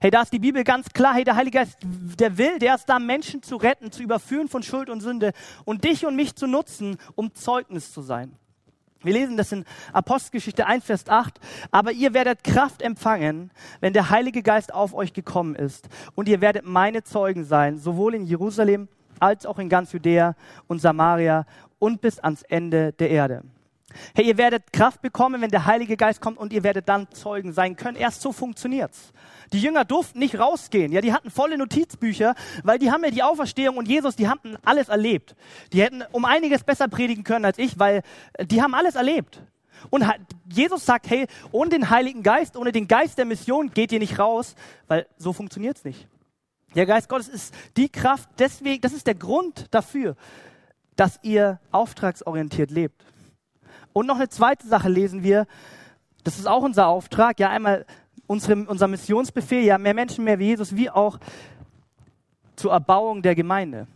Hey, 0.00 0.10
da 0.10 0.22
ist 0.22 0.32
die 0.32 0.38
Bibel 0.38 0.64
ganz 0.64 0.90
klar. 0.90 1.14
Hey, 1.14 1.24
der 1.24 1.36
Heilige 1.36 1.58
Geist, 1.58 1.78
der 1.82 2.36
will, 2.36 2.58
der 2.58 2.74
ist 2.74 2.86
da, 2.86 2.98
Menschen 2.98 3.42
zu 3.42 3.56
retten, 3.56 3.90
zu 3.90 4.02
überführen 4.02 4.48
von 4.48 4.62
Schuld 4.62 4.90
und 4.90 5.00
Sünde 5.00 5.32
und 5.64 5.84
dich 5.84 6.04
und 6.04 6.14
mich 6.14 6.34
zu 6.34 6.46
nutzen, 6.46 6.98
um 7.14 7.34
Zeugnis 7.34 7.92
zu 7.92 8.02
sein. 8.02 8.36
Wir 9.04 9.12
lesen 9.12 9.36
das 9.36 9.52
in 9.52 9.64
Apostelgeschichte 9.92 10.66
1, 10.66 10.84
Vers 10.84 11.08
8. 11.08 11.38
Aber 11.70 11.92
ihr 11.92 12.14
werdet 12.14 12.42
Kraft 12.42 12.82
empfangen, 12.82 13.50
wenn 13.80 13.92
der 13.92 14.10
Heilige 14.10 14.42
Geist 14.42 14.72
auf 14.72 14.94
euch 14.94 15.12
gekommen 15.12 15.54
ist. 15.54 15.88
Und 16.14 16.28
ihr 16.28 16.40
werdet 16.40 16.64
meine 16.64 17.04
Zeugen 17.04 17.44
sein, 17.44 17.78
sowohl 17.78 18.14
in 18.14 18.24
Jerusalem 18.24 18.88
als 19.20 19.46
auch 19.46 19.58
in 19.58 19.68
ganz 19.68 19.92
Judäa 19.92 20.34
und 20.66 20.80
Samaria 20.80 21.46
und 21.78 22.00
bis 22.00 22.18
ans 22.18 22.42
Ende 22.42 22.92
der 22.92 23.10
Erde. 23.10 23.42
Hey, 24.14 24.26
ihr 24.26 24.38
werdet 24.38 24.72
Kraft 24.72 25.02
bekommen, 25.02 25.42
wenn 25.42 25.50
der 25.50 25.66
Heilige 25.66 25.96
Geist 25.96 26.20
kommt 26.20 26.38
und 26.38 26.52
ihr 26.52 26.62
werdet 26.62 26.88
dann 26.88 27.10
Zeugen 27.10 27.52
sein 27.52 27.76
können. 27.76 27.96
Erst 27.96 28.20
so 28.20 28.32
funktioniert's. 28.32 29.12
Die 29.52 29.60
Jünger 29.60 29.84
durften 29.84 30.18
nicht 30.18 30.38
rausgehen. 30.38 30.92
Ja, 30.92 31.00
die 31.00 31.12
hatten 31.12 31.30
volle 31.30 31.58
Notizbücher, 31.58 32.34
weil 32.62 32.78
die 32.78 32.90
haben 32.90 33.04
ja 33.04 33.10
die 33.10 33.22
Auferstehung 33.22 33.76
und 33.76 33.88
Jesus, 33.88 34.16
die 34.16 34.28
hatten 34.28 34.56
alles 34.64 34.88
erlebt. 34.88 35.36
Die 35.72 35.82
hätten 35.82 36.02
um 36.12 36.24
einiges 36.24 36.64
besser 36.64 36.88
predigen 36.88 37.24
können 37.24 37.44
als 37.44 37.58
ich, 37.58 37.78
weil 37.78 38.02
äh, 38.34 38.46
die 38.46 38.62
haben 38.62 38.74
alles 38.74 38.94
erlebt. 38.94 39.40
Und 39.90 40.04
Jesus 40.48 40.86
sagt, 40.86 41.10
hey, 41.10 41.26
ohne 41.52 41.70
den 41.70 41.90
Heiligen 41.90 42.22
Geist, 42.22 42.56
ohne 42.56 42.72
den 42.72 42.88
Geist 42.88 43.18
der 43.18 43.24
Mission 43.24 43.70
geht 43.70 43.92
ihr 43.92 43.98
nicht 43.98 44.18
raus, 44.18 44.54
weil 44.86 45.06
so 45.18 45.32
funktioniert's 45.32 45.84
nicht. 45.84 46.08
Der 46.74 46.86
Geist 46.86 47.08
Gottes 47.08 47.28
ist 47.28 47.54
die 47.76 47.88
Kraft, 47.88 48.28
deswegen, 48.38 48.80
das 48.80 48.92
ist 48.92 49.06
der 49.06 49.14
Grund 49.14 49.66
dafür, 49.70 50.16
dass 50.96 51.20
ihr 51.22 51.60
auftragsorientiert 51.70 52.70
lebt. 52.70 53.04
Und 53.94 54.06
noch 54.06 54.16
eine 54.16 54.28
zweite 54.28 54.66
Sache 54.66 54.88
lesen 54.88 55.22
wir, 55.22 55.46
das 56.24 56.38
ist 56.38 56.48
auch 56.48 56.62
unser 56.62 56.88
Auftrag, 56.88 57.38
ja 57.38 57.48
einmal 57.48 57.86
unsere, 58.26 58.64
unser 58.64 58.88
Missionsbefehl, 58.88 59.64
ja 59.64 59.78
mehr 59.78 59.94
Menschen, 59.94 60.24
mehr 60.24 60.38
wie 60.38 60.46
Jesus, 60.46 60.74
wie 60.74 60.90
auch 60.90 61.18
zur 62.56 62.72
Erbauung 62.72 63.22
der 63.22 63.36
Gemeinde. 63.36 63.86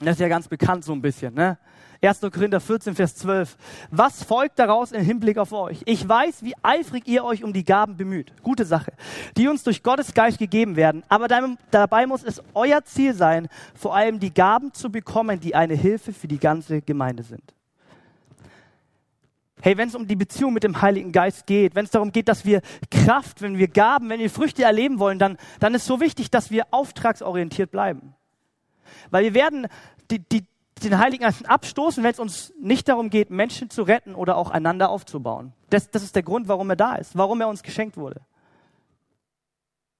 Das 0.00 0.16
ist 0.16 0.20
ja 0.20 0.28
ganz 0.28 0.48
bekannt 0.48 0.84
so 0.84 0.92
ein 0.92 1.00
bisschen. 1.00 1.34
Ne? 1.34 1.56
1. 2.02 2.20
Korinther 2.20 2.58
14, 2.58 2.96
Vers 2.96 3.14
12. 3.14 3.56
Was 3.92 4.24
folgt 4.24 4.58
daraus 4.58 4.90
im 4.90 5.04
Hinblick 5.04 5.38
auf 5.38 5.52
euch? 5.52 5.82
Ich 5.84 6.08
weiß, 6.08 6.42
wie 6.42 6.54
eifrig 6.62 7.06
ihr 7.06 7.24
euch 7.24 7.44
um 7.44 7.52
die 7.52 7.64
Gaben 7.64 7.96
bemüht. 7.96 8.32
Gute 8.42 8.64
Sache. 8.64 8.92
Die 9.36 9.46
uns 9.46 9.62
durch 9.62 9.84
Gottes 9.84 10.14
Geist 10.14 10.38
gegeben 10.38 10.74
werden. 10.74 11.04
Aber 11.08 11.28
dabei 11.70 12.06
muss 12.06 12.24
es 12.24 12.42
euer 12.54 12.84
Ziel 12.84 13.14
sein, 13.14 13.48
vor 13.74 13.94
allem 13.94 14.18
die 14.18 14.34
Gaben 14.34 14.72
zu 14.72 14.90
bekommen, 14.90 15.38
die 15.38 15.54
eine 15.54 15.74
Hilfe 15.74 16.12
für 16.12 16.26
die 16.26 16.38
ganze 16.38 16.82
Gemeinde 16.82 17.22
sind. 17.22 17.54
Hey, 19.60 19.76
wenn 19.76 19.88
es 19.88 19.94
um 19.94 20.06
die 20.06 20.16
Beziehung 20.16 20.52
mit 20.52 20.62
dem 20.62 20.80
Heiligen 20.80 21.10
Geist 21.10 21.46
geht, 21.46 21.74
wenn 21.74 21.84
es 21.84 21.90
darum 21.90 22.12
geht, 22.12 22.28
dass 22.28 22.44
wir 22.44 22.62
Kraft, 22.90 23.42
wenn 23.42 23.58
wir 23.58 23.68
Gaben, 23.68 24.08
wenn 24.08 24.20
wir 24.20 24.30
Früchte 24.30 24.62
erleben 24.62 24.98
wollen, 24.98 25.18
dann, 25.18 25.36
dann 25.58 25.74
ist 25.74 25.86
so 25.86 26.00
wichtig, 26.00 26.30
dass 26.30 26.50
wir 26.50 26.66
auftragsorientiert 26.70 27.70
bleiben. 27.70 28.14
Weil 29.10 29.24
wir 29.24 29.34
werden 29.34 29.66
die, 30.10 30.20
die, 30.20 30.44
den 30.82 30.98
Heiligen 30.98 31.24
Geist 31.24 31.48
abstoßen, 31.48 32.04
wenn 32.04 32.12
es 32.12 32.20
uns 32.20 32.52
nicht 32.60 32.88
darum 32.88 33.10
geht, 33.10 33.30
Menschen 33.30 33.68
zu 33.68 33.82
retten 33.82 34.14
oder 34.14 34.36
auch 34.36 34.50
einander 34.50 34.90
aufzubauen. 34.90 35.52
Das, 35.70 35.90
das 35.90 36.02
ist 36.02 36.14
der 36.14 36.22
Grund, 36.22 36.46
warum 36.48 36.70
er 36.70 36.76
da 36.76 36.94
ist, 36.94 37.16
warum 37.16 37.40
er 37.40 37.48
uns 37.48 37.62
geschenkt 37.62 37.96
wurde. 37.96 38.20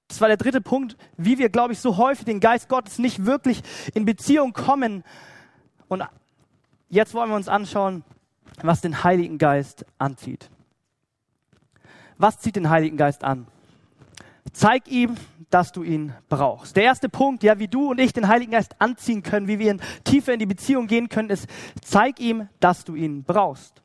Das 0.06 0.20
war 0.20 0.28
der 0.28 0.38
dritte 0.38 0.60
Punkt, 0.60 0.96
wie 1.16 1.38
wir, 1.38 1.50
glaube 1.50 1.74
ich, 1.74 1.80
so 1.80 1.96
häufig 1.98 2.24
den 2.24 2.40
Geist 2.40 2.68
Gottes 2.68 2.98
nicht 2.98 3.26
wirklich 3.26 3.62
in 3.92 4.04
Beziehung 4.06 4.54
kommen. 4.54 5.04
Und 5.88 6.02
jetzt 6.88 7.12
wollen 7.12 7.28
wir 7.28 7.36
uns 7.36 7.48
anschauen, 7.48 8.04
was 8.62 8.80
den 8.80 9.04
Heiligen 9.04 9.38
Geist 9.38 9.84
anzieht. 9.98 10.50
Was 12.16 12.40
zieht 12.40 12.56
den 12.56 12.68
Heiligen 12.70 12.96
Geist 12.96 13.22
an? 13.24 13.46
Zeig 14.52 14.88
ihm, 14.88 15.16
dass 15.50 15.72
du 15.72 15.82
ihn 15.82 16.12
brauchst. 16.28 16.76
Der 16.76 16.84
erste 16.84 17.08
Punkt, 17.08 17.42
ja, 17.42 17.58
wie 17.58 17.68
du 17.68 17.90
und 17.90 18.00
ich 18.00 18.12
den 18.12 18.28
Heiligen 18.28 18.52
Geist 18.52 18.80
anziehen 18.80 19.22
können, 19.22 19.46
wie 19.46 19.58
wir 19.58 19.70
in, 19.70 19.80
tiefer 20.04 20.32
in 20.32 20.38
die 20.38 20.46
Beziehung 20.46 20.86
gehen 20.86 21.08
können, 21.08 21.30
ist, 21.30 21.46
zeig 21.82 22.20
ihm, 22.20 22.48
dass 22.60 22.84
du 22.84 22.94
ihn 22.94 23.22
brauchst. 23.22 23.82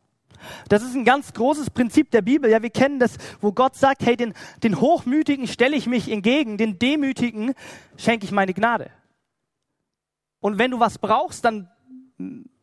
Das 0.67 0.83
ist 0.83 0.95
ein 0.95 1.05
ganz 1.05 1.33
großes 1.33 1.69
Prinzip 1.69 2.11
der 2.11 2.21
Bibel. 2.21 2.49
Ja, 2.49 2.61
wir 2.61 2.69
kennen 2.69 2.99
das, 2.99 3.17
wo 3.39 3.51
Gott 3.51 3.75
sagt, 3.75 4.05
hey, 4.05 4.17
den, 4.17 4.33
den 4.61 4.79
Hochmütigen 4.79 5.47
stelle 5.47 5.75
ich 5.75 5.87
mich 5.87 6.11
entgegen, 6.11 6.57
den 6.57 6.79
Demütigen 6.79 7.53
schenke 7.97 8.25
ich 8.25 8.31
meine 8.31 8.53
Gnade. 8.53 8.89
Und 10.39 10.57
wenn 10.57 10.71
du 10.71 10.79
was 10.79 10.97
brauchst, 10.97 11.45
dann 11.45 11.69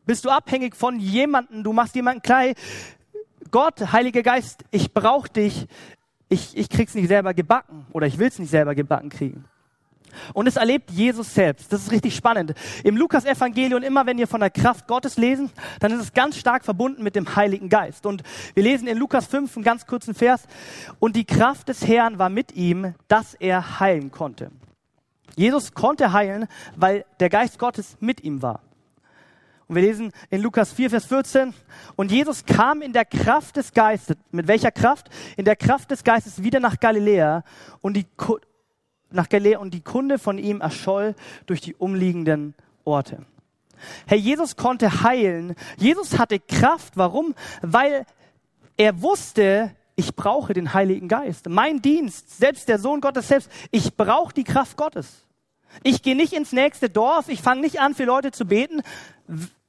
bist 0.05 0.25
du 0.25 0.29
abhängig 0.29 0.75
von 0.75 0.99
jemandem, 0.99 1.63
du 1.63 1.73
machst 1.73 1.95
jemanden 1.95 2.21
klein. 2.21 2.53
Gott, 3.51 3.91
Heiliger 3.91 4.23
Geist, 4.23 4.63
ich 4.71 4.93
brauche 4.93 5.29
dich, 5.29 5.67
ich, 6.29 6.55
ich 6.57 6.69
krieg's 6.69 6.95
nicht 6.95 7.07
selber 7.07 7.33
gebacken 7.33 7.85
oder 7.91 8.07
ich 8.07 8.17
will's 8.17 8.39
nicht 8.39 8.49
selber 8.49 8.75
gebacken 8.75 9.09
kriegen. 9.09 9.45
Und 10.33 10.47
es 10.47 10.57
erlebt 10.57 10.91
Jesus 10.91 11.33
selbst. 11.33 11.71
Das 11.71 11.81
ist 11.81 11.91
richtig 11.91 12.15
spannend. 12.15 12.53
Im 12.83 12.97
Lukas-Evangelium, 12.97 13.83
immer 13.83 14.05
wenn 14.05 14.17
ihr 14.17 14.27
von 14.27 14.41
der 14.41 14.49
Kraft 14.49 14.87
Gottes 14.87 15.17
lesen, 15.17 15.51
dann 15.79 15.91
ist 15.91 16.01
es 16.01 16.13
ganz 16.13 16.37
stark 16.37 16.63
verbunden 16.63 17.03
mit 17.03 17.15
dem 17.15 17.35
Heiligen 17.35 17.69
Geist. 17.69 18.05
Und 18.05 18.23
wir 18.53 18.63
lesen 18.63 18.87
in 18.87 18.97
Lukas 18.97 19.27
5 19.27 19.55
einen 19.55 19.63
ganz 19.63 19.85
kurzen 19.85 20.13
Vers. 20.13 20.43
Und 20.99 21.15
die 21.15 21.25
Kraft 21.25 21.69
des 21.69 21.87
Herrn 21.87 22.19
war 22.19 22.29
mit 22.29 22.53
ihm, 22.53 22.93
dass 23.07 23.33
er 23.35 23.79
heilen 23.79 24.11
konnte. 24.11 24.51
Jesus 25.35 25.73
konnte 25.73 26.11
heilen, 26.11 26.47
weil 26.75 27.05
der 27.19 27.29
Geist 27.29 27.57
Gottes 27.57 27.97
mit 27.99 28.23
ihm 28.23 28.41
war. 28.41 28.61
Und 29.71 29.75
wir 29.75 29.83
lesen 29.83 30.11
in 30.29 30.41
Lukas 30.41 30.73
4, 30.73 30.89
Vers 30.89 31.05
14. 31.05 31.53
Und 31.95 32.11
Jesus 32.11 32.43
kam 32.45 32.81
in 32.81 32.91
der 32.91 33.05
Kraft 33.05 33.55
des 33.55 33.71
Geistes. 33.71 34.17
Mit 34.29 34.49
welcher 34.49 34.69
Kraft? 34.69 35.09
In 35.37 35.45
der 35.45 35.55
Kraft 35.55 35.91
des 35.91 36.03
Geistes 36.03 36.43
wieder 36.43 36.59
nach 36.59 36.77
Galiläa 36.77 37.45
und 37.79 37.95
die, 37.95 38.05
nach 39.11 39.29
Galiläa 39.29 39.59
und 39.59 39.73
die 39.73 39.79
Kunde 39.79 40.19
von 40.19 40.37
ihm 40.37 40.59
erscholl 40.59 41.15
durch 41.45 41.61
die 41.61 41.73
umliegenden 41.73 42.53
Orte. 42.83 43.25
Herr 44.07 44.17
Jesus 44.17 44.57
konnte 44.57 45.03
heilen. 45.03 45.55
Jesus 45.77 46.19
hatte 46.19 46.41
Kraft. 46.41 46.97
Warum? 46.97 47.33
Weil 47.61 48.05
er 48.75 49.01
wusste, 49.01 49.73
ich 49.95 50.17
brauche 50.17 50.51
den 50.51 50.73
Heiligen 50.73 51.07
Geist. 51.07 51.47
Mein 51.47 51.81
Dienst, 51.81 52.37
selbst 52.37 52.67
der 52.67 52.77
Sohn 52.77 52.99
Gottes 52.99 53.29
selbst, 53.29 53.49
ich 53.71 53.95
brauche 53.95 54.33
die 54.33 54.43
Kraft 54.43 54.75
Gottes. 54.75 55.25
Ich 55.83 56.01
gehe 56.01 56.17
nicht 56.17 56.33
ins 56.33 56.51
nächste 56.51 56.89
Dorf, 56.89 57.29
ich 57.29 57.41
fange 57.41 57.61
nicht 57.61 57.79
an, 57.79 57.95
für 57.95 58.03
Leute 58.03 58.31
zu 58.31 58.45
beten, 58.45 58.81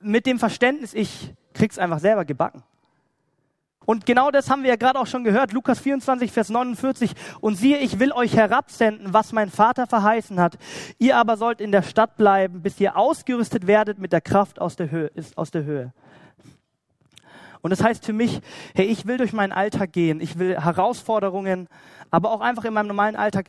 mit 0.02 0.26
dem 0.26 0.38
Verständnis, 0.38 0.94
ich 0.94 1.32
krieg's 1.54 1.78
einfach 1.78 1.98
selber 1.98 2.24
gebacken. 2.24 2.62
Und 3.84 4.06
genau 4.06 4.30
das 4.30 4.48
haben 4.48 4.62
wir 4.62 4.70
ja 4.70 4.76
gerade 4.76 4.98
auch 4.98 5.06
schon 5.06 5.24
gehört, 5.24 5.52
Lukas 5.52 5.80
24, 5.80 6.30
Vers 6.30 6.50
49. 6.50 7.12
Und 7.40 7.56
siehe, 7.56 7.78
ich 7.78 7.98
will 7.98 8.12
euch 8.12 8.36
herabsenden, 8.36 9.12
was 9.12 9.32
mein 9.32 9.50
Vater 9.50 9.86
verheißen 9.86 10.38
hat. 10.38 10.56
Ihr 10.98 11.16
aber 11.16 11.36
sollt 11.36 11.60
in 11.60 11.72
der 11.72 11.82
Stadt 11.82 12.16
bleiben, 12.16 12.62
bis 12.62 12.78
ihr 12.80 12.96
ausgerüstet 12.96 13.66
werdet 13.66 13.98
mit 13.98 14.12
der 14.12 14.20
Kraft 14.20 14.60
aus 14.60 14.76
der 14.76 14.90
Höhe. 14.90 15.08
Ist 15.08 15.36
aus 15.36 15.50
der 15.50 15.64
Höhe. 15.64 15.92
Und 17.60 17.70
das 17.70 17.82
heißt 17.82 18.04
für 18.04 18.12
mich, 18.12 18.40
hey, 18.74 18.86
ich 18.86 19.06
will 19.06 19.18
durch 19.18 19.32
meinen 19.32 19.52
Alltag 19.52 19.92
gehen, 19.92 20.20
ich 20.20 20.38
will 20.38 20.60
Herausforderungen, 20.60 21.68
aber 22.10 22.32
auch 22.32 22.40
einfach 22.40 22.64
in 22.64 22.74
meinem 22.74 22.88
normalen 22.88 23.14
Alltag 23.14 23.46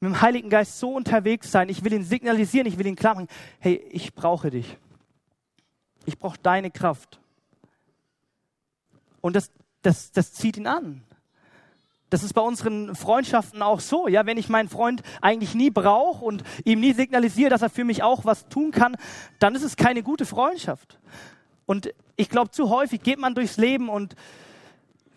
mit 0.00 0.12
dem 0.12 0.20
Heiligen 0.20 0.50
Geist 0.50 0.78
so 0.78 0.92
unterwegs 0.94 1.50
sein. 1.50 1.68
Ich 1.68 1.82
will 1.84 1.92
ihn 1.92 2.04
signalisieren, 2.04 2.66
ich 2.66 2.78
will 2.78 2.86
ihn 2.86 2.96
klar 2.96 3.14
machen. 3.14 3.28
Hey, 3.58 3.82
ich 3.90 4.14
brauche 4.14 4.50
dich. 4.50 4.78
Ich 6.10 6.18
brauche 6.18 6.38
deine 6.42 6.72
Kraft. 6.72 7.20
Und 9.20 9.36
das, 9.36 9.52
das, 9.82 10.10
das 10.10 10.32
zieht 10.32 10.56
ihn 10.56 10.66
an. 10.66 11.02
Das 12.10 12.24
ist 12.24 12.32
bei 12.32 12.40
unseren 12.40 12.96
Freundschaften 12.96 13.62
auch 13.62 13.78
so. 13.78 14.08
Ja, 14.08 14.26
wenn 14.26 14.36
ich 14.36 14.48
meinen 14.48 14.68
Freund 14.68 15.04
eigentlich 15.20 15.54
nie 15.54 15.70
brauche 15.70 16.24
und 16.24 16.42
ihm 16.64 16.80
nie 16.80 16.94
signalisiere, 16.94 17.48
dass 17.48 17.62
er 17.62 17.70
für 17.70 17.84
mich 17.84 18.02
auch 18.02 18.24
was 18.24 18.48
tun 18.48 18.72
kann, 18.72 18.96
dann 19.38 19.54
ist 19.54 19.62
es 19.62 19.76
keine 19.76 20.02
gute 20.02 20.26
Freundschaft. 20.26 20.98
Und 21.64 21.94
ich 22.16 22.28
glaube, 22.28 22.50
zu 22.50 22.70
häufig 22.70 23.04
geht 23.04 23.20
man 23.20 23.36
durchs 23.36 23.56
Leben 23.56 23.88
und 23.88 24.16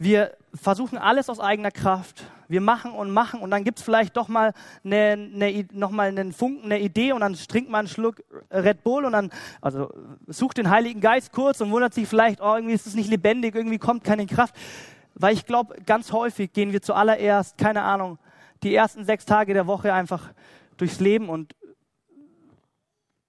wir 0.03 0.35
versuchen 0.53 0.97
alles 0.97 1.29
aus 1.29 1.39
eigener 1.39 1.71
Kraft. 1.71 2.23
Wir 2.47 2.61
machen 2.61 2.91
und 2.91 3.11
machen 3.11 3.39
und 3.39 3.49
dann 3.51 3.63
gibt 3.63 3.79
es 3.79 3.85
vielleicht 3.85 4.15
doch 4.17 4.27
mal, 4.27 4.53
eine, 4.83 5.13
eine, 5.13 5.65
noch 5.71 5.91
mal 5.91 6.09
einen 6.09 6.33
Funken, 6.33 6.65
eine 6.65 6.79
Idee 6.79 7.13
und 7.13 7.21
dann 7.21 7.33
trinkt 7.33 7.71
man 7.71 7.79
einen 7.79 7.87
Schluck 7.87 8.21
Red 8.51 8.83
Bull 8.83 9.05
und 9.05 9.13
dann 9.13 9.31
also 9.61 9.91
sucht 10.27 10.57
den 10.57 10.69
Heiligen 10.69 11.01
Geist 11.01 11.31
kurz 11.31 11.61
und 11.61 11.71
wundert 11.71 11.93
sich 11.93 12.07
vielleicht, 12.07 12.41
oh, 12.41 12.55
irgendwie 12.55 12.75
ist 12.75 12.85
es 12.85 12.95
nicht 12.95 13.09
lebendig, 13.09 13.55
irgendwie 13.55 13.79
kommt 13.79 14.03
keine 14.03 14.27
Kraft. 14.27 14.55
Weil 15.15 15.33
ich 15.33 15.45
glaube, 15.45 15.75
ganz 15.85 16.11
häufig 16.11 16.53
gehen 16.53 16.73
wir 16.73 16.81
zuallererst, 16.81 17.57
keine 17.57 17.81
Ahnung, 17.81 18.19
die 18.61 18.75
ersten 18.75 19.05
sechs 19.05 19.25
Tage 19.25 19.53
der 19.53 19.67
Woche 19.67 19.93
einfach 19.93 20.33
durchs 20.77 20.99
Leben 20.99 21.29
und 21.29 21.55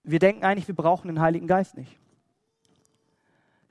wir 0.03 0.19
denken 0.19 0.45
eigentlich, 0.45 0.69
wir 0.69 0.75
brauchen 0.75 1.09
den 1.09 1.21
Heiligen 1.21 1.47
Geist 1.47 1.77
nicht. 1.77 1.99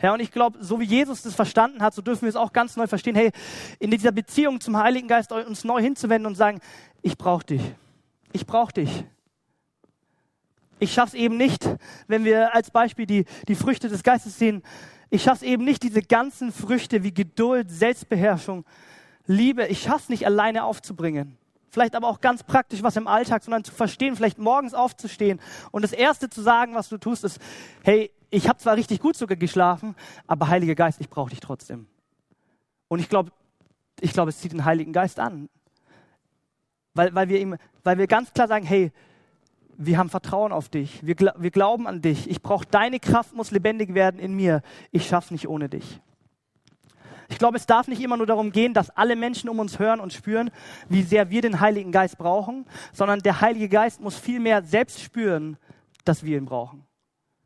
Ja, 0.04 0.14
und 0.14 0.20
ich 0.20 0.32
glaube, 0.32 0.62
so 0.62 0.82
wie 0.82 0.84
Jesus 0.84 1.22
das 1.22 1.34
verstanden 1.34 1.82
hat, 1.82 1.94
so 1.94 2.02
dürfen 2.02 2.24
wir 2.24 2.30
es 2.30 2.36
auch 2.36 2.52
ganz 2.52 2.76
neu 2.76 2.88
verstehen. 2.88 3.16
Hey, 3.16 3.32
in 3.80 3.90
dieser 3.90 4.12
Beziehung 4.12 4.60
zum 4.60 4.76
Heiligen 4.76 5.08
Geist 5.08 5.32
uns 5.32 5.64
neu 5.64 5.82
hinzuwenden 5.82 6.26
und 6.26 6.36
sagen, 6.36 6.60
ich 7.02 7.18
brauche 7.18 7.46
dich. 7.46 7.62
Ich 8.34 8.46
brauche 8.46 8.74
dich. 8.74 9.06
Ich 10.80 10.92
schaff's 10.92 11.14
eben 11.14 11.38
nicht, 11.38 11.70
wenn 12.08 12.26
wir 12.26 12.54
als 12.54 12.70
Beispiel 12.70 13.06
die, 13.06 13.24
die 13.48 13.56
Früchte 13.56 13.88
des 13.88 14.04
Geistes 14.04 14.38
sehen. 14.38 14.62
Ich 15.10 15.24
schaff's 15.24 15.42
eben 15.42 15.64
nicht, 15.64 15.84
diese 15.84 16.02
ganzen 16.02 16.52
Früchte 16.52 17.04
wie 17.04 17.14
Geduld, 17.14 17.72
Selbstbeherrschung, 17.72 18.66
Liebe. 19.26 19.68
Ich 19.68 19.84
schaff's 19.84 20.10
nicht 20.10 20.26
alleine 20.26 20.66
aufzubringen. 20.66 21.38
Vielleicht 21.74 21.96
aber 21.96 22.08
auch 22.08 22.22
ganz 22.22 22.44
praktisch 22.44 22.84
was 22.84 22.98
im 22.98 23.08
Alltag, 23.08 23.44
sondern 23.44 23.64
zu 23.64 23.72
verstehen, 23.72 24.16
vielleicht 24.16 24.38
morgens 24.38 24.76
aufzustehen 24.76 25.40
und 25.72 25.82
das 25.82 25.92
erste 25.92 26.30
zu 26.30 26.44
sagen, 26.44 26.76
was 26.76 26.88
du 26.88 27.00
tust, 27.00 27.24
ist, 27.24 27.42
hey, 27.82 28.12
ich 28.30 28.48
habe 28.48 28.60
zwar 28.60 28.76
richtig 28.76 29.00
gut 29.00 29.18
sogar 29.18 29.38
geschlafen, 29.38 29.96
aber 30.28 30.50
Heiliger 30.50 30.76
Geist, 30.76 31.02
ich 31.02 31.10
brauche 31.10 31.32
dich 31.32 31.40
trotzdem. 31.40 31.88
Und 32.90 33.00
ich 33.00 33.10
glaube, 33.10 33.32
ich 34.00 34.14
glaube, 34.14 34.30
es 34.30 34.38
zieht 34.38 34.52
den 34.52 34.66
Heiligen 34.66 34.94
Geist 34.94 35.20
an. 35.20 35.50
Weil, 36.94 37.16
weil, 37.16 37.28
wir 37.28 37.40
ihm, 37.40 37.58
weil 37.84 37.98
wir 37.98 38.06
ganz 38.06 38.32
klar 38.34 38.48
sagen, 38.48 38.68
hey, 38.68 38.92
wir 39.76 39.98
haben 39.98 40.12
Vertrauen 40.12 40.52
auf 40.52 40.70
dich, 40.70 41.04
wir, 41.04 41.16
wir 41.16 41.50
glauben 41.50 41.88
an 41.88 42.04
dich, 42.04 42.30
ich 42.30 42.44
brauche 42.44 42.68
deine 42.68 43.00
Kraft, 43.00 43.34
muss 43.34 43.50
lebendig 43.50 43.96
werden 43.96 44.20
in 44.20 44.36
mir, 44.36 44.62
ich 44.92 45.08
schaffe 45.08 45.34
nicht 45.34 45.48
ohne 45.48 45.70
dich. 45.70 46.02
Ich 47.34 47.40
glaube, 47.40 47.58
es 47.58 47.66
darf 47.66 47.88
nicht 47.88 48.00
immer 48.00 48.16
nur 48.16 48.28
darum 48.28 48.52
gehen, 48.52 48.76
dass 48.76 48.92
alle 48.92 49.16
Menschen 49.16 49.50
um 49.50 49.58
uns 49.58 49.80
hören 49.80 50.00
und 50.00 50.14
spüren, 50.14 50.52
wie 50.88 51.02
sehr 51.02 51.32
wir 51.32 51.42
den 51.42 51.60
Heiligen 51.60 51.92
Geist 51.92 52.20
brauchen, 52.20 52.68
sondern 52.94 53.22
der 53.22 53.42
Heilige 53.42 53.70
Geist 53.70 54.02
muss 54.02 54.16
vielmehr 54.16 54.62
selbst 54.62 55.02
spüren, 55.02 55.58
dass 56.06 56.24
wir 56.24 56.38
ihn 56.38 56.46
brauchen. 56.46 56.86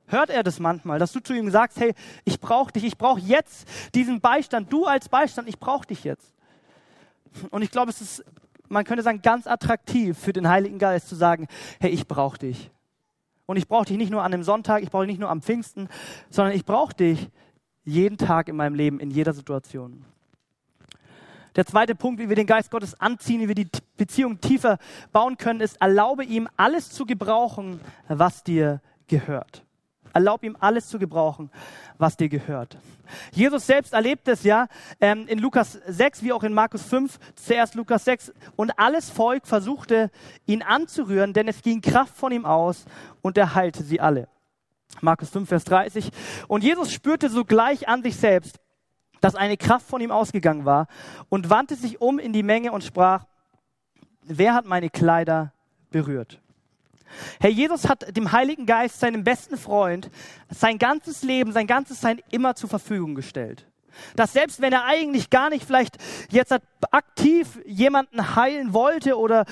Hört 0.07 0.29
er 0.29 0.43
das 0.43 0.59
manchmal, 0.59 0.99
dass 0.99 1.13
du 1.13 1.21
zu 1.21 1.33
ihm 1.33 1.49
sagst, 1.51 1.79
hey, 1.79 1.93
ich 2.25 2.41
brauche 2.41 2.73
dich, 2.73 2.83
ich 2.83 2.97
brauche 2.97 3.21
jetzt 3.21 3.65
diesen 3.95 4.19
Beistand, 4.19 4.73
du 4.73 4.83
als 4.83 5.07
Beistand, 5.07 5.47
ich 5.47 5.57
brauche 5.57 5.87
dich 5.87 6.03
jetzt. 6.03 6.35
Und 7.49 7.61
ich 7.61 7.71
glaube, 7.71 7.89
es 7.89 8.01
ist, 8.01 8.25
man 8.67 8.83
könnte 8.83 9.03
sagen, 9.03 9.21
ganz 9.21 9.47
attraktiv 9.47 10.17
für 10.17 10.33
den 10.33 10.49
Heiligen 10.49 10.79
Geist 10.79 11.07
zu 11.07 11.15
sagen, 11.15 11.47
hey, 11.79 11.91
ich 11.91 12.09
brauche 12.09 12.39
dich. 12.39 12.71
Und 13.45 13.55
ich 13.55 13.69
brauche 13.69 13.85
dich 13.85 13.95
nicht 13.95 14.11
nur 14.11 14.23
an 14.23 14.33
einem 14.33 14.43
Sonntag, 14.43 14.83
ich 14.83 14.89
brauche 14.89 15.05
dich 15.05 15.13
nicht 15.13 15.21
nur 15.21 15.29
am 15.29 15.41
Pfingsten, 15.41 15.87
sondern 16.29 16.53
ich 16.53 16.65
brauche 16.65 16.93
dich 16.93 17.29
jeden 17.87 18.17
Tag 18.17 18.49
in 18.49 18.55
meinem 18.55 18.75
Leben, 18.75 18.99
in 18.99 19.09
jeder 19.09 19.33
Situation. 19.33 20.03
Der 21.55 21.65
zweite 21.65 21.95
Punkt, 21.95 22.21
wie 22.21 22.29
wir 22.29 22.35
den 22.35 22.45
Geist 22.45 22.69
Gottes 22.69 22.99
anziehen, 22.99 23.41
wie 23.41 23.47
wir 23.47 23.55
die 23.55 23.69
Beziehung 23.95 24.39
tiefer 24.39 24.77
bauen 25.11 25.37
können, 25.37 25.61
ist, 25.61 25.81
erlaube 25.81 26.23
ihm 26.23 26.47
alles 26.55 26.91
zu 26.91 27.05
gebrauchen, 27.05 27.79
was 28.07 28.43
dir 28.43 28.81
gehört. 29.07 29.63
Erlaub 30.13 30.43
ihm 30.43 30.57
alles 30.59 30.87
zu 30.87 30.99
gebrauchen, 30.99 31.49
was 31.97 32.17
dir 32.17 32.29
gehört. 32.29 32.77
Jesus 33.31 33.65
selbst 33.65 33.93
erlebt 33.93 34.27
es 34.27 34.43
ja 34.43 34.67
ähm, 34.99 35.25
in 35.27 35.39
Lukas 35.39 35.79
6 35.87 36.23
wie 36.23 36.33
auch 36.33 36.43
in 36.43 36.53
Markus 36.53 36.83
5, 36.83 37.17
zuerst 37.35 37.75
Lukas 37.75 38.05
6. 38.05 38.33
Und 38.55 38.77
alles 38.77 39.09
Volk 39.09 39.47
versuchte 39.47 40.11
ihn 40.45 40.61
anzurühren, 40.61 41.33
denn 41.33 41.47
es 41.47 41.61
ging 41.61 41.81
Kraft 41.81 42.17
von 42.17 42.31
ihm 42.31 42.45
aus 42.45 42.85
und 43.21 43.37
er 43.37 43.55
heilte 43.55 43.83
sie 43.83 43.99
alle. 43.99 44.27
Markus 45.01 45.29
5, 45.29 45.47
Vers 45.47 45.63
30. 45.65 46.09
Und 46.47 46.63
Jesus 46.63 46.91
spürte 46.91 47.29
sogleich 47.29 47.87
an 47.87 48.03
sich 48.03 48.15
selbst, 48.15 48.59
dass 49.21 49.35
eine 49.35 49.57
Kraft 49.57 49.87
von 49.87 50.01
ihm 50.01 50.11
ausgegangen 50.11 50.65
war 50.65 50.87
und 51.29 51.49
wandte 51.49 51.75
sich 51.75 52.01
um 52.01 52.19
in 52.19 52.33
die 52.33 52.43
Menge 52.43 52.71
und 52.71 52.83
sprach, 52.83 53.25
wer 54.23 54.53
hat 54.53 54.65
meine 54.65 54.89
Kleider 54.89 55.53
berührt? 55.89 56.39
Herr 57.39 57.49
Jesus 57.49 57.87
hat 57.87 58.15
dem 58.15 58.31
Heiligen 58.31 58.65
Geist, 58.65 58.99
seinem 58.99 59.23
besten 59.23 59.57
Freund, 59.57 60.11
sein 60.49 60.77
ganzes 60.77 61.23
Leben, 61.23 61.51
sein 61.51 61.67
ganzes 61.67 62.01
Sein 62.01 62.21
immer 62.31 62.55
zur 62.55 62.69
Verfügung 62.69 63.15
gestellt. 63.15 63.65
Dass 64.15 64.33
selbst 64.33 64.61
wenn 64.61 64.73
er 64.73 64.85
eigentlich 64.85 65.29
gar 65.29 65.49
nicht 65.49 65.65
vielleicht 65.65 65.97
jetzt 66.29 66.53
aktiv 66.91 67.59
jemanden 67.65 68.35
heilen 68.35 68.73
wollte 68.73 69.17
oder 69.17 69.45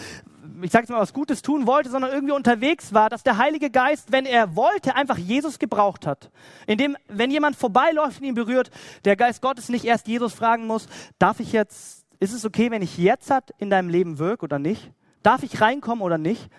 ich 0.61 0.71
sage 0.71 0.83
jetzt 0.83 0.89
mal 0.89 0.99
was 0.99 1.13
Gutes 1.13 1.41
tun 1.41 1.67
wollte, 1.67 1.89
sondern 1.89 2.11
irgendwie 2.11 2.33
unterwegs 2.33 2.93
war, 2.93 3.09
dass 3.09 3.23
der 3.23 3.37
Heilige 3.37 3.69
Geist, 3.69 4.11
wenn 4.11 4.25
er 4.25 4.55
wollte, 4.55 4.95
einfach 4.95 5.17
Jesus 5.17 5.59
gebraucht 5.59 6.05
hat. 6.05 6.31
Indem, 6.67 6.97
wenn 7.07 7.31
jemand 7.31 7.55
vorbeiläuft 7.55 8.21
und 8.21 8.27
ihn 8.27 8.35
berührt, 8.35 8.71
der 9.03 9.15
Geist 9.15 9.41
Gottes 9.41 9.69
nicht 9.69 9.85
erst 9.85 10.07
Jesus 10.07 10.33
fragen 10.33 10.67
muss, 10.67 10.87
darf 11.19 11.39
ich 11.39 11.51
jetzt, 11.51 12.05
ist 12.19 12.33
es 12.33 12.45
okay, 12.45 12.71
wenn 12.71 12.81
ich 12.81 12.97
jetzt 12.97 13.31
hat 13.31 13.51
in 13.57 13.69
deinem 13.69 13.89
Leben 13.89 14.19
wirke 14.19 14.45
oder 14.45 14.59
nicht? 14.59 14.91
Darf 15.23 15.43
ich 15.43 15.61
reinkommen 15.61 16.03
oder 16.03 16.17
nicht? 16.17 16.49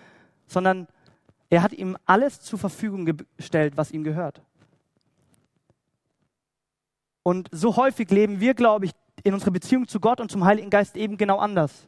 Sondern 0.47 0.87
er 1.49 1.63
hat 1.63 1.73
ihm 1.73 1.97
alles 2.05 2.41
zur 2.41 2.59
Verfügung 2.59 3.05
gestellt, 3.37 3.73
was 3.77 3.91
ihm 3.91 4.03
gehört. 4.03 4.41
Und 7.23 7.49
so 7.51 7.75
häufig 7.75 8.09
leben 8.09 8.39
wir, 8.39 8.53
glaube 8.53 8.85
ich, 8.85 8.91
in 9.23 9.33
unserer 9.33 9.51
Beziehung 9.51 9.87
zu 9.87 9.99
Gott 9.99 10.21
und 10.21 10.31
zum 10.31 10.45
Heiligen 10.45 10.69
Geist 10.69 10.95
eben 10.95 11.17
genau 11.17 11.39
anders. 11.39 11.87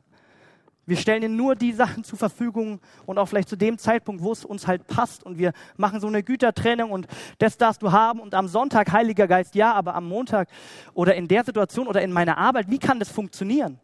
Wir 0.90 0.98
stellen 0.98 1.22
ihm 1.22 1.36
nur 1.36 1.56
die 1.56 1.72
Sachen 1.72 2.04
zur 2.04 2.18
Verfügung 2.18 2.82
und 3.06 3.20
auch 3.20 3.28
vielleicht 3.28 3.48
zu 3.48 3.56
dem 3.56 3.78
Zeitpunkt, 3.78 4.24
wo 4.24 4.32
es 4.32 4.44
uns 4.44 4.68
halt 4.68 4.88
passt. 4.88 5.24
Und 5.24 5.38
wir 5.38 5.54
machen 5.78 6.00
so 6.00 6.08
eine 6.08 6.24
Gütertrennung 6.24 6.92
und 6.92 7.08
das 7.38 7.58
darfst 7.58 7.84
du 7.84 7.92
haben. 7.92 8.20
Und 8.20 8.34
am 8.34 8.48
Sonntag, 8.48 8.92
Heiliger 8.92 9.28
Geist, 9.28 9.54
ja, 9.54 9.74
aber 9.74 9.94
am 9.94 10.08
Montag 10.08 10.50
oder 10.94 11.16
in 11.16 11.28
der 11.28 11.46
Situation 11.46 11.88
oder 11.88 12.02
in 12.02 12.12
meiner 12.12 12.40
Arbeit, 12.40 12.70
wie 12.70 12.80
kann 12.80 13.00
das 13.00 13.10
funktionieren? 13.10 13.80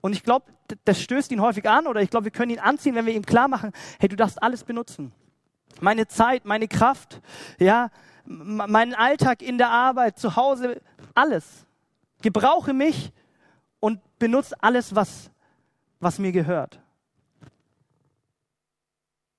Und 0.00 0.12
ich 0.12 0.22
glaube, 0.22 0.46
das 0.84 1.02
stößt 1.02 1.32
ihn 1.32 1.40
häufig 1.40 1.68
an 1.68 1.88
oder 1.88 2.00
ich 2.00 2.10
glaube, 2.10 2.24
wir 2.24 2.30
können 2.32 2.50
ihn 2.50 2.60
anziehen, 2.60 2.94
wenn 2.94 3.06
wir 3.06 3.14
ihm 3.14 3.26
klar 3.26 3.48
machen, 3.48 3.72
hey, 3.98 4.08
du 4.08 4.16
darfst 4.16 4.40
alles 4.40 4.62
benutzen. 4.62 5.12
Meine 5.80 6.06
Zeit, 6.06 6.44
meine 6.44 6.68
Kraft, 6.68 7.20
ja, 7.58 7.90
meinen 8.24 8.94
Alltag 8.94 9.42
in 9.42 9.58
der 9.58 9.70
Arbeit, 9.70 10.18
zu 10.18 10.36
Hause, 10.36 10.80
alles. 11.12 11.66
Gebrauche 12.20 12.72
mich 12.72 13.12
und 13.80 14.00
benutze 14.20 14.54
alles, 14.60 14.94
was, 14.94 15.31
was 16.02 16.18
mir 16.18 16.32
gehört. 16.32 16.80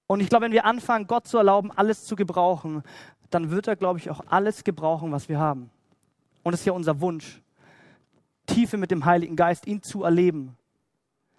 Und 0.07 0.21
ich 0.21 0.29
glaube, 0.29 0.45
wenn 0.45 0.53
wir 0.53 0.65
anfangen, 0.65 1.07
Gott 1.07 1.27
zu 1.27 1.37
erlauben, 1.37 1.71
alles 1.71 2.05
zu 2.05 2.15
gebrauchen, 2.15 2.83
dann 3.29 3.51
wird 3.51 3.67
er, 3.67 3.75
glaube 3.75 3.99
ich, 3.99 4.09
auch 4.09 4.21
alles 4.27 4.63
gebrauchen, 4.63 5.11
was 5.11 5.27
wir 5.27 5.39
haben. 5.39 5.69
Und 6.41 6.53
das 6.53 6.61
ist 6.61 6.65
ja 6.65 6.73
unser 6.73 7.01
Wunsch. 7.01 7.41
Tiefe 8.45 8.77
mit 8.77 8.91
dem 8.91 9.05
Heiligen 9.05 9.35
Geist, 9.35 9.67
ihn 9.67 9.81
zu 9.81 10.03
erleben. 10.03 10.55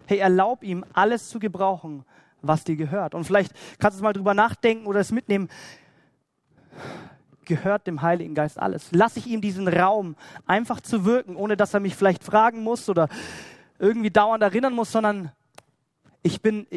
Hey, 0.05 0.19
erlaub 0.19 0.63
ihm, 0.63 0.85
alles 0.93 1.29
zu 1.29 1.39
gebrauchen, 1.39 2.05
was 2.41 2.63
dir 2.63 2.75
gehört. 2.75 3.15
Und 3.15 3.23
vielleicht 3.23 3.51
kannst 3.79 3.99
du 3.99 4.03
mal 4.03 4.13
drüber 4.13 4.33
nachdenken 4.35 4.85
oder 4.85 4.99
es 4.99 5.11
mitnehmen. 5.11 5.49
Gehört 7.45 7.87
dem 7.87 8.01
Heiligen 8.03 8.35
Geist 8.35 8.59
alles? 8.59 8.89
Lass 8.91 9.17
ich 9.17 9.25
ihm 9.25 9.41
diesen 9.41 9.67
Raum, 9.67 10.15
einfach 10.45 10.81
zu 10.81 11.05
wirken, 11.05 11.35
ohne 11.35 11.57
dass 11.57 11.73
er 11.73 11.79
mich 11.79 11.95
vielleicht 11.95 12.23
fragen 12.23 12.61
muss 12.61 12.89
oder 12.89 13.07
irgendwie 13.79 14.11
dauernd 14.11 14.43
erinnern 14.43 14.73
muss, 14.73 14.91
sondern 14.91 15.31
ich 16.23 16.41
bin, 16.41 16.67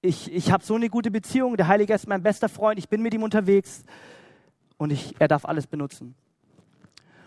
ich, 0.00 0.32
ich 0.32 0.52
habe 0.52 0.64
so 0.64 0.74
eine 0.74 0.90
gute 0.90 1.10
Beziehung. 1.10 1.56
Der 1.56 1.68
Heilige 1.68 1.94
ist 1.94 2.06
mein 2.06 2.22
bester 2.22 2.48
Freund. 2.48 2.78
Ich 2.78 2.88
bin 2.88 3.02
mit 3.02 3.14
ihm 3.14 3.22
unterwegs 3.22 3.84
und 4.76 4.90
ich, 4.90 5.14
er 5.18 5.28
darf 5.28 5.44
alles 5.44 5.66
benutzen. 5.66 6.14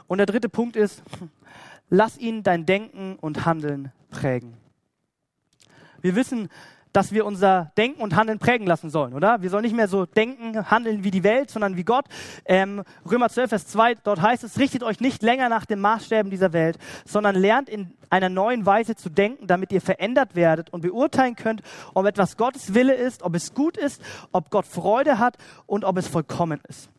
Und 0.07 0.19
der 0.19 0.27
dritte 0.27 0.49
Punkt 0.49 0.75
ist, 0.75 1.01
lass 1.89 2.17
ihn 2.17 2.43
dein 2.43 2.65
Denken 2.65 3.17
und 3.19 3.45
Handeln 3.45 3.91
prägen. 4.11 4.57
Wir 6.01 6.15
wissen, 6.15 6.49
dass 6.95 7.11
wir 7.11 7.25
unser 7.25 7.73
Denken 7.77 8.01
und 8.01 8.15
Handeln 8.15 8.39
prägen 8.39 8.65
lassen 8.65 8.89
sollen, 8.89 9.13
oder? 9.13 9.41
Wir 9.41 9.49
sollen 9.49 9.63
nicht 9.63 9.75
mehr 9.75 9.89
so 9.89 10.05
denken, 10.05 10.71
handeln 10.71 11.03
wie 11.03 11.11
die 11.11 11.23
Welt, 11.23 11.51
sondern 11.51 11.75
wie 11.75 11.83
Gott. 11.83 12.05
Ähm, 12.45 12.83
Römer 13.09 13.27
12, 13.27 13.49
Vers 13.49 13.67
2, 13.67 13.95
dort 13.95 14.21
heißt 14.21 14.45
es, 14.45 14.57
richtet 14.59 14.81
euch 14.81 15.01
nicht 15.01 15.21
länger 15.21 15.49
nach 15.49 15.65
den 15.65 15.81
Maßstäben 15.81 16.31
dieser 16.31 16.53
Welt, 16.53 16.77
sondern 17.03 17.35
lernt 17.35 17.67
in 17.67 17.91
einer 18.09 18.29
neuen 18.29 18.65
Weise 18.65 18.95
zu 18.95 19.09
denken, 19.09 19.45
damit 19.45 19.73
ihr 19.73 19.81
verändert 19.81 20.35
werdet 20.35 20.71
und 20.71 20.81
beurteilen 20.81 21.35
könnt, 21.35 21.61
ob 21.93 22.05
etwas 22.05 22.37
Gottes 22.37 22.73
Wille 22.73 22.93
ist, 22.93 23.23
ob 23.23 23.35
es 23.35 23.53
gut 23.53 23.75
ist, 23.75 24.01
ob 24.31 24.49
Gott 24.49 24.65
Freude 24.65 25.19
hat 25.19 25.37
und 25.65 25.83
ob 25.83 25.97
es 25.97 26.07
vollkommen 26.07 26.61
ist. 26.69 26.89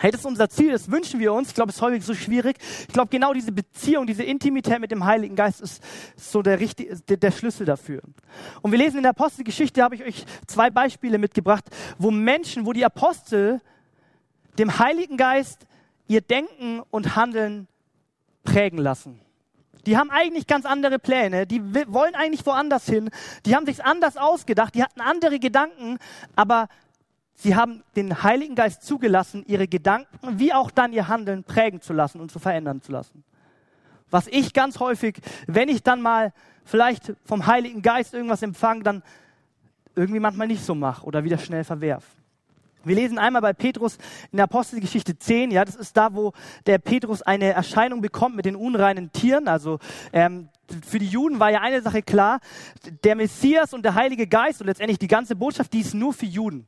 Hey, 0.00 0.10
das 0.10 0.20
ist 0.20 0.26
unser 0.26 0.48
Ziel, 0.48 0.72
das 0.72 0.90
wünschen 0.90 1.20
wir 1.20 1.32
uns. 1.32 1.48
Ich 1.48 1.54
glaube, 1.54 1.70
es 1.70 1.76
ist 1.76 1.82
häufig 1.82 2.04
so 2.04 2.14
schwierig. 2.14 2.56
Ich 2.80 2.94
glaube, 2.94 3.08
genau 3.08 3.32
diese 3.32 3.52
Beziehung, 3.52 4.06
diese 4.06 4.24
Intimität 4.24 4.80
mit 4.80 4.90
dem 4.90 5.04
Heiligen 5.04 5.36
Geist 5.36 5.60
ist 5.60 5.82
so 6.16 6.42
der, 6.42 6.58
richtige, 6.58 6.96
der, 6.96 7.18
der 7.18 7.30
Schlüssel 7.30 7.66
dafür. 7.66 8.02
Und 8.62 8.72
wir 8.72 8.78
lesen 8.78 8.96
in 8.96 9.02
der 9.02 9.10
Apostelgeschichte, 9.10 9.82
habe 9.82 9.94
ich 9.94 10.02
euch 10.02 10.24
zwei 10.46 10.70
Beispiele 10.70 11.18
mitgebracht, 11.18 11.64
wo 11.98 12.10
Menschen, 12.10 12.66
wo 12.66 12.72
die 12.72 12.84
Apostel 12.84 13.60
dem 14.58 14.78
Heiligen 14.78 15.16
Geist 15.16 15.66
ihr 16.08 16.20
Denken 16.20 16.80
und 16.90 17.14
Handeln 17.16 17.68
prägen 18.44 18.78
lassen. 18.78 19.20
Die 19.86 19.96
haben 19.96 20.10
eigentlich 20.10 20.46
ganz 20.46 20.64
andere 20.64 20.98
Pläne, 20.98 21.46
die 21.46 21.60
wollen 21.92 22.14
eigentlich 22.14 22.46
woanders 22.46 22.86
hin, 22.86 23.10
die 23.46 23.56
haben 23.56 23.66
sich 23.66 23.84
anders 23.84 24.16
ausgedacht, 24.16 24.74
die 24.74 24.82
hatten 24.82 25.00
andere 25.00 25.40
Gedanken, 25.40 25.98
aber 26.36 26.68
Sie 27.34 27.56
haben 27.56 27.82
den 27.96 28.22
Heiligen 28.22 28.54
Geist 28.54 28.82
zugelassen, 28.82 29.44
ihre 29.46 29.66
Gedanken 29.66 30.38
wie 30.38 30.52
auch 30.52 30.70
dann 30.70 30.92
ihr 30.92 31.08
Handeln 31.08 31.44
prägen 31.44 31.80
zu 31.80 31.92
lassen 31.92 32.20
und 32.20 32.30
zu 32.30 32.38
verändern 32.38 32.82
zu 32.82 32.92
lassen. 32.92 33.24
Was 34.10 34.26
ich 34.26 34.52
ganz 34.52 34.78
häufig, 34.78 35.20
wenn 35.46 35.68
ich 35.68 35.82
dann 35.82 36.02
mal 36.02 36.32
vielleicht 36.64 37.14
vom 37.24 37.46
Heiligen 37.46 37.82
Geist 37.82 38.14
irgendwas 38.14 38.42
empfange, 38.42 38.82
dann 38.82 39.02
irgendwie 39.94 40.20
manchmal 40.20 40.46
nicht 40.46 40.64
so 40.64 40.74
mache 40.74 41.04
oder 41.04 41.24
wieder 41.24 41.38
schnell 41.38 41.64
verwerf. 41.64 42.04
Wir 42.84 42.96
lesen 42.96 43.18
einmal 43.18 43.42
bei 43.42 43.52
Petrus 43.52 43.96
in 44.32 44.36
der 44.36 44.44
Apostelgeschichte 44.44 45.16
10, 45.16 45.50
ja, 45.52 45.64
das 45.64 45.76
ist 45.76 45.96
da, 45.96 46.14
wo 46.14 46.32
der 46.66 46.78
Petrus 46.78 47.22
eine 47.22 47.52
Erscheinung 47.52 48.00
bekommt 48.00 48.34
mit 48.34 48.44
den 48.44 48.56
unreinen 48.56 49.12
Tieren. 49.12 49.46
Also 49.46 49.78
ähm, 50.12 50.48
für 50.84 50.98
die 50.98 51.06
Juden 51.06 51.38
war 51.38 51.50
ja 51.50 51.60
eine 51.60 51.80
Sache 51.80 52.02
klar, 52.02 52.40
der 53.04 53.14
Messias 53.14 53.72
und 53.72 53.82
der 53.82 53.94
Heilige 53.94 54.26
Geist 54.26 54.60
und 54.60 54.66
letztendlich 54.66 54.98
die 54.98 55.08
ganze 55.08 55.36
Botschaft, 55.36 55.72
die 55.72 55.80
ist 55.80 55.94
nur 55.94 56.12
für 56.12 56.26
Juden 56.26 56.66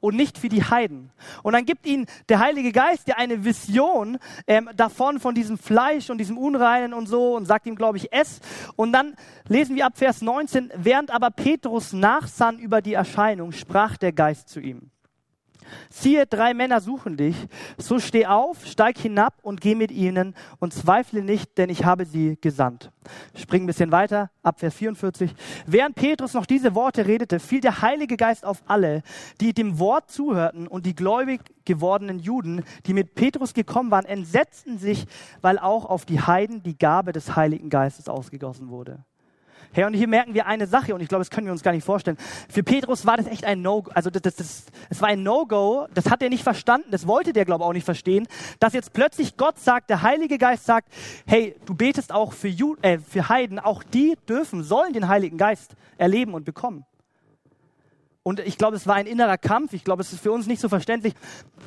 und 0.00 0.16
nicht 0.16 0.38
für 0.38 0.48
die 0.48 0.62
Heiden. 0.62 1.10
Und 1.42 1.54
dann 1.54 1.64
gibt 1.64 1.86
ihnen 1.86 2.06
der 2.28 2.38
Heilige 2.38 2.72
Geist 2.72 3.08
ja 3.08 3.16
eine 3.16 3.44
Vision 3.44 4.18
ähm, 4.46 4.70
davon, 4.76 5.20
von 5.20 5.34
diesem 5.34 5.58
Fleisch 5.58 6.10
und 6.10 6.18
diesem 6.18 6.38
Unreinen 6.38 6.92
und 6.92 7.06
so 7.06 7.34
und 7.36 7.46
sagt 7.46 7.66
ihm, 7.66 7.76
glaube 7.76 7.98
ich, 7.98 8.12
es. 8.12 8.40
Und 8.76 8.92
dann 8.92 9.14
lesen 9.48 9.76
wir 9.76 9.86
ab 9.86 9.96
Vers 9.96 10.22
19, 10.22 10.72
während 10.76 11.10
aber 11.10 11.30
Petrus 11.30 11.92
nachsann 11.92 12.58
über 12.58 12.82
die 12.82 12.94
Erscheinung, 12.94 13.52
sprach 13.52 13.96
der 13.96 14.12
Geist 14.12 14.48
zu 14.48 14.60
ihm. 14.60 14.90
Siehe, 15.90 16.26
drei 16.26 16.54
Männer 16.54 16.80
suchen 16.80 17.16
dich. 17.16 17.36
So 17.78 17.98
steh 17.98 18.26
auf, 18.26 18.66
steig 18.66 18.98
hinab 18.98 19.34
und 19.42 19.60
geh 19.60 19.74
mit 19.74 19.90
ihnen 19.90 20.34
und 20.58 20.72
zweifle 20.72 21.22
nicht, 21.22 21.56
denn 21.58 21.70
ich 21.70 21.84
habe 21.84 22.04
sie 22.04 22.38
gesandt. 22.40 22.90
Spring 23.34 23.64
ein 23.64 23.66
bisschen 23.66 23.92
weiter, 23.92 24.30
ab 24.42 24.60
Vers 24.60 24.74
44. 24.74 25.34
Während 25.66 25.94
Petrus 25.94 26.34
noch 26.34 26.46
diese 26.46 26.74
Worte 26.74 27.06
redete, 27.06 27.38
fiel 27.38 27.60
der 27.60 27.82
Heilige 27.82 28.16
Geist 28.16 28.44
auf 28.44 28.62
alle, 28.66 29.02
die 29.40 29.52
dem 29.52 29.78
Wort 29.78 30.10
zuhörten 30.10 30.66
und 30.66 30.86
die 30.86 30.94
gläubig 30.94 31.40
gewordenen 31.64 32.18
Juden, 32.18 32.64
die 32.86 32.94
mit 32.94 33.14
Petrus 33.14 33.54
gekommen 33.54 33.90
waren, 33.90 34.04
entsetzten 34.04 34.78
sich, 34.78 35.06
weil 35.40 35.58
auch 35.58 35.84
auf 35.84 36.04
die 36.04 36.20
Heiden 36.20 36.62
die 36.62 36.78
Gabe 36.78 37.12
des 37.12 37.36
Heiligen 37.36 37.70
Geistes 37.70 38.08
ausgegossen 38.08 38.68
wurde. 38.68 39.04
Hey, 39.76 39.84
und 39.84 39.92
hier 39.92 40.08
merken 40.08 40.32
wir 40.32 40.46
eine 40.46 40.66
Sache, 40.66 40.94
und 40.94 41.02
ich 41.02 41.08
glaube, 41.08 41.20
das 41.20 41.28
können 41.28 41.46
wir 41.46 41.52
uns 41.52 41.62
gar 41.62 41.72
nicht 41.72 41.84
vorstellen. 41.84 42.16
Für 42.48 42.62
Petrus 42.62 43.04
war 43.04 43.18
das 43.18 43.26
echt 43.26 43.44
ein 43.44 43.60
No-Go, 43.60 43.90
also 43.92 44.08
das, 44.08 44.22
das, 44.22 44.36
das, 44.36 44.64
es 44.88 45.02
war 45.02 45.10
ein 45.10 45.22
No-Go, 45.22 45.86
das 45.92 46.08
hat 46.08 46.22
er 46.22 46.30
nicht 46.30 46.42
verstanden, 46.42 46.90
das 46.90 47.06
wollte 47.06 47.34
der, 47.34 47.44
glaube 47.44 47.62
ich, 47.62 47.68
auch 47.68 47.74
nicht 47.74 47.84
verstehen, 47.84 48.26
dass 48.58 48.72
jetzt 48.72 48.94
plötzlich 48.94 49.36
Gott 49.36 49.58
sagt, 49.58 49.90
der 49.90 50.00
Heilige 50.00 50.38
Geist 50.38 50.64
sagt, 50.64 50.90
hey, 51.26 51.56
du 51.66 51.74
betest 51.74 52.10
auch 52.10 52.32
für, 52.32 52.48
Ju 52.48 52.76
äh, 52.80 52.96
für 52.96 53.28
Heiden, 53.28 53.58
auch 53.58 53.82
die 53.82 54.16
dürfen, 54.26 54.62
sollen 54.62 54.94
den 54.94 55.08
Heiligen 55.08 55.36
Geist 55.36 55.76
erleben 55.98 56.32
und 56.32 56.46
bekommen. 56.46 56.86
Und 58.22 58.40
ich 58.40 58.56
glaube, 58.56 58.76
es 58.76 58.86
war 58.86 58.94
ein 58.94 59.06
innerer 59.06 59.36
Kampf, 59.36 59.74
ich 59.74 59.84
glaube, 59.84 60.00
es 60.00 60.10
ist 60.10 60.22
für 60.22 60.32
uns 60.32 60.46
nicht 60.46 60.62
so 60.62 60.70
verständlich, 60.70 61.12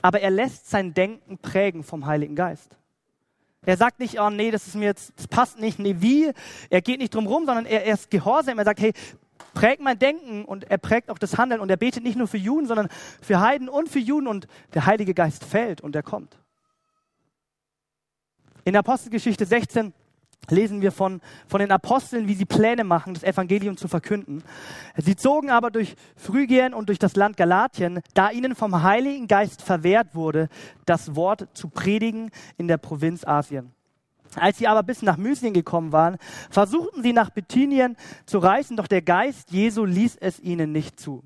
aber 0.02 0.20
er 0.20 0.32
lässt 0.32 0.68
sein 0.68 0.96
Denken 0.96 1.38
prägen 1.38 1.84
vom 1.84 2.08
Heiligen 2.08 2.36
Geist. 2.36 2.76
Er 3.66 3.78
sagt 3.78 4.00
nicht, 4.00 4.20
oh 4.20 4.30
nee, 4.30 4.52
das 4.52 4.68
ist 4.68 4.76
mir 4.76 4.86
jetzt, 4.86 5.14
das 5.18 5.28
passt 5.28 5.60
nicht, 5.60 5.80
nee, 5.80 5.98
wie. 6.00 6.32
Er 6.70 6.82
geht 6.82 7.00
nicht 7.00 7.14
drum 7.14 7.28
rum, 7.28 7.46
sondern 7.46 7.66
er, 7.66 7.86
er 7.86 7.94
ist 7.94 8.10
gehorsam. 8.10 8.58
Er 8.58 8.66
sagt, 8.66 8.80
hey, 8.80 8.94
prägt 9.54 9.82
mein 9.82 10.00
Denken 10.00 10.46
und 10.46 10.70
er 10.70 10.78
prägt 10.78 11.10
auch 11.10 11.18
das 11.18 11.38
Handeln 11.38 11.60
und 11.60 11.70
er 11.70 11.78
betet 11.78 12.04
nicht 12.04 12.18
nur 12.18 12.28
für 12.28 12.38
Juden, 12.38 12.68
sondern 12.68 12.88
für 13.22 13.40
Heiden 13.40 13.68
und 13.68 13.90
für 13.90 14.00
Juden 14.00 14.28
und 14.28 14.48
der 14.74 14.86
Heilige 14.86 15.14
Geist 15.14 15.44
fällt 15.44 15.82
und 15.82 15.96
er 15.96 16.04
kommt. 16.04 16.38
In 18.64 18.76
Apostelgeschichte 18.76 19.46
16 19.46 19.94
lesen 20.50 20.82
wir 20.82 20.92
von, 20.92 21.22
von 21.48 21.60
den 21.60 21.72
Aposteln, 21.72 22.28
wie 22.28 22.34
sie 22.34 22.46
Pläne 22.46 22.84
machen, 22.84 23.14
das 23.14 23.24
Evangelium 23.24 23.78
zu 23.78 23.88
verkünden. 23.88 24.44
Sie 24.98 25.16
zogen 25.16 25.50
aber 25.50 25.72
durch 25.72 25.96
Phrygien 26.16 26.74
und 26.74 26.90
durch 26.90 27.00
das 27.00 27.16
Land 27.16 27.38
Galatien, 27.38 28.02
da 28.14 28.32
ihnen 28.32 28.56
vom 28.56 28.82
Heiligen 28.84 29.28
Geist 29.28 29.62
verwehrt 29.62 30.16
wurde, 30.16 30.50
das 30.86 31.16
Wort 31.16 31.48
zu 31.54 31.70
predigen 31.70 32.32
in 32.58 32.68
der 32.68 32.78
Provinz 32.78 33.26
Asien. 33.26 33.74
Als 34.36 34.60
sie 34.60 34.68
aber 34.68 34.84
bis 34.84 35.02
nach 35.02 35.18
Mysien 35.18 35.54
gekommen 35.54 35.92
waren, 35.92 36.18
versuchten 36.50 37.02
sie 37.02 37.14
nach 37.14 37.32
Bithynien 37.32 37.98
zu 38.26 38.38
reisen, 38.38 38.78
doch 38.78 38.88
der 38.88 39.02
Geist 39.02 39.52
Jesu 39.52 39.86
ließ 39.86 40.18
es 40.18 40.40
ihnen 40.40 40.72
nicht 40.72 41.00
zu. 41.00 41.24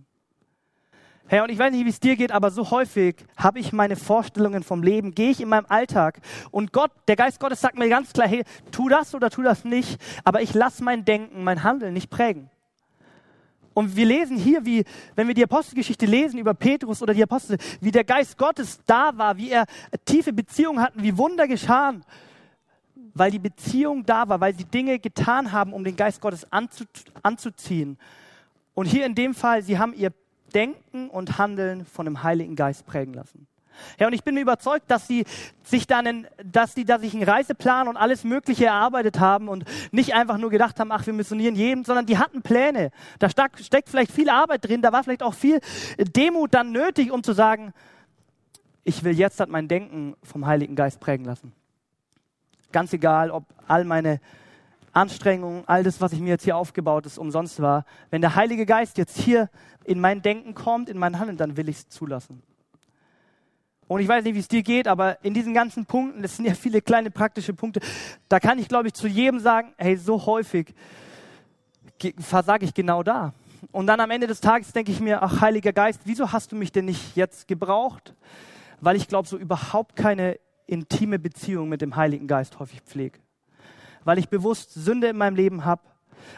Hey, 1.28 1.40
und 1.40 1.50
ich 1.50 1.58
weiß 1.58 1.72
nicht, 1.72 1.86
wie 1.86 1.90
es 1.90 2.02
dir 2.02 2.18
geht, 2.18 2.32
aber 2.34 2.52
so 2.52 2.70
häufig 2.70 3.16
habe 3.38 3.58
ich 3.58 3.72
meine 3.72 3.96
Vorstellungen 3.96 4.62
vom 4.62 4.84
Leben, 4.84 5.16
gehe 5.16 5.32
ich 5.32 5.40
in 5.40 5.48
meinem 5.48 5.66
Alltag 5.70 6.20
und 6.52 6.74
Gott, 6.74 6.92
der 7.08 7.16
Geist 7.16 7.40
Gottes 7.40 7.62
sagt 7.62 7.78
mir 7.78 7.88
ganz 7.88 8.12
klar, 8.12 8.28
hey, 8.28 8.44
tu 8.72 8.90
das 8.90 9.16
oder 9.16 9.30
tu 9.30 9.42
das 9.42 9.64
nicht, 9.64 10.00
aber 10.26 10.42
ich 10.42 10.54
lasse 10.54 10.84
mein 10.84 11.06
Denken, 11.06 11.44
mein 11.44 11.64
Handeln 11.64 11.94
nicht 11.94 12.10
prägen. 12.10 12.50
Und 13.74 13.96
wir 13.96 14.06
lesen 14.06 14.38
hier, 14.38 14.66
wie, 14.66 14.84
wenn 15.16 15.28
wir 15.28 15.34
die 15.34 15.46
Apostelgeschichte 15.46 16.06
lesen 16.06 16.40
über 16.40 16.54
Petrus 16.54 17.02
oder 17.02 17.14
die 17.14 17.24
Apostel, 17.24 17.58
wie 17.80 17.92
der 17.92 18.04
Geist 18.04 18.38
Gottes 18.38 18.82
da 18.86 19.18
war, 19.18 19.38
wie 19.38 19.50
er 19.50 19.66
tiefe 20.06 20.34
Beziehungen 20.34 20.82
hatten, 20.82 21.02
wie 21.02 21.18
Wunder 21.18 21.48
geschahen, 21.48 22.04
weil 23.14 23.32
die 23.32 23.40
Beziehung 23.40 24.06
da 24.06 24.28
war, 24.28 24.40
weil 24.42 24.54
sie 24.54 24.66
Dinge 24.66 25.00
getan 25.00 25.52
haben, 25.52 25.74
um 25.74 25.84
den 25.84 25.96
Geist 25.96 26.22
Gottes 26.22 26.52
anzu, 26.52 26.84
anzuziehen. 27.24 27.98
Und 28.76 28.88
hier 28.88 29.06
in 29.06 29.16
dem 29.16 29.34
Fall, 29.34 29.64
sie 29.64 29.80
haben 29.80 29.94
ihr 29.94 30.12
Denken 30.54 31.10
und 31.10 31.38
Handeln 31.38 31.86
von 31.86 32.06
dem 32.06 32.24
Heiligen 32.24 32.56
Geist 32.56 32.86
prägen 32.86 33.14
lassen. 33.14 33.48
Ja, 34.00 34.08
und 34.08 34.14
ich 34.14 34.24
bin 34.24 34.36
mir 34.36 34.42
überzeugt, 34.42 34.90
dass 34.90 35.08
sie 35.08 35.26
sich 35.64 35.88
dann, 35.88 36.28
dass 36.44 36.76
die 36.76 36.86
da 36.86 37.00
sich 37.00 37.14
einen 37.14 37.24
Reiseplan 37.24 37.88
und 37.88 37.98
alles 37.98 38.24
Mögliche 38.24 38.66
erarbeitet 38.66 39.20
haben 39.20 39.50
und 39.50 39.66
nicht 39.92 40.14
einfach 40.14 40.38
nur 40.38 40.50
gedacht 40.50 40.80
haben, 40.80 40.92
ach, 40.92 41.06
wir 41.06 41.14
missionieren 41.14 41.56
jedem, 41.56 41.84
sondern 41.84 42.06
die 42.06 42.18
hatten 42.18 42.42
Pläne. 42.42 42.92
Da 43.20 43.30
steckt 43.30 43.90
vielleicht 43.90 44.12
viel 44.12 44.30
Arbeit 44.30 44.68
drin, 44.68 44.82
da 44.82 44.92
war 44.92 45.04
vielleicht 45.04 45.24
auch 45.24 45.34
viel 45.34 45.60
Demut 45.98 46.54
dann 46.54 46.72
nötig, 46.72 47.12
um 47.12 47.24
zu 47.24 47.34
sagen, 47.34 47.74
ich 48.84 49.04
will 49.04 49.18
jetzt 49.18 49.40
halt 49.40 49.50
mein 49.50 49.68
Denken 49.68 50.16
vom 50.24 50.46
Heiligen 50.46 50.76
Geist 50.76 51.00
prägen 51.00 51.26
lassen. 51.26 51.54
Ganz 52.72 52.92
egal, 52.94 53.32
ob 53.32 53.46
all 53.68 53.86
meine 53.86 54.20
Anstrengungen, 54.94 55.64
all 55.68 55.84
das, 55.84 56.00
was 56.00 56.14
ich 56.14 56.20
mir 56.20 56.30
jetzt 56.30 56.44
hier 56.44 56.56
aufgebaut 56.56 57.06
ist, 57.06 57.18
umsonst 57.18 57.62
war. 57.62 57.86
Wenn 58.12 58.22
der 58.22 58.36
Heilige 58.36 58.66
Geist 58.66 58.98
jetzt 58.98 59.18
hier 59.18 59.50
in 59.84 60.00
mein 60.00 60.22
Denken 60.22 60.54
kommt, 60.54 60.88
in 60.88 60.98
mein 60.98 61.20
Handeln, 61.20 61.38
dann 61.38 61.58
will 61.58 61.68
ich 61.68 61.78
es 61.78 61.90
zulassen. 61.90 62.44
Und 63.88 64.02
ich 64.02 64.08
weiß 64.08 64.24
nicht, 64.24 64.36
wie 64.36 64.40
es 64.40 64.48
dir 64.48 64.64
geht, 64.64 64.88
aber 64.88 65.24
in 65.26 65.34
diesen 65.34 65.54
ganzen 65.54 65.86
Punkten, 65.86 66.22
das 66.22 66.38
sind 66.38 66.46
ja 66.46 66.54
viele 66.54 66.82
kleine 66.82 67.12
praktische 67.12 67.54
Punkte, 67.54 67.82
da 68.30 68.40
kann 68.40 68.58
ich, 68.60 68.68
glaube 68.68 68.88
ich, 68.88 68.94
zu 68.94 69.08
jedem 69.08 69.40
sagen, 69.40 69.74
hey, 69.78 69.98
so 69.98 70.26
häufig 70.26 70.74
versage 72.20 72.66
ich 72.66 72.74
genau 72.74 73.04
da. 73.04 73.34
Und 73.72 73.88
dann 73.88 74.00
am 74.00 74.12
Ende 74.12 74.28
des 74.28 74.42
Tages 74.42 74.74
denke 74.74 74.92
ich 74.92 75.00
mir, 75.00 75.24
ach, 75.24 75.42
Heiliger 75.42 75.74
Geist, 75.74 76.02
wieso 76.06 76.32
hast 76.32 76.52
du 76.52 76.56
mich 76.56 76.72
denn 76.72 76.86
nicht 76.86 77.16
jetzt 77.16 77.48
gebraucht? 77.48 78.14
Weil 78.80 78.96
ich 78.96 79.08
glaube, 79.08 79.28
so 79.28 79.38
überhaupt 79.38 79.96
keine 79.96 80.38
intime 80.68 81.18
Beziehung 81.18 81.70
mit 81.70 81.82
dem 81.82 81.96
Heiligen 81.96 82.28
Geist 82.28 82.60
häufig 82.60 82.82
pflege 82.82 83.23
weil 84.04 84.18
ich 84.20 84.30
bewusst 84.30 84.74
Sünde 84.74 85.08
in 85.08 85.18
meinem 85.18 85.36
Leben 85.36 85.66
habe, 85.66 85.82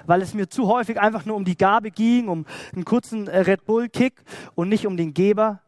weil 0.05 0.21
es 0.21 0.33
mir 0.33 0.49
zu 0.49 0.67
häufig 0.67 0.99
einfach 0.99 1.25
nur 1.25 1.35
um 1.35 1.45
die 1.45 1.57
Gabe 1.57 1.91
ging, 1.91 2.27
um 2.27 2.45
einen 2.73 2.85
kurzen 2.85 3.27
äh, 3.27 3.39
Red 3.39 3.65
Bull-Kick 3.65 4.23
und 4.55 4.69
nicht 4.69 4.87
um 4.87 4.97
den 4.97 5.13
Geber, 5.13 5.61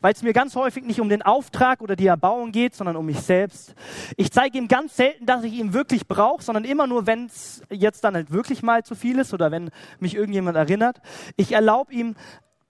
weil 0.00 0.12
es 0.12 0.22
mir 0.22 0.32
ganz 0.32 0.56
häufig 0.56 0.84
nicht 0.84 1.00
um 1.00 1.08
den 1.08 1.22
Auftrag 1.22 1.80
oder 1.80 1.94
die 1.94 2.08
Erbauung 2.08 2.50
geht, 2.50 2.74
sondern 2.74 2.96
um 2.96 3.06
mich 3.06 3.20
selbst. 3.20 3.74
Ich 4.16 4.32
zeige 4.32 4.58
ihm 4.58 4.66
ganz 4.66 4.96
selten, 4.96 5.26
dass 5.26 5.44
ich 5.44 5.54
ihn 5.54 5.72
wirklich 5.72 6.08
brauche, 6.08 6.42
sondern 6.42 6.64
immer 6.64 6.86
nur, 6.86 7.06
wenn 7.06 7.26
es 7.26 7.62
jetzt 7.70 8.02
dann 8.02 8.14
halt 8.14 8.32
wirklich 8.32 8.62
mal 8.62 8.82
zu 8.82 8.96
viel 8.96 9.20
ist 9.20 9.32
oder 9.32 9.50
wenn 9.52 9.70
mich 10.00 10.16
irgendjemand 10.16 10.56
erinnert. 10.56 11.00
Ich 11.36 11.52
erlaube 11.52 11.92
ihm 11.92 12.16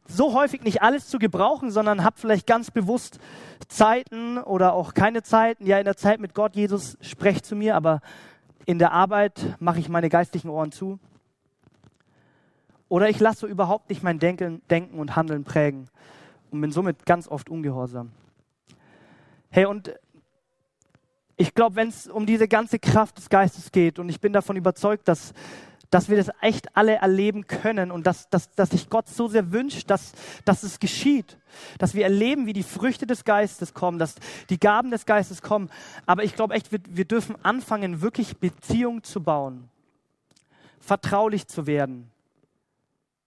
so 0.06 0.34
häufig 0.34 0.62
nicht 0.62 0.82
alles 0.82 1.08
zu 1.08 1.18
gebrauchen, 1.18 1.70
sondern 1.70 2.04
habe 2.04 2.16
vielleicht 2.18 2.46
ganz 2.46 2.70
bewusst 2.70 3.18
Zeiten 3.68 4.36
oder 4.36 4.74
auch 4.74 4.92
keine 4.92 5.22
Zeiten. 5.22 5.66
Ja, 5.66 5.78
in 5.78 5.84
der 5.84 5.96
Zeit 5.96 6.20
mit 6.20 6.34
Gott, 6.34 6.54
Jesus, 6.54 6.98
sprecht 7.00 7.46
zu 7.46 7.56
mir, 7.56 7.76
aber 7.76 8.00
in 8.66 8.78
der 8.78 8.92
Arbeit 8.92 9.56
mache 9.60 9.80
ich 9.80 9.88
meine 9.88 10.08
geistlichen 10.08 10.48
Ohren 10.48 10.72
zu. 10.72 10.98
Oder 12.88 13.08
ich 13.08 13.18
lasse 13.20 13.46
überhaupt 13.46 13.88
nicht 13.88 14.02
mein 14.02 14.18
Denken, 14.18 14.62
Denken 14.68 14.98
und 14.98 15.16
Handeln 15.16 15.44
prägen 15.44 15.88
und 16.50 16.60
bin 16.60 16.70
somit 16.70 17.06
ganz 17.06 17.26
oft 17.26 17.48
ungehorsam. 17.48 18.12
Hey, 19.50 19.64
und 19.64 19.94
ich 21.36 21.54
glaube, 21.54 21.76
wenn 21.76 21.88
es 21.88 22.06
um 22.06 22.26
diese 22.26 22.46
ganze 22.46 22.78
Kraft 22.78 23.18
des 23.18 23.28
Geistes 23.28 23.72
geht, 23.72 23.98
und 23.98 24.08
ich 24.08 24.20
bin 24.20 24.32
davon 24.32 24.56
überzeugt, 24.56 25.08
dass 25.08 25.32
dass 25.92 26.08
wir 26.08 26.16
das 26.16 26.30
echt 26.40 26.74
alle 26.74 26.94
erleben 26.94 27.46
können 27.46 27.90
und 27.90 28.06
dass, 28.06 28.30
dass, 28.30 28.50
dass 28.54 28.70
sich 28.70 28.88
Gott 28.88 29.10
so 29.10 29.28
sehr 29.28 29.52
wünscht, 29.52 29.90
dass, 29.90 30.12
dass 30.46 30.62
es 30.62 30.80
geschieht. 30.80 31.36
Dass 31.76 31.94
wir 31.94 32.04
erleben, 32.04 32.46
wie 32.46 32.54
die 32.54 32.62
Früchte 32.62 33.06
des 33.06 33.24
Geistes 33.24 33.74
kommen, 33.74 33.98
dass 33.98 34.14
die 34.48 34.58
Gaben 34.58 34.90
des 34.90 35.04
Geistes 35.04 35.42
kommen. 35.42 35.68
Aber 36.06 36.24
ich 36.24 36.34
glaube 36.34 36.54
echt, 36.54 36.72
wir, 36.72 36.78
wir 36.88 37.04
dürfen 37.04 37.36
anfangen, 37.42 38.00
wirklich 38.00 38.38
Beziehung 38.38 39.02
zu 39.02 39.22
bauen, 39.22 39.68
vertraulich 40.80 41.46
zu 41.46 41.66
werden, 41.66 42.10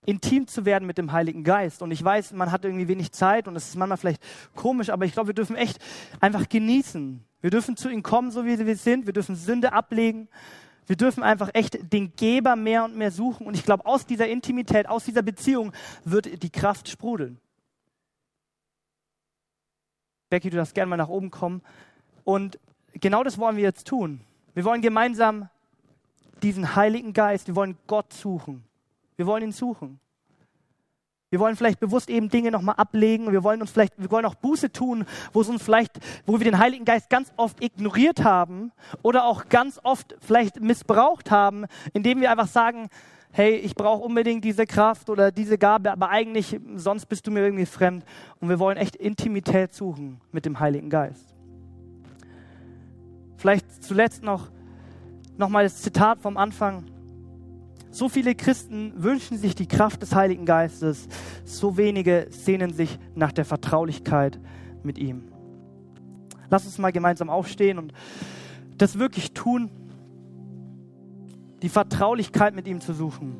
intim 0.08 0.48
zu 0.48 0.66
werden 0.66 0.88
mit 0.88 0.98
dem 0.98 1.12
Heiligen 1.12 1.44
Geist. 1.44 1.84
Und 1.84 1.92
ich 1.92 2.04
weiß, 2.04 2.34
man 2.34 2.52
hat 2.52 2.66
irgendwie 2.66 2.88
wenig 2.88 3.12
Zeit 3.12 3.48
und 3.48 3.56
es 3.56 3.68
ist 3.70 3.76
manchmal 3.76 3.98
vielleicht 3.98 4.24
komisch, 4.56 4.90
aber 4.90 5.06
ich 5.06 5.14
glaube, 5.14 5.28
wir 5.28 5.36
dürfen 5.36 5.56
echt 5.56 5.78
einfach 6.20 6.50
genießen. 6.50 7.24
Wir 7.42 7.52
dürfen 7.52 7.78
zu 7.78 7.90
ihm 7.90 8.02
kommen, 8.02 8.32
so 8.32 8.44
wie 8.44 8.58
wir 8.58 8.76
sind. 8.76 9.06
Wir 9.06 9.14
dürfen 9.14 9.36
Sünde 9.36 9.72
ablegen. 9.72 10.28
Wir 10.88 10.96
dürfen 10.96 11.24
einfach 11.24 11.50
echt 11.54 11.92
den 11.92 12.16
Geber 12.16 12.56
mehr 12.56 12.86
und 12.86 12.96
mehr 12.96 13.12
suchen. 13.12 13.48
Und 13.48 13.56
ich 13.56 13.64
glaube, 13.64 13.86
aus 13.86 14.06
dieser 14.06 14.28
Intimität, 14.28 14.88
aus 14.88 15.06
dieser 15.06 15.22
Beziehung 15.22 15.72
wird 16.04 16.44
die 16.44 16.50
Kraft 16.50 16.90
sprudeln. 16.90 17.40
Becky, 20.30 20.50
du 20.50 20.58
darfst 20.58 20.76
gerne 20.76 20.90
mal 20.90 20.98
nach 20.98 21.10
oben 21.10 21.32
kommen. 21.32 21.62
Und 22.24 22.60
genau 22.94 23.24
das 23.24 23.38
wollen 23.38 23.58
wir 23.58 23.64
jetzt 23.64 23.88
tun. 23.88 24.22
Wir 24.54 24.64
wollen 24.64 24.82
gemeinsam 24.82 25.50
diesen 26.42 26.76
Heiligen 26.76 27.14
Geist, 27.14 27.48
wir 27.48 27.56
wollen 27.56 27.78
Gott 27.88 28.14
suchen. 28.14 28.64
Wir 29.16 29.26
wollen 29.26 29.44
ihn 29.44 29.52
suchen. 29.52 30.00
Wir 31.36 31.42
wollen 31.42 31.58
vielleicht 31.58 31.82
bewusst 31.82 32.10
eben 32.10 32.30
Dinge 32.30 32.50
nochmal 32.50 32.76
ablegen. 32.78 33.30
Wir 33.30 33.44
wollen 33.44 33.60
uns 33.60 33.70
vielleicht, 33.70 33.92
wir 33.98 34.10
wollen 34.10 34.24
auch 34.24 34.36
Buße 34.36 34.72
tun, 34.72 35.04
wo 35.34 35.42
es 35.42 35.50
uns 35.50 35.62
vielleicht, 35.62 36.00
wo 36.26 36.40
wir 36.40 36.46
den 36.46 36.60
Heiligen 36.60 36.86
Geist 36.86 37.10
ganz 37.10 37.30
oft 37.36 37.62
ignoriert 37.62 38.24
haben 38.24 38.72
oder 39.02 39.26
auch 39.26 39.50
ganz 39.50 39.78
oft 39.84 40.16
vielleicht 40.22 40.62
missbraucht 40.62 41.32
haben, 41.32 41.66
indem 41.92 42.22
wir 42.22 42.32
einfach 42.32 42.48
sagen, 42.48 42.88
hey, 43.34 43.56
ich 43.58 43.76
brauche 43.76 44.02
unbedingt 44.02 44.46
diese 44.46 44.66
Kraft 44.66 45.10
oder 45.10 45.30
diese 45.30 45.58
Gabe, 45.58 45.92
aber 45.92 46.08
eigentlich, 46.08 46.58
sonst 46.78 47.08
bist 47.08 47.28
du 47.28 47.32
mir 47.32 47.44
irgendwie 47.44 47.66
fremd. 47.66 48.06
Und 48.40 48.48
wir 48.48 48.58
wollen 48.58 48.78
echt 48.78 48.96
Intimität 48.96 49.74
suchen 49.74 50.22
mit 50.32 50.46
dem 50.46 50.62
Heiligen 50.62 50.90
Geist. 50.90 51.36
Vielleicht 53.36 53.84
zuletzt 53.84 54.24
noch, 54.24 54.48
noch 55.36 55.50
mal 55.50 55.66
das 55.66 55.82
Zitat 55.82 56.22
vom 56.22 56.38
Anfang 56.38 56.86
So 57.96 58.10
viele 58.10 58.36
Christen 58.36 58.92
wünschen 58.98 59.38
sich 59.38 59.56
die 59.56 59.70
Kraft 59.70 60.02
des 60.02 60.14
Heiligen 60.14 60.46
Geistes, 60.46 61.08
so 61.46 61.78
wenige 61.78 62.28
sehnen 62.30 62.74
sich 62.74 63.00
nach 63.16 63.32
der 63.32 63.46
Vertraulichkeit 63.46 64.38
mit 64.84 64.98
ihm. 64.98 65.30
Lass 66.50 66.66
uns 66.66 66.78
mal 66.78 66.92
gemeinsam 66.92 67.30
aufstehen 67.30 67.80
und 67.80 67.94
das 68.78 69.00
wirklich 69.00 69.32
tun, 69.32 69.70
die 71.62 71.70
Vertraulichkeit 71.70 72.54
mit 72.54 72.68
ihm 72.68 72.82
zu 72.82 72.92
suchen. 72.92 73.38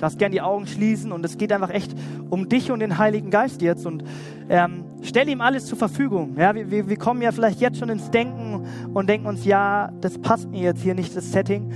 Lass 0.00 0.18
gern 0.18 0.32
die 0.32 0.40
Augen 0.40 0.66
schließen 0.66 1.12
und 1.12 1.24
es 1.24 1.38
geht 1.38 1.52
einfach 1.52 1.70
echt 1.70 1.94
um 2.28 2.48
dich 2.48 2.72
und 2.72 2.80
den 2.80 2.98
Heiligen 2.98 3.30
Geist 3.30 3.62
jetzt 3.62 3.86
und 3.86 4.02
ähm, 4.48 4.89
stell 5.02 5.28
ihm 5.28 5.40
alles 5.40 5.66
zur 5.66 5.78
Verfügung. 5.78 6.36
Ja, 6.36 6.54
wir, 6.54 6.88
wir 6.88 6.96
kommen 6.96 7.22
ja 7.22 7.32
vielleicht 7.32 7.60
jetzt 7.60 7.78
schon 7.78 7.88
ins 7.88 8.10
Denken 8.10 8.66
und 8.92 9.08
denken 9.08 9.26
uns, 9.26 9.44
ja, 9.44 9.92
das 10.00 10.18
passt 10.18 10.50
mir 10.50 10.62
jetzt 10.62 10.82
hier 10.82 10.94
nicht, 10.94 11.16
das 11.16 11.32
Setting. 11.32 11.70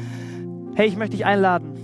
Hey, 0.74 0.88
ich 0.88 0.96
möchte 0.96 1.16
dich 1.16 1.26
einladen 1.26 1.74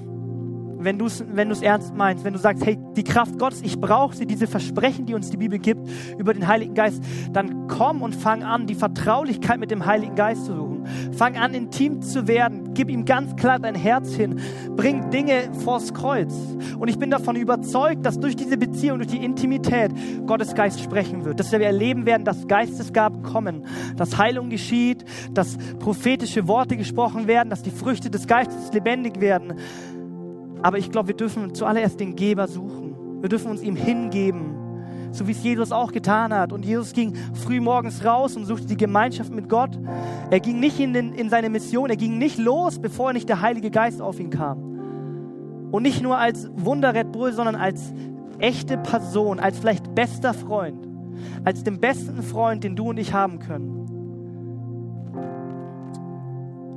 wenn 0.80 0.98
du 0.98 1.06
es 1.06 1.24
wenn 1.32 1.50
ernst 1.50 1.94
meinst, 1.94 2.24
wenn 2.24 2.32
du 2.32 2.38
sagst, 2.38 2.64
hey, 2.64 2.78
die 2.96 3.04
Kraft 3.04 3.38
Gottes, 3.38 3.62
ich 3.62 3.78
brauche 3.78 4.16
sie, 4.16 4.26
diese 4.26 4.46
Versprechen, 4.46 5.06
die 5.06 5.14
uns 5.14 5.30
die 5.30 5.36
Bibel 5.36 5.58
gibt 5.58 5.88
über 6.18 6.32
den 6.32 6.46
Heiligen 6.48 6.74
Geist, 6.74 7.02
dann 7.32 7.68
komm 7.68 8.02
und 8.02 8.14
fang 8.14 8.42
an, 8.42 8.66
die 8.66 8.74
Vertraulichkeit 8.74 9.60
mit 9.60 9.70
dem 9.70 9.84
Heiligen 9.84 10.14
Geist 10.14 10.46
zu 10.46 10.54
suchen. 10.54 10.86
Fang 11.12 11.36
an, 11.36 11.54
intim 11.54 12.00
zu 12.00 12.26
werden. 12.26 12.59
Gib 12.74 12.88
ihm 12.90 13.04
ganz 13.04 13.36
klar 13.36 13.58
dein 13.58 13.74
Herz 13.74 14.14
hin. 14.14 14.40
Bring 14.76 15.10
Dinge 15.10 15.50
vors 15.64 15.92
Kreuz. 15.92 16.32
Und 16.78 16.88
ich 16.88 16.98
bin 16.98 17.10
davon 17.10 17.36
überzeugt, 17.36 18.04
dass 18.06 18.18
durch 18.18 18.36
diese 18.36 18.56
Beziehung, 18.56 18.98
durch 18.98 19.10
die 19.10 19.24
Intimität 19.24 19.92
Gottes 20.26 20.54
Geist 20.54 20.80
sprechen 20.80 21.24
wird. 21.24 21.40
Dass 21.40 21.52
wir 21.52 21.60
erleben 21.60 22.06
werden, 22.06 22.24
dass 22.24 22.46
Geistesgaben 22.46 23.22
kommen, 23.22 23.66
dass 23.96 24.18
Heilung 24.18 24.50
geschieht, 24.50 25.04
dass 25.32 25.56
prophetische 25.78 26.48
Worte 26.48 26.76
gesprochen 26.76 27.26
werden, 27.26 27.50
dass 27.50 27.62
die 27.62 27.70
Früchte 27.70 28.10
des 28.10 28.26
Geistes 28.26 28.72
lebendig 28.72 29.20
werden 29.20 29.54
aber 30.62 30.78
ich 30.78 30.90
glaube, 30.90 31.08
wir 31.08 31.16
dürfen 31.16 31.54
zuallererst 31.54 32.00
den 32.00 32.16
Geber 32.16 32.46
suchen. 32.46 32.94
Wir 33.20 33.28
dürfen 33.28 33.50
uns 33.50 33.62
ihm 33.62 33.76
hingeben, 33.76 34.54
so 35.12 35.26
wie 35.26 35.32
es 35.32 35.42
Jesus 35.42 35.72
auch 35.72 35.92
getan 35.92 36.32
hat. 36.32 36.52
Und 36.52 36.64
Jesus 36.64 36.92
ging 36.92 37.14
früh 37.34 37.60
morgens 37.60 38.04
raus 38.04 38.36
und 38.36 38.44
suchte 38.44 38.66
die 38.66 38.76
Gemeinschaft 38.76 39.32
mit 39.32 39.48
Gott. 39.48 39.78
Er 40.30 40.40
ging 40.40 40.60
nicht 40.60 40.78
in, 40.80 40.92
den, 40.92 41.12
in 41.14 41.30
seine 41.30 41.50
Mission, 41.50 41.90
er 41.90 41.96
ging 41.96 42.18
nicht 42.18 42.38
los, 42.38 42.78
bevor 42.78 43.12
nicht 43.12 43.28
der 43.28 43.40
Heilige 43.40 43.70
Geist 43.70 44.00
auf 44.00 44.20
ihn 44.20 44.30
kam. 44.30 45.68
Und 45.70 45.82
nicht 45.82 46.02
nur 46.02 46.18
als 46.18 46.48
Wunderred 46.54 47.08
sondern 47.32 47.54
als 47.54 47.92
echte 48.38 48.78
Person, 48.78 49.38
als 49.38 49.58
vielleicht 49.58 49.94
bester 49.94 50.34
Freund, 50.34 50.88
als 51.44 51.62
den 51.62 51.78
besten 51.78 52.22
Freund, 52.22 52.64
den 52.64 52.76
du 52.76 52.88
und 52.90 52.98
ich 52.98 53.12
haben 53.12 53.38
können 53.38 53.80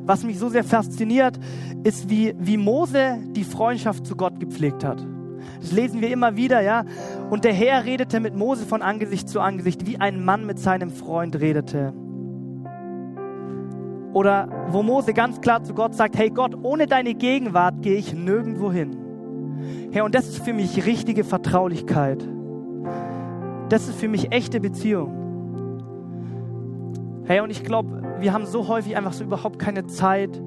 was 0.06 0.24
mich 0.24 0.38
so 0.38 0.50
sehr 0.50 0.64
fasziniert, 0.64 1.40
ist, 1.84 2.10
wie, 2.10 2.36
wie 2.38 2.58
Mose 2.58 3.20
die 3.32 3.44
Freundschaft 3.44 4.06
zu 4.06 4.16
Gott 4.16 4.40
gepflegt 4.40 4.84
hat. 4.84 5.06
Das 5.64 5.72
lesen 5.72 6.02
wir 6.02 6.12
immer 6.12 6.36
wieder, 6.36 6.60
ja. 6.60 6.84
Und 7.30 7.46
der 7.46 7.54
Herr 7.54 7.86
redete 7.86 8.20
mit 8.20 8.36
Mose 8.36 8.66
von 8.66 8.82
Angesicht 8.82 9.30
zu 9.30 9.40
Angesicht, 9.40 9.88
wie 9.88 9.98
ein 9.98 10.26
Mann 10.26 10.46
mit 10.46 10.60
seinem 10.60 10.90
Freund 10.90 11.40
redete. 11.40 11.94
Oder 14.12 14.50
wo 14.68 14.84
Mose 14.84 15.14
ganz 15.14 15.40
klar 15.40 15.64
zu 15.64 15.74
Gott 15.74 15.96
sagt, 15.96 16.18
hey 16.18 16.30
Gott, 16.30 16.54
ohne 16.64 16.86
deine 16.86 17.16
Gegenwart 17.16 17.82
gehe 17.82 17.96
ich 17.96 18.14
nirgendwo 18.14 18.74
hin. 18.74 18.98
Herr, 19.94 20.04
und 20.04 20.14
das 20.14 20.28
ist 20.28 20.44
für 20.44 20.52
mich 20.52 20.86
richtige 20.86 21.24
Vertraulichkeit. 21.24 22.28
Das 23.70 23.88
ist 23.88 23.98
für 23.98 24.10
mich 24.10 24.34
echte 24.34 24.60
Beziehung. 24.60 25.14
Hey, 27.24 27.40
und 27.40 27.52
ich 27.52 27.64
glaube, 27.64 28.04
wir 28.20 28.34
haben 28.34 28.46
so 28.46 28.68
häufig 28.68 28.98
einfach 28.98 29.14
so 29.14 29.24
überhaupt 29.24 29.60
keine 29.60 29.88
Zeit 29.88 30.42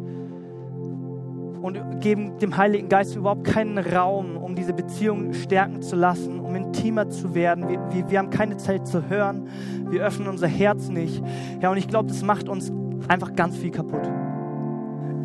und 1.66 2.00
geben 2.00 2.38
dem 2.38 2.56
Heiligen 2.56 2.88
Geist 2.88 3.16
überhaupt 3.16 3.42
keinen 3.42 3.76
Raum, 3.76 4.36
um 4.36 4.54
diese 4.54 4.72
Beziehung 4.72 5.32
stärken 5.32 5.82
zu 5.82 5.96
lassen, 5.96 6.38
um 6.38 6.54
intimer 6.54 7.08
zu 7.10 7.34
werden. 7.34 7.68
Wir, 7.68 7.80
wir, 7.90 8.08
wir 8.08 8.18
haben 8.20 8.30
keine 8.30 8.56
Zeit 8.56 8.86
zu 8.86 9.10
hören. 9.10 9.48
Wir 9.90 10.04
öffnen 10.04 10.28
unser 10.28 10.46
Herz 10.46 10.88
nicht. 10.90 11.20
Ja, 11.60 11.72
und 11.72 11.76
ich 11.76 11.88
glaube, 11.88 12.08
das 12.08 12.22
macht 12.22 12.48
uns 12.48 12.72
einfach 13.08 13.34
ganz 13.34 13.56
viel 13.56 13.72
kaputt. 13.72 14.08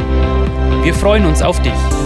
Wir 0.84 0.93
freuen 0.93 1.26
uns 1.26 1.41
auf 1.41 1.62
dich. 1.62 1.99